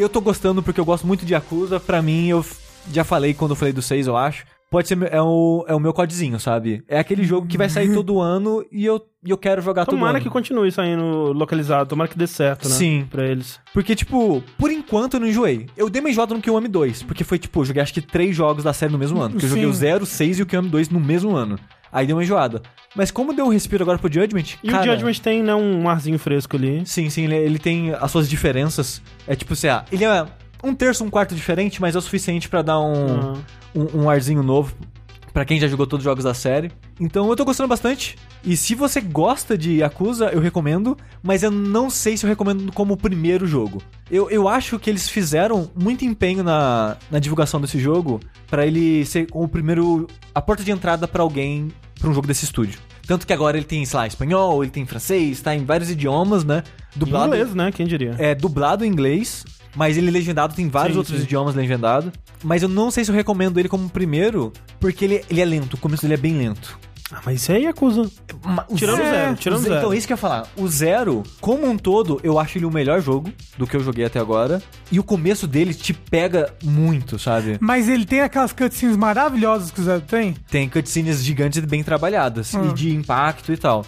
[0.03, 1.81] eu tô gostando porque eu gosto muito de Yakuza.
[1.81, 2.45] Pra mim, eu
[2.93, 4.45] já falei quando eu falei do 6, eu acho.
[4.71, 6.83] Pode ser, é o, é o meu codezinho, sabe?
[6.89, 9.95] É aquele jogo que vai sair todo ano e eu, e eu quero jogar todo
[9.95, 10.25] Tomara ano.
[10.25, 12.75] que continue saindo localizado, tomara que dê certo, né?
[12.75, 13.07] Sim.
[13.09, 13.61] Pra eles.
[13.73, 15.67] Porque, tipo, por enquanto eu não enjoei.
[15.77, 18.35] Eu dei uma enjoada no Kiwami 2, porque foi, tipo, eu joguei acho que três
[18.35, 19.31] jogos da série no mesmo ano.
[19.33, 19.79] Porque eu joguei o Sim.
[19.81, 21.59] 0, 6 e o Kiwami 2 no mesmo ano.
[21.93, 22.61] Aí deu uma enjoada.
[22.95, 24.83] Mas como deu um respiro agora pro Judgment, E cara...
[24.83, 26.83] o Judgment tem, né, um arzinho fresco ali.
[26.85, 29.01] Sim, sim, ele, ele tem as suas diferenças.
[29.27, 30.27] É tipo, sei lá, ele é
[30.63, 33.35] um terço, um quarto diferente, mas é o suficiente pra dar um, Ah.
[33.75, 34.75] um, um arzinho novo
[35.33, 36.71] pra quem já jogou todos os jogos da série.
[36.99, 38.17] Então eu tô gostando bastante.
[38.43, 42.73] E se você gosta de Yakuza, eu recomendo, mas eu não sei se eu recomendo
[42.73, 43.83] como o primeiro jogo.
[44.11, 49.05] Eu, eu acho que eles fizeram muito empenho na, na divulgação desse jogo pra ele
[49.05, 50.07] ser o primeiro.
[50.35, 52.79] a porta de entrada pra alguém pra um jogo desse estúdio.
[53.07, 56.45] Tanto que agora ele tem, sei lá, espanhol, ele tem francês, tá em vários idiomas,
[56.45, 56.63] né?
[56.95, 57.27] Dublado.
[57.35, 57.71] Inglês, né?
[57.73, 58.15] Quem diria?
[58.19, 59.45] é dublado em inglês,
[59.77, 61.23] mas ele legendado tem vários Sim, outros sim.
[61.25, 62.11] idiomas legendados.
[62.43, 65.75] Mas eu não sei se eu recomendo ele como primeiro, porque ele, ele é lento,
[65.75, 66.79] o começo dele é bem lento.
[67.13, 68.11] Ah, mas isso aí é Yakuza.
[68.75, 69.75] Tirando Zero- zero, tirando zero.
[69.77, 70.49] Então, isso que eu ia falar.
[70.57, 74.05] O Zero, como um todo, eu acho ele o melhor jogo do que eu joguei
[74.05, 74.61] até agora.
[74.91, 77.59] E o começo dele te pega muito, sabe?
[77.61, 80.35] Mas ele tem aquelas cutscenes maravilhosas que o Zero tem.
[80.51, 82.53] Tem cutscenes gigantes e bem trabalhadas.
[82.55, 82.71] Hum.
[82.71, 83.87] E de impacto e tal.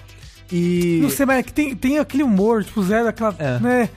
[0.53, 1.01] E.
[1.03, 3.35] Não sei, mas é que tem, tem aquele humor, tipo, o Zero, aquela.
[3.39, 3.59] É.
[3.59, 3.89] Né?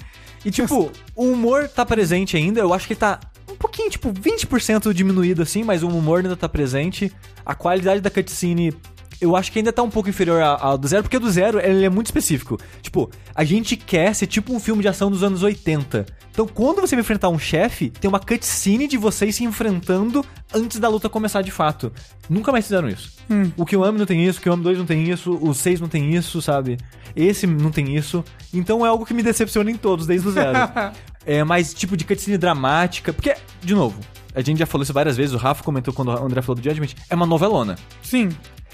[0.43, 3.19] E tipo, o humor tá presente ainda, eu acho que tá
[3.49, 7.11] um pouquinho, tipo, 20% diminuído assim, mas o humor ainda tá presente.
[7.45, 8.73] A qualidade da cutscene,
[9.21, 11.59] eu acho que ainda tá um pouco inferior ao do zero, porque o do zero
[11.59, 12.59] ele é muito específico.
[12.81, 16.07] Tipo, a gente quer ser tipo um filme de ação dos anos 80.
[16.31, 20.79] Então, quando você vai enfrentar um chefe, tem uma cutscene de vocês se enfrentando antes
[20.79, 21.91] da luta começar de fato.
[22.27, 23.13] Nunca mais fizeram isso.
[23.29, 23.51] Hum.
[23.55, 26.15] O Kiwami não tem isso, o Kiwami 2 não tem isso, o 6 não tem
[26.15, 26.77] isso, sabe?
[27.15, 28.23] Esse não tem isso.
[28.51, 30.57] Então é algo que me decepciona em todos, desde o zero.
[31.25, 33.13] é mais tipo de cutscene dramática.
[33.13, 33.99] Porque, de novo,
[34.33, 36.63] a gente já falou isso várias vezes, o Rafa comentou quando o André falou do
[36.63, 37.75] Judgment, é uma novelona.
[38.01, 38.29] Sim.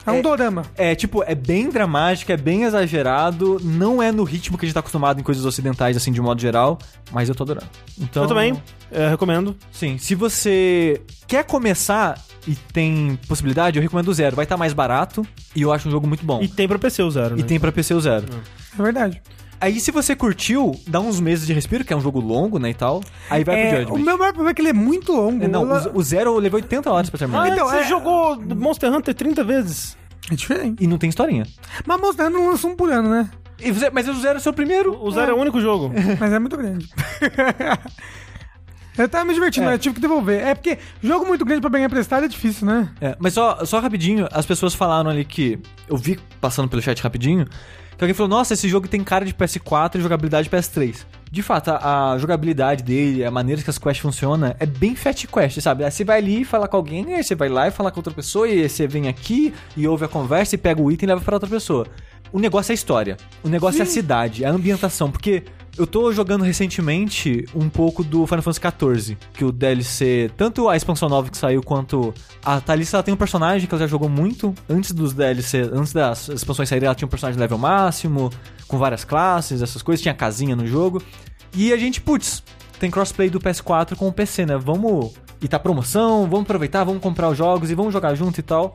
[0.07, 0.63] É um dorama.
[0.75, 4.73] É, tipo, é bem dramático, é bem exagerado, não é no ritmo que a gente
[4.73, 6.77] tá acostumado em coisas ocidentais, assim, de modo geral,
[7.11, 7.67] mas eu tô adorando.
[7.99, 9.55] Então, Eu também, é, recomendo.
[9.71, 14.35] Sim, se você quer começar e tem possibilidade, eu recomendo o Zero.
[14.35, 16.41] Vai estar mais barato e eu acho um jogo muito bom.
[16.41, 17.43] E E, tem pra PC o Zero, né?
[17.43, 18.25] tem pra PC o Zero.
[18.77, 19.21] É verdade.
[19.59, 22.69] Aí, se você curtiu, dá uns meses de respiro, que é um jogo longo, né,
[22.69, 23.01] e tal.
[23.29, 24.05] Aí vai É, pro o Judgment.
[24.05, 25.43] meu maior problema é que ele é muito longo.
[25.43, 27.43] É, não, Ela- o, o Zero eu levei 80 horas pra terminar.
[27.43, 29.97] Ah, Então, você é- jogou Monster Hunter 30 vezes.
[30.31, 30.83] É diferente.
[30.83, 31.45] E não tem historinha.
[31.85, 33.29] Mas Monster Hunter não lança um por ano, né?
[33.59, 34.95] E você- mas o Zero é o seu primeiro.
[35.03, 35.91] O Zero é o único jogo.
[36.19, 36.87] Mas é muito grande.
[38.97, 39.69] Eu tava me divertindo, É.
[39.69, 40.41] mas eu tive que devolver.
[40.43, 42.89] É porque jogo muito grande pra pegar emprestado é difícil, né?
[42.99, 45.59] É, mas só, só rapidinho, as pessoas falaram ali que.
[45.87, 47.45] Eu vi passando pelo chat rapidinho.
[47.97, 51.03] Que alguém falou, nossa, esse jogo tem cara de PS4 e jogabilidade PS3.
[51.31, 55.25] De fato, a, a jogabilidade dele, a maneira que as quests funcionam, é bem Fat
[55.25, 55.83] Quest, sabe?
[55.83, 58.13] Aí você vai ali falar com alguém, aí você vai lá e falar com outra
[58.13, 61.09] pessoa, e aí você vem aqui e ouve a conversa e pega o item e
[61.09, 61.87] leva pra outra pessoa.
[62.31, 63.17] O negócio é a história.
[63.43, 65.09] O negócio é a cidade, é a ambientação.
[65.09, 65.43] Porque
[65.77, 70.75] eu tô jogando recentemente um pouco do Final Fantasy XIV, que o DLC, tanto a
[70.75, 72.13] expansão nova que saiu, quanto
[72.43, 75.93] a Thalissa, ela tem um personagem que ela já jogou muito antes dos DLC, antes
[75.93, 78.31] das expansões saírem, ela tinha um personagem level máximo,
[78.67, 81.01] com várias classes, essas coisas, tinha casinha no jogo.
[81.53, 82.43] E a gente, putz,
[82.79, 84.57] tem crossplay do PS4 com o PC, né?
[84.57, 85.13] Vamos.
[85.39, 88.73] E tá promoção, vamos aproveitar, vamos comprar os jogos e vamos jogar junto e tal.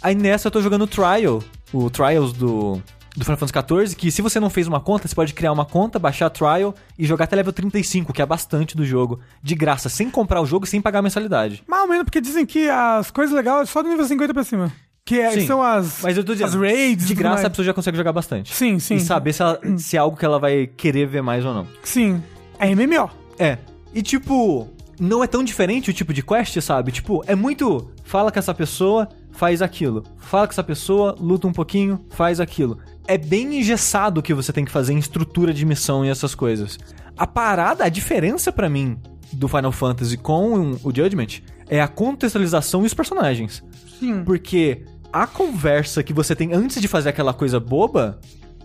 [0.00, 1.42] Aí nessa eu tô jogando o Trial,
[1.74, 2.82] o Trials do,
[3.16, 5.64] do Final Fantasy XIV, que se você não fez uma conta, você pode criar uma
[5.64, 9.54] conta, baixar a Trial e jogar até level 35, que é bastante do jogo, de
[9.54, 11.62] graça, sem comprar o jogo e sem pagar a mensalidade.
[11.66, 14.44] Mais ou menos, porque dizem que as coisas legais é só do nível 50 pra
[14.44, 14.72] cima.
[15.04, 15.46] Que é- Sim.
[15.46, 17.06] são as, Mas eu tô dizendo, as raids.
[17.06, 17.46] de graça mais.
[17.46, 18.54] a pessoa já consegue jogar bastante.
[18.54, 18.94] Sim, sim.
[18.96, 21.66] E saber se, ela- se é algo que ela vai querer ver mais ou não.
[21.82, 22.22] Sim.
[22.58, 23.10] É MMO.
[23.38, 23.58] É.
[23.92, 24.68] E tipo,
[25.00, 26.92] não é tão diferente o tipo de quest, sabe?
[26.92, 27.90] Tipo, é muito.
[28.04, 30.04] Fala com essa pessoa, faz aquilo.
[30.18, 32.78] Fala com essa pessoa, luta um pouquinho, faz aquilo.
[33.06, 36.34] É bem engessado o que você tem que fazer em estrutura de missão e essas
[36.34, 36.78] coisas.
[37.16, 38.96] A parada, a diferença pra mim
[39.32, 43.62] do Final Fantasy com o Judgment é a contextualização e os personagens.
[43.98, 44.22] Sim.
[44.24, 44.82] Porque
[45.12, 48.20] a conversa que você tem antes de fazer aquela coisa boba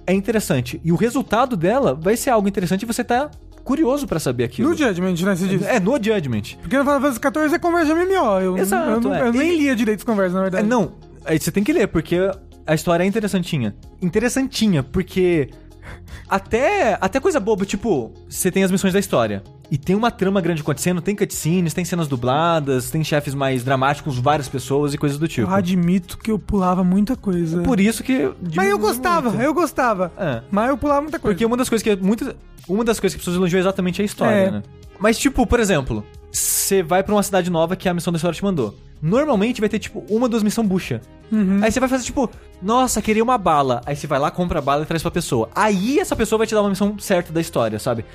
[0.07, 0.79] é interessante.
[0.83, 3.29] E o resultado dela vai ser algo interessante e você tá
[3.63, 4.69] curioso pra saber aquilo.
[4.69, 5.35] No Judgment, né?
[5.35, 5.63] Você diz.
[5.63, 6.43] É, no Judgment.
[6.61, 8.39] Porque no Final Fantasy XIV é conversa MMO.
[8.39, 9.27] Eu, Exato, eu, não- é.
[9.27, 10.67] eu nem lia direito as conversas, na É, verdade.
[10.67, 10.93] não,
[11.25, 12.17] aí você tem que ler, porque
[12.65, 13.75] a história é interessantinha.
[14.01, 15.49] Interessantinha, porque
[16.27, 19.43] até, até coisa boba, tipo, você tem as missões da história.
[19.71, 24.17] E tem uma trama grande acontecendo, tem cutscenes, tem cenas dubladas, tem chefes mais dramáticos,
[24.19, 25.49] várias pessoas e coisas do tipo.
[25.49, 27.63] Eu admito que eu pulava muita coisa.
[27.63, 28.31] Por isso que.
[28.55, 30.11] Mas eu gostava, eu gostava.
[30.17, 30.43] É.
[30.51, 31.33] Mas eu pulava muita coisa.
[31.33, 32.35] Porque uma das coisas que muito,
[32.69, 34.51] uma das coisas que as pessoas elogiam é exatamente a história, É.
[34.51, 34.63] né?
[34.99, 36.05] Mas tipo, por exemplo,
[36.35, 38.75] você vai pra uma cidade nova que a missão da história te mandou.
[39.01, 41.01] Normalmente vai ter tipo uma ou duas missões bucha.
[41.31, 41.59] Uhum.
[41.63, 42.29] Aí você vai fazer tipo,
[42.61, 43.81] nossa, queria uma bala.
[43.85, 45.49] Aí você vai lá, compra a bala e traz pra pessoa.
[45.55, 48.05] Aí essa pessoa vai te dar uma missão certa da história, sabe?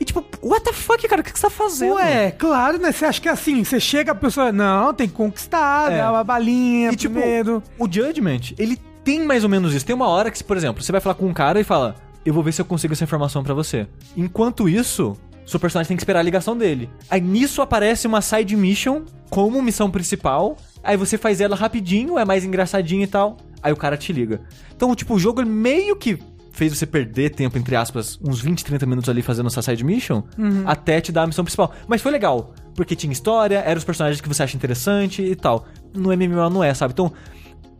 [0.00, 1.20] E tipo, what the fuck, cara?
[1.20, 1.94] O que que você tá fazendo?
[1.94, 2.92] Ué, claro, né?
[2.92, 5.98] Você acha que é assim, você chega a pessoa, não, tem que conquistar, É.
[5.98, 7.62] dá uma balinha E tipo, primeiro.
[7.78, 9.84] o Judgment, ele tem mais ou menos isso.
[9.84, 12.32] Tem uma hora que, por exemplo, você vai falar com um cara e fala: Eu
[12.32, 13.86] vou ver se eu consigo essa informação pra você.
[14.16, 15.16] Enquanto isso,
[15.50, 16.90] seu personagem tem que esperar a ligação dele.
[17.10, 20.56] Aí nisso aparece uma side mission como missão principal.
[20.82, 23.36] Aí você faz ela rapidinho, é mais engraçadinho e tal.
[23.62, 24.40] Aí o cara te liga.
[24.76, 26.18] Então, tipo, o jogo meio que
[26.52, 30.22] fez você perder tempo, entre aspas, uns 20, 30 minutos ali fazendo essa side mission,
[30.66, 31.72] até te dar a missão principal.
[31.86, 35.66] Mas foi legal, porque tinha história, eram os personagens que você acha interessante e tal.
[35.94, 36.92] No MMO não é, sabe?
[36.92, 37.12] Então,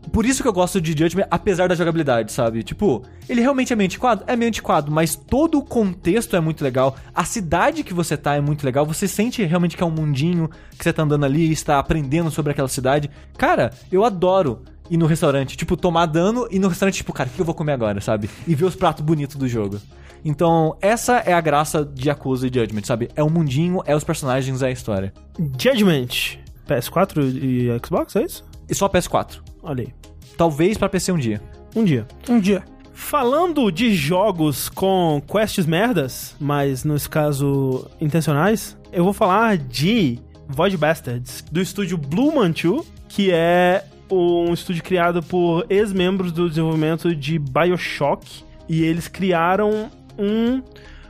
[0.09, 2.63] por isso que eu gosto de Judgment, apesar da jogabilidade, sabe?
[2.63, 4.23] Tipo, ele realmente é meio antiquado?
[4.27, 6.95] É meio antiquado, mas todo o contexto é muito legal.
[7.13, 8.85] A cidade que você tá é muito legal.
[8.85, 12.31] Você sente realmente que é um mundinho que você tá andando ali e está aprendendo
[12.31, 13.09] sobre aquela cidade.
[13.37, 17.31] Cara, eu adoro ir no restaurante, tipo, tomar dano e no restaurante, tipo, cara, o
[17.33, 18.29] que eu vou comer agora, sabe?
[18.47, 19.79] E ver os pratos bonitos do jogo.
[20.25, 23.09] Então, essa é a graça de Yakuza e Judgment, sabe?
[23.15, 25.13] É o mundinho, é os personagens, é a história.
[25.57, 26.39] Judgment.
[26.67, 28.45] PS4 e Xbox, é isso?
[28.69, 29.39] E só PS4.
[29.63, 29.98] Olha aí.
[30.39, 31.41] Talvez pra PC um dia.
[31.75, 32.07] Um dia.
[32.29, 32.63] Um dia.
[32.93, 40.17] Falando de jogos com quests merdas, mas nesse caso intencionais, eu vou falar de
[40.47, 47.13] Void Bastards, do estúdio Blue Mantle, que é um estúdio criado por ex-membros do desenvolvimento
[47.13, 50.63] de BioShock, e eles criaram um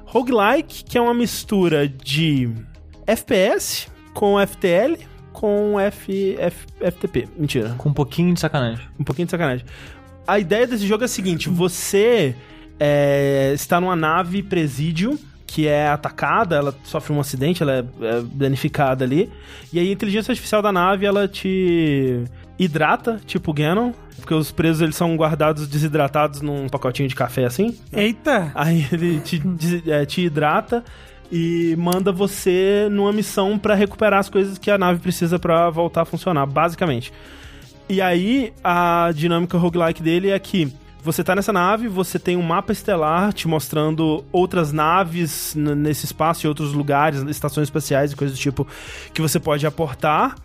[0.05, 2.49] roguelike que é uma mistura de
[3.05, 5.07] FPS com FTL
[5.39, 7.27] com F, F- FTP.
[7.37, 8.85] Mentira, Com um pouquinho de sacanagem.
[8.99, 9.65] um pouquinho de sacanagem.
[10.27, 12.35] A ideia desse jogo é a seguinte: você
[12.77, 15.17] é, está numa nave presídio
[15.47, 19.32] que é atacada, ela sofre um acidente, ela é, é danificada ali,
[19.74, 22.24] e aí a inteligência artificial da nave ela te
[22.59, 27.75] hidrata, tipo Ganon, porque os presos eles são guardados desidratados num pacotinho de café assim.
[27.91, 28.51] Eita!
[28.53, 29.41] Aí ele te,
[29.89, 30.83] é, te hidrata
[31.32, 36.01] e manda você numa missão pra recuperar as coisas que a nave precisa pra voltar
[36.01, 37.14] a funcionar, basicamente.
[37.88, 42.42] E aí a dinâmica roguelike dele é que você tá nessa nave, você tem um
[42.42, 48.38] mapa estelar te mostrando outras naves nesse espaço e outros lugares, estações espaciais e coisas
[48.38, 48.68] do tipo
[49.14, 50.36] que você pode aportar.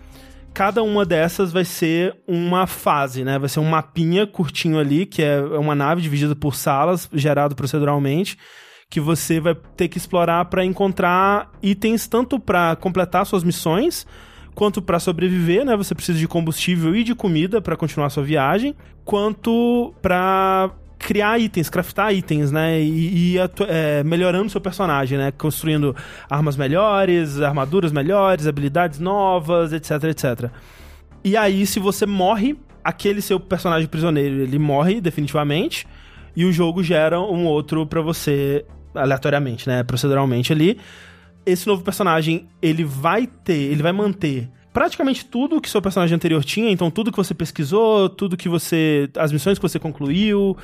[0.53, 3.39] Cada uma dessas vai ser uma fase, né?
[3.41, 8.39] Vai ser um mapinha curtinho ali, que é uma nave dividida por salas, gerado proceduralmente,
[8.95, 14.07] que você vai ter que explorar para encontrar itens tanto para completar suas missões,
[14.55, 15.77] quanto para sobreviver, né?
[15.77, 18.73] Você precisa de combustível e de comida para continuar sua viagem,
[19.05, 22.81] quanto para criar itens, craftar itens, né?
[22.81, 25.33] E, e é, melhorando seu personagem, né?
[25.33, 25.97] Construindo
[26.31, 30.51] armas melhores, armaduras melhores, habilidades novas, etc, etc.
[31.25, 35.85] E aí, se você morre, aquele seu personagem prisioneiro, ele morre definitivamente,
[36.37, 38.65] e o jogo gera um outro pra você
[38.95, 39.83] aleatoriamente, né?
[39.83, 40.79] Proceduralmente ali.
[41.45, 46.45] Esse novo personagem, ele vai ter, ele vai manter praticamente tudo que seu personagem anterior
[46.45, 49.09] tinha, então tudo que você pesquisou, tudo que você.
[49.17, 50.57] as missões que você concluiu,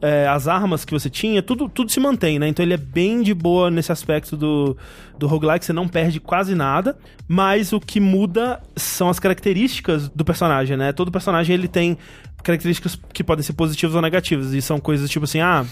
[0.00, 2.48] é, as armas que você tinha, tudo, tudo se mantém, né?
[2.48, 4.76] Então ele é bem de boa nesse aspecto do,
[5.18, 6.96] do roguelike, você não perde quase nada,
[7.26, 10.92] mas o que muda são as características do personagem, né?
[10.92, 11.98] Todo personagem ele tem
[12.42, 15.66] características que podem ser positivas ou negativas, e são coisas tipo assim, ah.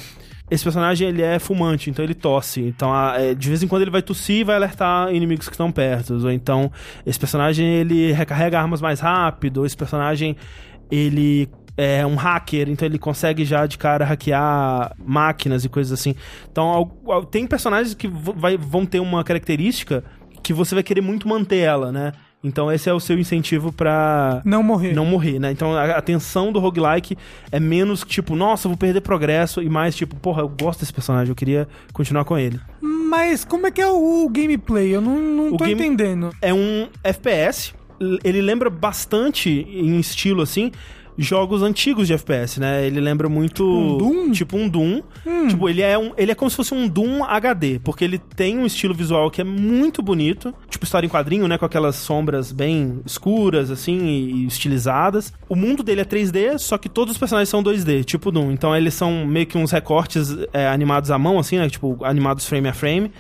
[0.55, 2.61] Esse personagem ele é fumante, então ele tosse.
[2.61, 5.55] Então, ah, é, de vez em quando ele vai tossir e vai alertar inimigos que
[5.55, 6.15] estão perto.
[6.15, 6.71] Ou então,
[7.05, 9.59] esse personagem ele recarrega armas mais rápido.
[9.59, 10.37] Ou esse personagem
[10.91, 16.15] ele é um hacker, então ele consegue já de cara hackear máquinas e coisas assim.
[16.51, 16.93] Então,
[17.33, 20.05] tem personagens que vai- vão ter uma característica
[20.41, 22.13] que você vai querer muito manter ela, né?
[22.45, 24.93] Então, esse é o seu incentivo pra Não morrer.
[24.93, 25.51] não morrer, né?
[25.51, 27.17] Então a, a tensão do roguelike
[27.51, 31.31] é menos tipo, nossa, vou perder progresso, e mais tipo, porra, eu gosto desse personagem,
[31.31, 32.61] eu queria continuar com ele.
[32.83, 34.95] Mas como é que é o, o gameplay?
[34.95, 36.31] Eu não, não O tô entendendo.
[36.43, 37.73] É um FPS,
[38.23, 40.71] ele lembra bastante em estilo assim.
[41.17, 42.87] Jogos antigos de FPS, né?
[42.87, 43.65] Ele lembra muito.
[43.65, 44.31] Um Doom?
[44.33, 45.03] Tipo um Doom.
[45.49, 48.59] Tipo, ele é, um, ele é como se fosse um Doom HD, porque ele tem
[48.59, 50.55] um estilo visual que é muito bonito.
[50.69, 51.57] Tipo, história em quadrinho, né?
[51.57, 55.33] Com aquelas sombras bem escuras, assim, e, e estilizadas.
[55.49, 58.51] O mundo dele é 3D, só que todos os personagens são 2D, tipo Doom.
[58.51, 61.69] Então eles são meio que uns recortes é, animados à mão, assim, né?
[61.69, 63.11] Tipo, animados frame a frame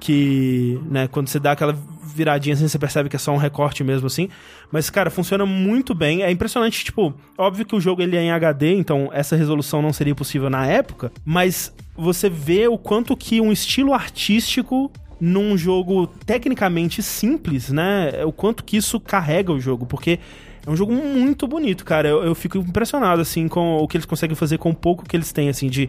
[0.00, 1.76] que, né, quando você dá aquela
[2.16, 4.28] viradinha assim, você percebe que é só um recorte mesmo assim.
[4.72, 6.22] Mas, cara, funciona muito bem.
[6.22, 9.92] É impressionante, tipo, óbvio que o jogo ele é em HD, então essa resolução não
[9.92, 14.90] seria possível na época, mas você vê o quanto que um estilo artístico
[15.20, 18.24] num jogo tecnicamente simples, né?
[18.24, 20.18] O quanto que isso carrega o jogo, porque
[20.66, 22.08] é um jogo muito bonito, cara.
[22.08, 25.16] Eu, eu fico impressionado, assim, com o que eles conseguem fazer com o pouco que
[25.16, 25.88] eles têm, assim, de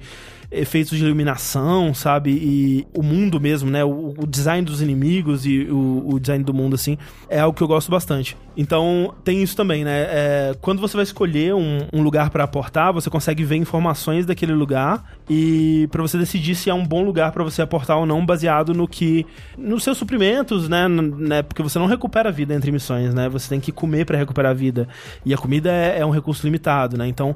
[0.50, 2.32] efeitos de iluminação, sabe?
[2.32, 3.84] E o mundo mesmo, né?
[3.84, 6.98] O, o design dos inimigos e o, o design do mundo, assim,
[7.30, 8.38] é algo que eu gosto bastante.
[8.56, 10.08] Então, tem isso também, né?
[10.10, 14.54] É, quando você vai escolher um, um lugar pra aportar, você consegue ver informações daquele
[14.54, 18.26] lugar e pra você decidir se é um bom lugar pra você aportar ou não,
[18.26, 19.26] baseado no que.
[19.58, 20.88] nos seus suprimentos, né?
[20.88, 21.44] Né?
[21.44, 23.28] Porque você não recupera a vida entre missões, né?
[23.30, 24.88] Você tem que comer pra recuperar a vida.
[25.26, 27.08] E a comida é, é um recurso limitado, né?
[27.08, 27.36] Então,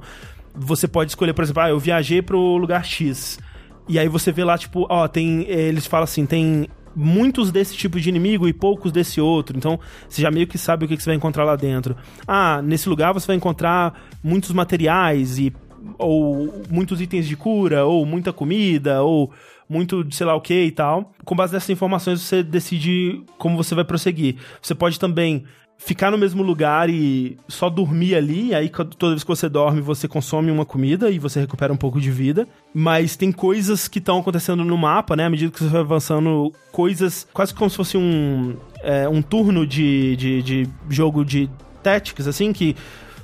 [0.53, 3.39] você pode escolher, por exemplo, ah, eu viajei pro lugar X.
[3.87, 5.43] E aí você vê lá, tipo, ó, tem.
[5.49, 9.57] Eles falam assim, tem muitos desse tipo de inimigo e poucos desse outro.
[9.57, 11.95] Então, você já meio que sabe o que que você vai encontrar lá dentro.
[12.27, 15.53] Ah, nesse lugar você vai encontrar muitos materiais e.
[15.97, 19.31] Ou muitos itens de cura, ou muita comida, ou
[19.67, 21.11] muito sei lá o que e tal.
[21.25, 24.35] Com base nessas informações, você decide como você vai prosseguir.
[24.61, 25.43] Você pode também
[25.83, 30.07] ficar no mesmo lugar e só dormir ali, aí toda vez que você dorme, você
[30.07, 32.47] consome uma comida e você recupera um pouco de vida.
[32.73, 35.25] Mas tem coisas que estão acontecendo no mapa, né?
[35.25, 39.65] À medida que você vai avançando, coisas quase como se fosse um, é, um turno
[39.65, 41.49] de, de, de jogo de
[41.81, 42.75] Tactics, assim, que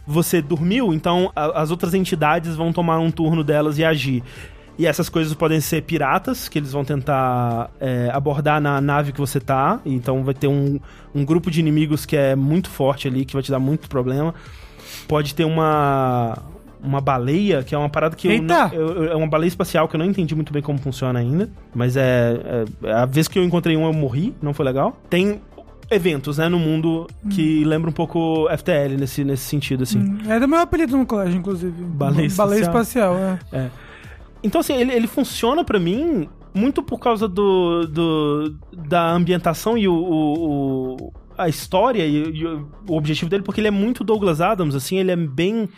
[0.05, 4.23] você dormiu, então as outras entidades vão tomar um turno delas e agir.
[4.79, 9.19] E essas coisas podem ser piratas, que eles vão tentar é, abordar na nave que
[9.19, 9.79] você tá.
[9.85, 10.79] Então vai ter um,
[11.15, 14.35] um grupo de inimigos que é muito forte ali, que vai te dar muito problema.
[15.07, 16.37] Pode ter uma.
[16.79, 19.87] Uma baleia, que é uma parada que eu, não- eu- eu- É uma baleia espacial
[19.87, 21.49] que eu não entendi muito bem como funciona ainda.
[21.73, 24.95] Mas é, é- A vez que eu encontrei um, eu morri, não foi legal.
[25.09, 25.41] Tem
[25.89, 29.97] eventos, né, no mundo que lembra um pouco FTL nesse, nesse sentido, assim.
[29.99, 31.71] Hum, Era meu apelido no colégio, inclusive.
[31.81, 33.15] Baleia Baleia espacial.
[33.15, 33.69] espacial, é.
[34.43, 39.87] Então, assim, ele, ele funciona pra mim muito por causa do, do da ambientação e
[39.87, 44.41] o, o- o- a história e, e o objetivo dele, porque ele é muito Douglas
[44.41, 45.69] Adams, assim, ele é bem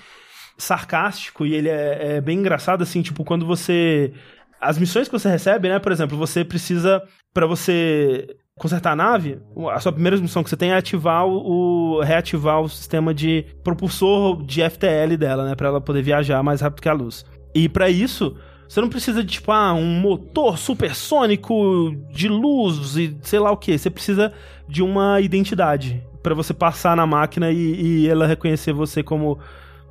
[0.58, 4.14] sarcástico e ele é, é bem engraçado, assim, tipo, quando você.
[4.62, 5.80] As missões que você recebe, né?
[5.80, 7.02] Por exemplo, você precisa.
[7.34, 8.28] para você
[8.58, 9.40] consertar a nave,
[9.72, 13.46] a sua primeira missão que você tem é ativar o, o reativar o sistema de
[13.64, 17.24] propulsor de FTL dela, né, para ela poder viajar mais rápido que a luz.
[17.54, 18.36] E para isso,
[18.68, 23.58] você não precisa de tipo ah, um motor supersônico de luz e sei lá o
[23.58, 23.78] que.
[23.78, 24.32] Você precisa
[24.68, 29.40] de uma identidade para você passar na máquina e, e, ela reconhecer você como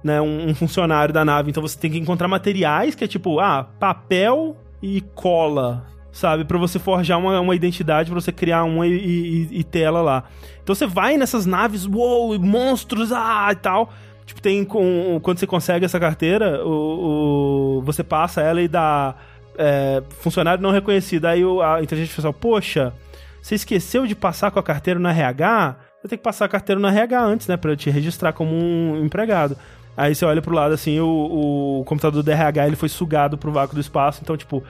[0.04, 1.50] né, um, um funcionário da nave.
[1.50, 5.86] Então você tem que encontrar materiais que é tipo ah papel e cola
[6.18, 6.44] sabe?
[6.44, 10.02] para você forjar uma, uma identidade, pra você criar uma e, e, e, ter ela
[10.02, 10.24] lá.
[10.62, 13.90] Então você vai nessas naves, uou, monstros, ah, e tal.
[14.28, 19.14] Tipo, tem com, quando você consegue essa carteira, o, o você passa ela e dá
[19.56, 21.24] é, funcionário não reconhecido.
[21.24, 22.92] Aí a inteligência artificial, poxa,
[23.40, 25.76] você esqueceu de passar com a carteira no RH?
[26.02, 27.56] Você tem que passar a carteira no RH antes, né?
[27.56, 29.56] Pra te registrar como um empregado.
[29.96, 33.50] Aí você olha pro lado assim, o, o computador do RH ele foi sugado pro
[33.50, 34.62] vácuo do espaço, então, tipo,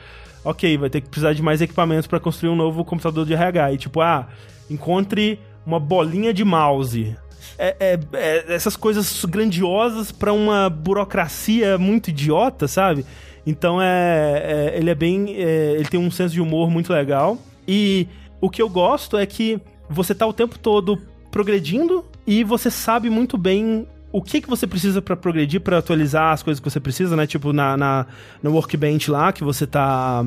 [0.45, 3.73] ok, vai ter que precisar de mais equipamentos para construir um novo computador de RH.
[3.73, 4.29] E tipo, ah,
[4.71, 7.17] encontre uma bolinha de mouse.
[7.57, 13.07] É, é, é essas coisas grandiosas para uma burocracia muito idiota, sabe?
[13.47, 17.39] Então é, é ele é bem, é, ele tem um senso de humor muito legal.
[17.67, 18.09] E
[18.41, 20.99] o que eu gosto é que você tá o tempo todo
[21.31, 26.33] progredindo e você sabe muito bem o que que você precisa para progredir, para atualizar
[26.33, 27.27] as coisas que você precisa, né?
[27.27, 28.07] Tipo na, na
[28.43, 30.25] no workbench lá que você tá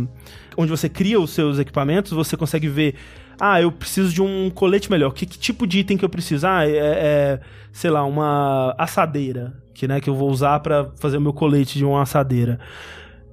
[0.55, 2.95] onde você cria os seus equipamentos, você consegue ver
[3.43, 5.11] ah, eu preciso de um colete melhor.
[5.11, 6.45] Que, que tipo de item que eu preciso?
[6.45, 7.39] Ah, é, é
[7.71, 11.79] sei lá, uma assadeira, que né, que eu vou usar para fazer o meu colete
[11.79, 12.59] de uma assadeira.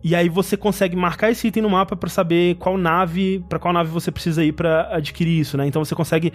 [0.02, 3.74] E aí você consegue marcar esse item no mapa para saber qual nave, para qual
[3.74, 5.66] nave você precisa ir para adquirir isso, né?
[5.66, 6.32] Então você consegue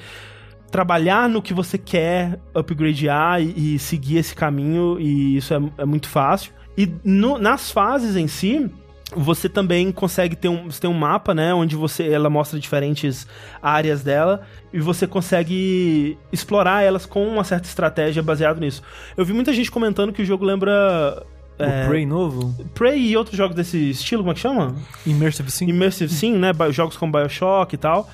[0.69, 5.85] trabalhar no que você quer upgradear e, e seguir esse caminho, e isso é, é
[5.85, 6.53] muito fácil.
[6.77, 8.69] E no, nas fases em si,
[9.15, 13.27] você também consegue ter um, você tem um mapa, né, onde você ela mostra diferentes
[13.61, 14.41] áreas dela
[14.71, 18.81] e você consegue explorar elas com uma certa estratégia baseado nisso.
[19.15, 21.23] Eu vi muita gente comentando que o jogo lembra
[21.59, 22.53] o é, Prey novo?
[22.73, 24.75] Prey e outros jogos desse estilo, como é que chama?
[25.05, 25.69] Immersive Sim.
[25.69, 26.51] Immersive Sim, né?
[26.71, 28.09] Jogos como BioShock e tal.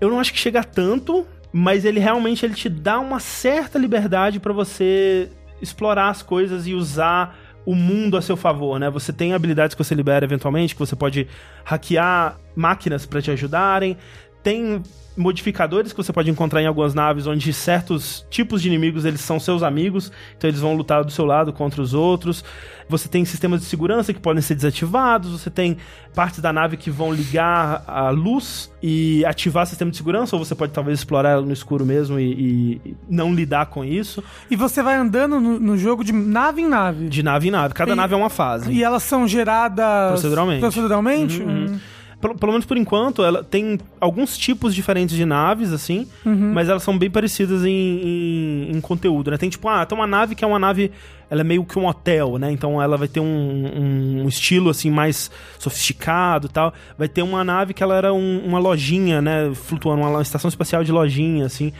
[0.00, 4.40] Eu não acho que chega tanto, mas ele realmente ele te dá uma certa liberdade
[4.40, 8.90] para você explorar as coisas e usar o mundo a seu favor, né?
[8.90, 11.28] Você tem habilidades que você libera eventualmente, que você pode
[11.64, 13.96] hackear máquinas para te ajudarem.
[14.42, 14.82] Tem
[15.20, 19.38] modificadores que você pode encontrar em algumas naves onde certos tipos de inimigos eles são
[19.38, 22.44] seus amigos, então eles vão lutar do seu lado contra os outros.
[22.88, 25.76] Você tem sistemas de segurança que podem ser desativados, você tem
[26.12, 30.44] partes da nave que vão ligar a luz e ativar o sistema de segurança, ou
[30.44, 34.24] você pode talvez explorar ela no escuro mesmo e, e não lidar com isso.
[34.50, 37.08] E você vai andando no, no, jogo de nave em nave.
[37.08, 38.72] De nave em nave, cada e, nave é uma fase.
[38.72, 40.60] E elas são geradas proceduralmente.
[40.60, 41.42] Proceduralmente?
[41.42, 41.66] Uhum.
[41.66, 41.80] Uhum
[42.20, 46.52] pelo, pelo, menos por enquanto, ela tem alguns tipos diferentes de naves, assim, uhum.
[46.52, 49.38] mas elas são bem parecidas em, em, em, conteúdo, né?
[49.38, 50.92] Tem tipo, ah, tem uma nave que é uma nave,
[51.30, 52.52] ela é meio que um hotel, né?
[52.52, 56.74] Então ela vai ter um, um estilo, assim, mais sofisticado e tal.
[56.98, 59.50] Vai ter uma nave que ela era um, uma lojinha, né?
[59.54, 61.72] Flutuando, uma estação espacial de lojinha, assim.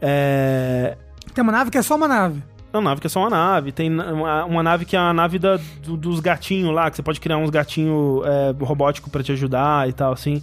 [0.00, 0.96] É...
[1.34, 2.42] Tem uma nave que é só uma nave.
[2.72, 3.72] Uma nave que é só uma nave.
[3.72, 7.02] Tem uma, uma nave que é a nave da, do, dos gatinhos lá, que você
[7.02, 10.42] pode criar uns gatinhos é, robóticos para te ajudar e tal, assim.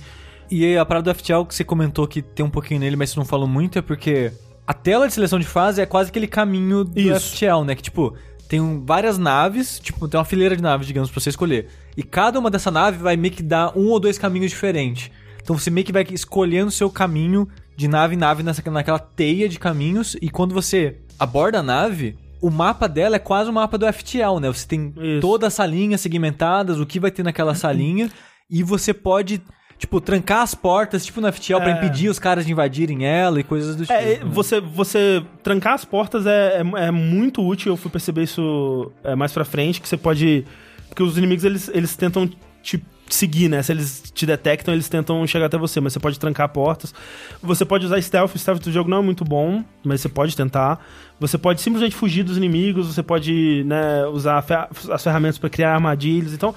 [0.51, 3.19] E a parada do FTL que você comentou que tem um pouquinho nele, mas você
[3.19, 4.31] não falou muito, é porque
[4.65, 7.35] a tela de seleção de fase é quase aquele caminho do Isso.
[7.35, 7.75] FTL, né?
[7.75, 8.15] Que tipo,
[8.47, 11.67] tem várias naves, tipo, tem uma fileira de naves, digamos, pra você escolher.
[11.95, 15.11] E cada uma dessa nave vai meio que dar um ou dois caminhos diferentes.
[15.41, 18.99] Então você meio que vai escolhendo o seu caminho de nave em nave nessa, naquela
[18.99, 20.15] teia de caminhos.
[20.21, 24.39] E quando você aborda a nave, o mapa dela é quase o mapa do FTL,
[24.39, 24.47] né?
[24.47, 25.21] Você tem Isso.
[25.21, 28.09] toda essa linha segmentadas, o que vai ter naquela salinha,
[28.49, 29.41] e você pode
[29.77, 31.59] tipo, trancar as portas, tipo no FTL, é.
[31.61, 34.27] pra impedir os caras de invadirem ela e coisas do é, tipo.
[34.27, 38.91] É, você, você trancar as portas é, é, é, muito útil, eu fui perceber isso
[39.03, 40.45] é, mais pra frente, que você pode...
[40.89, 42.29] Porque os inimigos, eles, eles tentam
[42.61, 42.83] te
[43.15, 43.61] seguir, né?
[43.61, 46.93] Se eles te detectam, eles tentam chegar até você, mas você pode trancar portas.
[47.41, 50.83] Você pode usar stealth, stealth do jogo não é muito bom, mas você pode tentar.
[51.19, 54.45] Você pode simplesmente fugir dos inimigos, você pode né, usar
[54.91, 56.33] as ferramentas para criar armadilhas.
[56.33, 56.53] Então,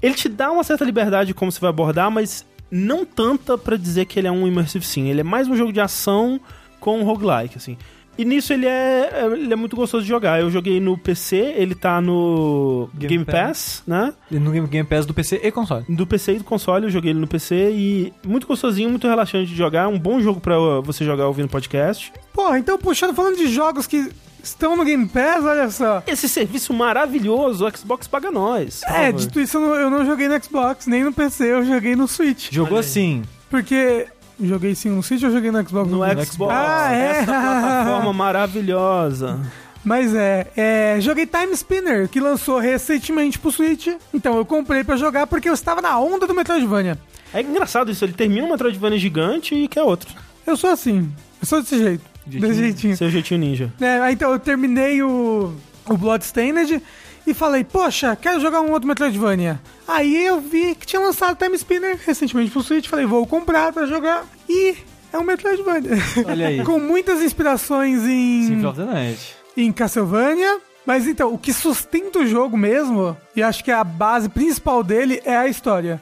[0.00, 3.76] ele te dá uma certa liberdade de como você vai abordar, mas não tanta para
[3.76, 5.08] dizer que ele é um immersive sim.
[5.08, 6.40] Ele é mais um jogo de ação
[6.80, 7.76] com roguelike, assim.
[8.18, 10.40] E nisso ele é, ele é muito gostoso de jogar.
[10.40, 14.12] Eu joguei no PC, ele tá no Game, Game Pass, né?
[14.28, 15.84] No Game Game Pass do PC e console.
[15.88, 19.46] Do PC e do console, eu joguei ele no PC e muito gostosinho, muito relaxante
[19.46, 19.86] de jogar.
[19.86, 22.12] Um bom jogo pra uh, você jogar ouvindo podcast.
[22.32, 24.10] Porra, então puxando, falando de jogos que
[24.42, 26.02] estão no Game Pass, olha só.
[26.06, 28.82] Esse serviço maravilhoso, o Xbox paga nós.
[28.82, 31.94] É, dito isso, eu não, eu não joguei no Xbox, nem no PC, eu joguei
[31.94, 32.50] no Switch.
[32.50, 33.22] Jogou assim.
[33.50, 34.06] Porque.
[34.40, 35.90] Joguei sim no Switch ou joguei no Xbox?
[35.90, 36.54] no no Xbox.
[36.54, 37.08] Ah, é?
[37.10, 39.40] Essa plataforma maravilhosa.
[39.84, 43.88] Mas é, é, joguei Time Spinner, que lançou recentemente pro Switch.
[44.12, 46.98] Então eu comprei pra jogar porque eu estava na onda do Metroidvania.
[47.32, 50.08] É engraçado isso, ele termina um Metroidvania gigante e quer outro.
[50.46, 51.10] Eu sou assim,
[51.40, 52.48] eu sou desse jeito, Jeitinho.
[52.48, 52.96] desse jeitinho.
[52.96, 53.72] Seu jeitinho ninja.
[53.80, 55.52] É, então eu terminei o,
[55.86, 56.82] o Bloodstained
[57.28, 59.60] e falei, poxa, quero jogar um outro Metroidvania.
[59.86, 63.86] Aí eu vi que tinha lançado Time Spinner recentemente pro Switch, falei, vou comprar pra
[63.86, 64.24] jogar.
[64.48, 64.76] E
[65.12, 65.90] é um Metroidvania.
[66.26, 66.62] Olha aí.
[66.64, 69.36] Com muitas inspirações em, Symphony of the Night.
[69.56, 70.58] em Castlevania.
[70.86, 75.20] Mas então, o que sustenta o jogo mesmo, e acho que a base principal dele
[75.22, 76.00] é a história.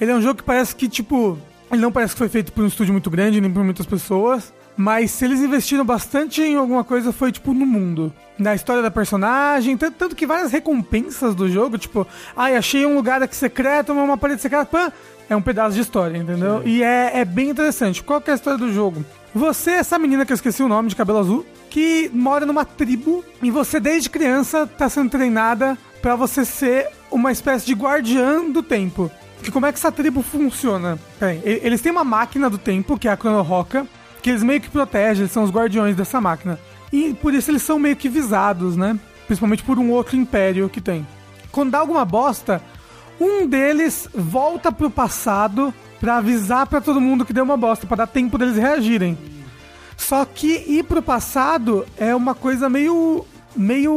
[0.00, 1.36] Ele é um jogo que parece que, tipo,
[1.70, 4.52] ele não parece que foi feito por um estúdio muito grande, nem por muitas pessoas.
[4.76, 8.14] Mas se eles investiram bastante em alguma coisa, foi, tipo, no mundo.
[8.40, 12.94] Na história da personagem, tanto, tanto que várias recompensas do jogo, tipo, ai, achei um
[12.94, 14.90] lugar aqui secreto, uma parede secreta, pã,
[15.28, 16.62] é um pedaço de história, entendeu?
[16.64, 18.02] E é, é bem interessante.
[18.02, 19.04] Qual que é a história do jogo?
[19.34, 23.22] Você essa menina que eu esqueci o nome, de cabelo azul, que mora numa tribo
[23.42, 28.62] e você desde criança tá sendo treinada pra você ser uma espécie de guardiã do
[28.62, 29.10] tempo.
[29.42, 30.98] Que como é que essa tribo funciona?
[31.20, 33.86] Bem, e- eles têm uma máquina do tempo, que é a Chrono Roca,
[34.22, 36.58] que eles meio que protegem, eles são os guardiões dessa máquina.
[36.92, 38.98] E por isso eles são meio que visados, né?
[39.26, 41.06] Principalmente por um outro império que tem.
[41.52, 42.62] Quando dá alguma bosta,
[43.20, 47.98] um deles volta pro passado pra avisar pra todo mundo que deu uma bosta, pra
[47.98, 49.18] dar tempo deles reagirem.
[49.96, 53.92] Só que ir pro passado é uma coisa meio meio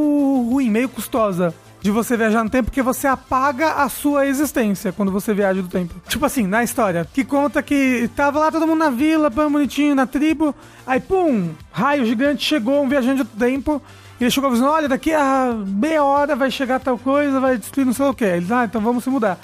[0.50, 1.54] ruim, meio custosa
[1.84, 5.68] de você viajar no tempo, porque você apaga a sua existência quando você viaja do
[5.68, 5.94] tempo.
[6.08, 9.94] Tipo assim, na história, que conta que tava lá todo mundo na vila, pão bonitinho,
[9.94, 10.56] na tribo,
[10.88, 13.82] aí pum, raio gigante chegou, um viajante do tempo,
[14.18, 17.92] ele chegou avisando, olha, daqui a meia hora vai chegar tal coisa, vai destruir não
[17.92, 18.24] sei o que.
[18.24, 19.38] Eles, ah, então vamos se mudar.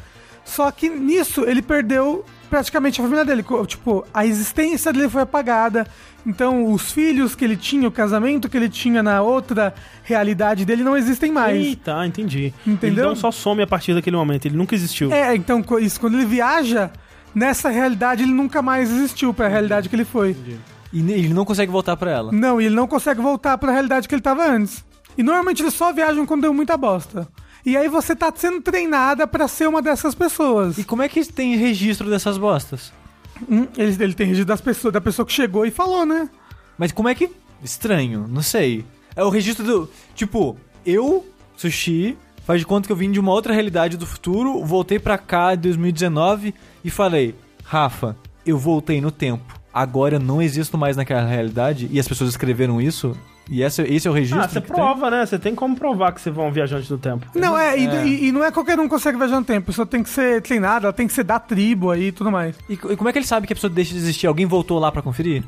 [0.45, 3.43] Só que nisso ele perdeu praticamente a família dele.
[3.67, 5.85] Tipo, a existência dele foi apagada.
[6.25, 9.73] Então, os filhos que ele tinha, o casamento que ele tinha na outra
[10.03, 11.57] realidade dele não existem mais.
[11.65, 12.53] Eita, entendi.
[12.67, 13.03] Entendeu?
[13.05, 15.11] Ele não só some a partir daquele momento, ele nunca existiu.
[15.13, 16.91] É, então, isso, quando ele viaja,
[17.33, 20.35] nessa realidade ele nunca mais existiu pra realidade que ele foi.
[20.91, 22.31] E ne- ele não consegue voltar pra ela.
[22.31, 24.83] Não, e ele não consegue voltar pra realidade que ele tava antes.
[25.17, 27.27] E normalmente eles só viajam quando deu muita bosta.
[27.65, 30.77] E aí você tá sendo treinada pra ser uma dessas pessoas.
[30.77, 32.93] E como é que tem registro dessas bostas?
[33.49, 36.29] Hum, ele, ele tem registro das pessoas, da pessoa que chegou e falou, né?
[36.77, 37.29] Mas como é que.
[37.63, 38.85] Estranho, não sei.
[39.15, 39.89] É o registro do.
[40.15, 41.25] Tipo, eu,
[41.57, 45.17] Sushi, faz de conta que eu vim de uma outra realidade do futuro, voltei pra
[45.17, 46.53] cá em 2019
[46.83, 48.15] e falei: Rafa,
[48.45, 49.59] eu voltei no tempo.
[49.73, 53.15] Agora eu não existo mais naquela realidade e as pessoas escreveram isso.
[53.49, 54.39] E esse, esse é o registro.
[54.41, 54.75] Ah, você que tem?
[54.75, 55.25] prova, né?
[55.25, 57.25] Você tem como provar que você é um viajante do tempo.
[57.33, 58.05] Não, é, e- É.
[58.07, 59.63] E, e não é qualquer um que consegue viajar no tempo.
[59.63, 62.31] A pessoa tem que ser treinada, ela tem que ser da tribo aí e tudo
[62.31, 62.55] mais.
[62.69, 64.27] E, e como é que ele sabe que a pessoa deixa de existir?
[64.27, 65.43] Alguém voltou lá pra conferir?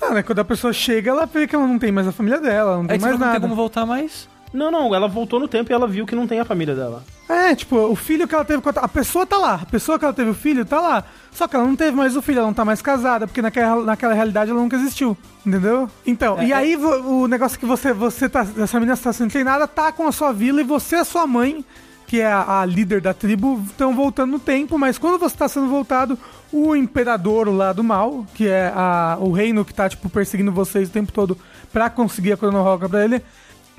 [0.00, 0.22] Não, né?
[0.24, 2.84] Quando a pessoa chega, ela vê que ela não tem mais a família dela, não
[2.86, 3.32] É tem mais não nada.
[3.32, 4.28] tem como voltar mais.
[4.54, 7.02] Não, não, ela voltou no tempo e ela viu que não tem a família dela.
[7.28, 8.62] É, tipo, o filho que ela teve.
[8.62, 9.54] com a- A pessoa tá lá.
[9.62, 11.04] A pessoa que ela teve o filho tá lá.
[11.32, 13.82] Só que ela não teve mais o filho, ela não tá mais casada, porque naquela,
[13.84, 15.16] naquela realidade ela nunca existiu.
[15.44, 15.90] Entendeu?
[16.06, 18.46] Então, É, e é- aí o negócio que você, você tá.
[18.56, 21.26] Essa menina está sendo treinada, tá com a sua vila e você e a sua
[21.26, 21.64] mãe,
[22.06, 25.48] que é a, a líder da tribo, estão voltando no tempo, mas quando você tá
[25.48, 26.16] sendo voltado,
[26.52, 30.88] o imperador lá do mal, que é a, o reino que tá, tipo, perseguindo vocês
[30.88, 31.36] o tempo todo
[31.72, 33.20] pra conseguir a Chrono Roca pra ele,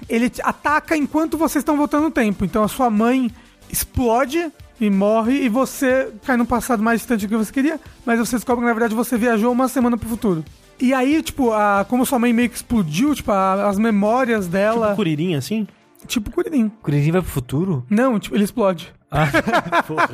[0.10, 2.44] ele ataca enquanto vocês estão voltando no tempo.
[2.46, 3.32] Então a sua mãe
[3.72, 8.20] explode e morre e você cai no passado mais distante do que você queria, mas
[8.20, 10.44] você descobre que na verdade você viajou uma semana pro futuro.
[10.80, 14.88] E aí, tipo, a, como sua mãe meio que explodiu, tipo, a- as memórias dela.
[14.88, 15.66] Tipo Curirim, assim?
[16.06, 16.68] Tipo, Kuririn.
[16.84, 17.86] Kuririn vai pro futuro?
[17.90, 18.94] Não, tipo, ele explode.
[19.88, 20.10] Porra.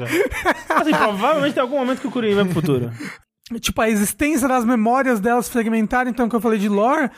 [0.76, 2.92] assim, provavelmente tem algum momento que o Curirim vai pro futuro.
[3.60, 7.10] Tipo, a existência das memórias delas fragmentaram, então, que eu falei de lore,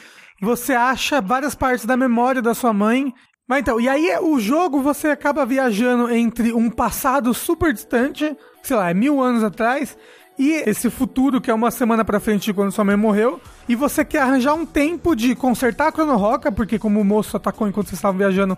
[0.44, 3.14] você acha várias partes da memória da sua mãe.
[3.48, 8.76] Mas então, e aí o jogo você acaba viajando entre um passado super distante, sei
[8.76, 9.98] lá, é mil anos atrás,
[10.40, 13.76] e esse futuro que é uma semana pra frente de quando sua mãe morreu, e
[13.76, 17.68] você quer arranjar um tempo de consertar a Chrono Roca, porque como o moço atacou
[17.68, 18.58] enquanto vocês estavam viajando,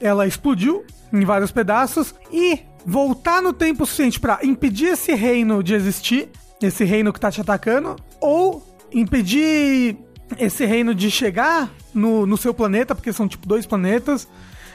[0.00, 5.74] ela explodiu em vários pedaços, e voltar no tempo suficiente pra impedir esse reino de
[5.74, 6.30] existir,
[6.60, 9.98] esse reino que tá te atacando, ou impedir
[10.38, 14.28] esse reino de chegar no, no seu planeta, porque são tipo dois planetas.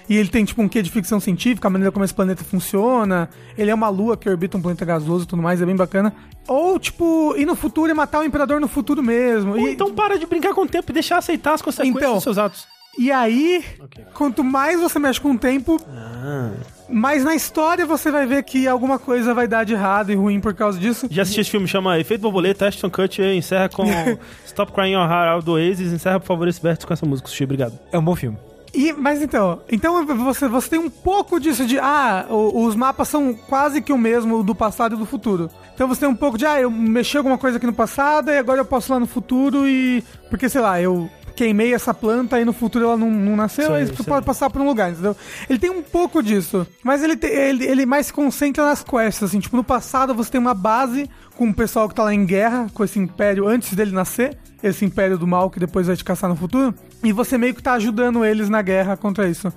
[0.09, 3.29] E ele tem tipo um quê de ficção científica, a maneira como esse planeta funciona.
[3.57, 6.13] Ele é uma lua que orbita um planeta gasoso e tudo mais, é bem bacana.
[6.47, 9.51] Ou, tipo, ir no futuro e matar o imperador no futuro mesmo.
[9.51, 12.13] Ou e, então para de brincar com o tempo e deixar aceitar as consequências Então.
[12.15, 12.65] dos seus atos.
[12.97, 14.05] e aí, Ok.
[14.13, 16.51] quanto mais você mexe com o tempo, Ah.
[16.89, 20.39] Mais na história você vai ver que alguma coisa vai dar de errado e ruim
[20.39, 21.07] por causa disso.
[21.09, 23.83] Já assisti esse filme, chama Efeito Borboleta, Ashton Kutcher, encerra com
[24.45, 27.27] Stop Crying Your Heart Out do Oasis, encerra, por favor, esse verso com essa música,
[27.27, 27.77] Sushi, obrigado.
[27.91, 28.37] É um bom filme.
[28.73, 33.07] E, mas então, então você, você tem um pouco disso de, ah, o- os mapas
[33.07, 35.49] são quase que o mesmo do passado e do futuro.
[35.73, 38.37] Então você tem um pouco de, ah, eu mexi alguma coisa aqui no passado e
[38.37, 40.03] agora eu posso ir lá no futuro e.
[40.29, 43.85] Porque, sei lá, eu queimei essa planta e no futuro ela não, não nasceu, aí
[43.85, 44.05] você sei.
[44.05, 45.15] pode passar por um lugar, entendeu?
[45.47, 46.65] Ele tem um pouco disso.
[46.83, 50.31] Mas ele, te- ele, ele mais se concentra nas quests, assim, tipo, no passado você
[50.31, 53.73] tem uma base com o pessoal que tá lá em guerra com esse império antes
[53.75, 56.73] dele nascer, esse império do mal que depois vai te caçar no futuro,
[57.03, 59.53] e você meio que tá ajudando eles na guerra contra isso.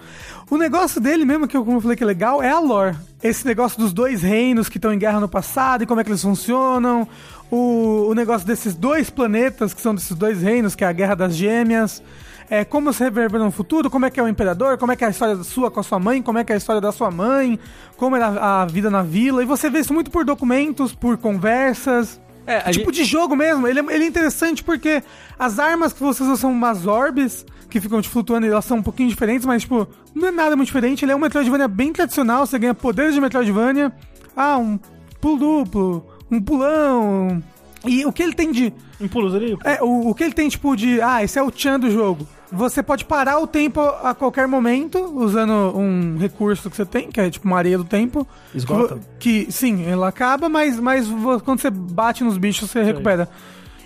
[0.51, 2.94] O negócio dele mesmo, que eu, como eu falei que é legal, é a lore.
[3.23, 6.11] Esse negócio dos dois reinos que estão em guerra no passado e como é que
[6.11, 7.09] eles funcionam.
[7.51, 11.15] O, o negócio desses dois planetas, que são desses dois reinos, que é a Guerra
[11.15, 12.03] das Gêmeas.
[12.49, 15.05] É, como se reverbera no futuro, como é que é o imperador, como é que
[15.05, 16.81] é a história da sua com a sua mãe, como é que é a história
[16.81, 17.61] da sua mãe,
[17.97, 19.41] como era a vida na vila.
[19.41, 22.21] E você vê isso muito por documentos, por conversas.
[22.47, 23.69] É, tipo de jogo mesmo.
[23.69, 25.03] Ele é, ele é interessante porque
[25.39, 28.79] as armas que você usa são umas orbes que ficam te flutuando e elas são
[28.79, 31.05] um pouquinho diferentes, mas, tipo, não é nada muito diferente.
[31.05, 33.93] Ele é um Metroidvania bem tradicional, você ganha poderes de Metroidvania.
[34.37, 34.79] Ah, um
[35.21, 37.43] pulo duplo, um pulão.
[37.86, 38.73] E o que ele tem de.
[39.01, 39.57] Impulos ali.
[39.65, 41.01] É, o, o que ele tem, tipo, de.
[41.01, 42.27] Ah, esse é o Chan do jogo.
[42.52, 47.20] Você pode parar o tempo a qualquer momento, usando um recurso que você tem, que
[47.20, 48.27] é tipo uma areia do tempo.
[48.55, 48.98] Esgota.
[49.19, 51.07] Que, sim, ela acaba, mas, mas
[51.44, 53.28] quando você bate nos bichos, você recupera.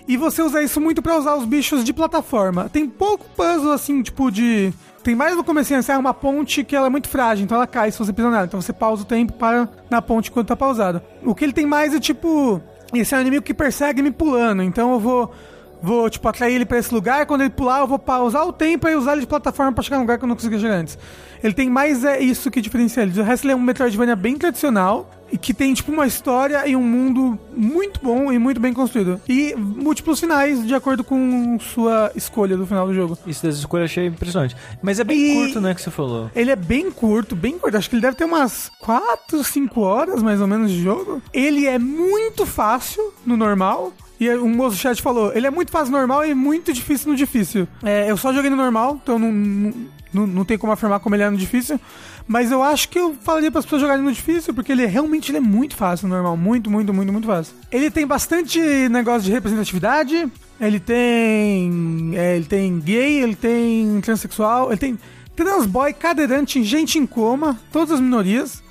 [0.07, 2.67] E você usa isso muito pra usar os bichos de plataforma.
[2.67, 4.73] Tem pouco puzzle, assim, tipo, de.
[5.05, 7.67] Tem mais no comecinho, você é uma ponte que ela é muito frágil, então ela
[7.67, 8.45] cai se você pisar nela.
[8.45, 10.99] Então você pausa o tempo para na ponte enquanto tá pausado.
[11.23, 12.59] O que ele tem mais é tipo.
[12.91, 15.31] Esse é um inimigo que persegue me pulando, então eu vou.
[15.79, 17.27] Vou, tipo, atrair ele pra esse lugar.
[17.27, 19.97] Quando ele pular, eu vou pausar o tempo e usar ele de plataforma pra chegar
[19.97, 20.97] no lugar que eu não consegui chegar antes.
[21.43, 23.19] Ele tem mais é isso que diferencia ele.
[23.19, 25.11] O resto ele é um Metroidvania bem tradicional
[25.41, 29.19] que tem, tipo, uma história e um mundo muito bom e muito bem construído.
[29.27, 33.17] E múltiplos finais de acordo com sua escolha do final do jogo.
[33.27, 34.55] Isso das escolhas eu achei impressionante.
[34.81, 36.29] Mas é bem E- curto, né, que você falou.
[36.35, 37.75] Ele é bem curto, bem curto.
[37.77, 41.21] Acho que ele deve ter umas 4, 5 horas mais ou menos de jogo.
[41.33, 43.91] Ele é muito fácil no normal.
[44.17, 47.17] E o moço chat falou, ele é muito fácil no normal e muito difícil no
[47.17, 47.67] difícil.
[47.83, 49.73] É, eu só joguei no normal, então não, não,
[50.15, 51.79] não, não tem como afirmar como ele é no difícil.
[52.27, 54.87] Mas eu acho que eu falaria para as pessoas jogarem no difícil, porque ele é-
[54.87, 56.35] realmente ele é muito fácil no normal.
[56.35, 57.53] Muito, muito, muito, muito fácil.
[57.71, 58.59] Ele tem bastante
[58.89, 60.27] negócio de representatividade.
[60.59, 62.11] Ele tem.
[62.15, 64.99] é, ele tem gay, ele tem transexual, ele tem
[65.35, 68.63] transboy, cadeirante, gente em coma, todas as minorias.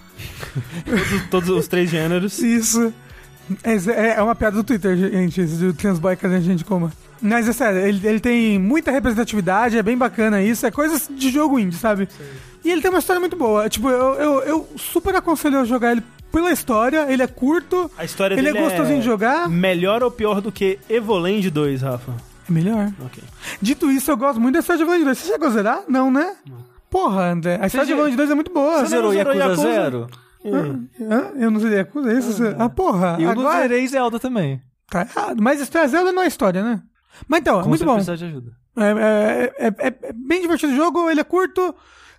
[0.85, 2.39] Todos, todos os três gêneros.
[2.39, 2.93] Isso.
[3.62, 6.91] É, é- é uma piada do Twitter, gente, esse do transboy, cadeirante, gente em coma.
[7.20, 11.31] Mas é sério, ele, ele tem muita representatividade, é bem bacana isso, é coisas de
[11.31, 12.09] jogo indie, sabe?
[12.65, 13.69] E ele tem uma história muito boa.
[13.69, 18.05] Tipo, eu, eu, eu super aconselho a jogar ele pela história, ele é curto, A
[18.05, 19.49] história ele é gostosinho de jogar.
[19.49, 22.12] Melhor ou pior do que Evoland 2, Rafa?
[22.49, 22.93] É melhor.
[23.05, 23.23] Ok.
[23.62, 25.19] Dito isso, eu gosto muito da história de Evoland 2.
[25.19, 25.82] Você chegou a zerar?
[25.89, 26.35] Não, né?
[26.91, 27.59] Porra, André.
[27.61, 28.81] A história de Evoland 2 é muito boa.
[28.81, 29.62] Você zerou não Yakuza, Yakuza?
[29.62, 30.07] Zero?
[30.45, 31.31] Hã?
[31.36, 32.43] Eu não zerei Yakuza, é isso?
[32.59, 33.16] Ah, porra.
[33.19, 34.61] E eu não agora zerei Zelda também.
[34.91, 35.41] tá errado.
[35.43, 36.82] Mas história Zelda não é história, né?
[37.28, 37.95] Mas então, é muito bom.
[37.95, 38.53] precisar de ajuda.
[38.77, 41.74] É, é- é- é- é bem divertido o jogo, ele é curto,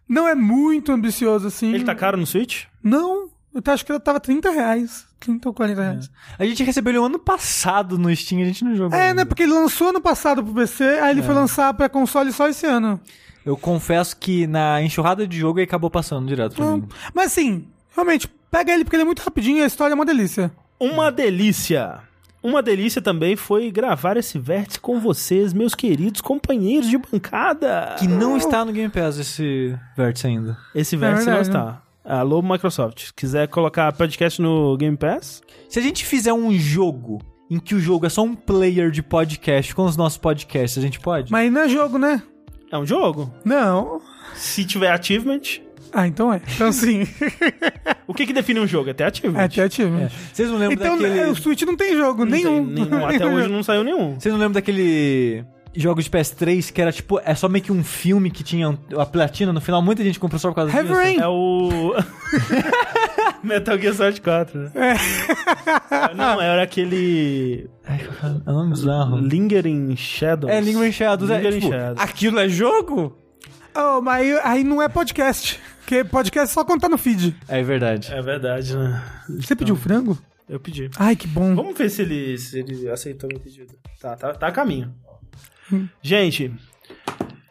[0.07, 1.73] não é muito ambicioso assim.
[1.73, 2.63] Ele tá caro no Switch?
[2.81, 5.05] Não, eu tá- acho que ele tava 30 reais.
[5.19, 6.09] 30 ou 40 reais.
[6.37, 8.97] A gente recebeu ele ano passado no Steam, a gente não jogou.
[8.97, 9.21] É, ainda.
[9.23, 9.25] né?
[9.25, 12.65] Porque ele lançou ano passado pro PC, aí ele foi lançar pra console só esse
[12.65, 12.99] ano.
[13.45, 16.77] Eu confesso que na enxurrada de jogo ele acabou passando direto pra Não.
[16.77, 16.87] mim.
[17.13, 20.05] Mas assim, realmente, pega ele porque ele é muito rapidinho e a história é uma
[20.05, 20.51] delícia.
[20.79, 21.99] Uma delícia.
[22.45, 27.95] Uma delícia também foi gravar esse vértice com vocês, meus queridos companheiros de bancada.
[27.97, 30.55] Que não está no Game Pass esse vértice ainda.
[30.75, 31.81] Esse vértice não verdade, está.
[32.05, 33.13] Alô, Microsoft.
[33.15, 37.19] Quiser colocar podcast no Game Pass, Se a gente fizer um jogo
[37.49, 40.81] em que o jogo é só um player de podcast com os nossos podcasts, a
[40.81, 41.31] gente pode?
[41.31, 42.21] Mas não é jogo, né?
[42.71, 43.33] é um jogo.
[43.43, 44.01] Não.
[44.35, 45.41] Se tiver achievement,
[45.97, 46.41] Ah, então é.
[46.53, 47.07] Então sim.
[48.05, 48.89] o que que define um jogo?
[48.89, 49.39] É ter achievement.
[49.39, 49.97] é ativo.
[49.97, 50.09] É.
[50.33, 51.19] Vocês não lembram Então daquele...
[51.19, 52.65] é, o Switch não tem jogo, Não tem nenhum.
[52.65, 53.05] nenhum.
[53.07, 54.19] Até hoje não saiu nenhum.
[54.19, 57.83] Vocês não lembram daquele jogo de PS3 que era tipo, é só meio que um
[57.83, 60.99] filme que tinha a platina no final, muita gente comprou só por causa Heavy disso.
[60.99, 61.17] Rain.
[61.19, 61.93] É o.
[63.43, 64.71] Metal Gear Solid 4, né?
[66.15, 69.17] Não, era aquele É um nome bizarro.
[69.17, 70.51] Lingering Shadows.
[70.51, 71.29] É, Lingering Shadows.
[71.29, 71.99] É, Lingering tipo, Shadows.
[72.01, 73.15] aquilo é jogo?
[73.75, 75.59] Oh, mas aí, aí não é podcast.
[75.85, 77.35] Porque podcast é só contar no feed.
[77.47, 78.11] É verdade.
[78.11, 79.03] É verdade, né?
[79.29, 80.17] Você pediu frango?
[80.49, 80.89] Eu pedi.
[80.97, 81.53] Ai, que bom.
[81.53, 83.71] Vamos ver se ele, se ele aceitou meu pedido.
[84.01, 84.91] Tá, tá, tá a caminho.
[86.01, 86.51] Gente,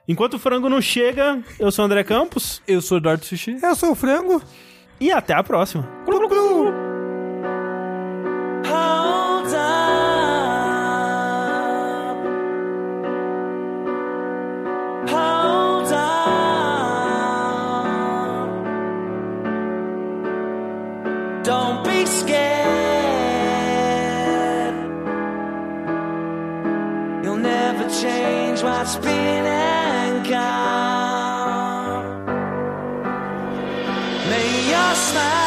[0.09, 3.57] enquanto o frango não chega, eu sou o André Campos Eu sou Eduardo Sushi.
[3.63, 4.43] Eu sou o frango.
[5.01, 5.85] e até a próxima.
[6.05, 6.65] Clu, clu.
[6.65, 6.94] Hold
[28.85, 32.05] what's been and gone.
[34.29, 35.44] May your smile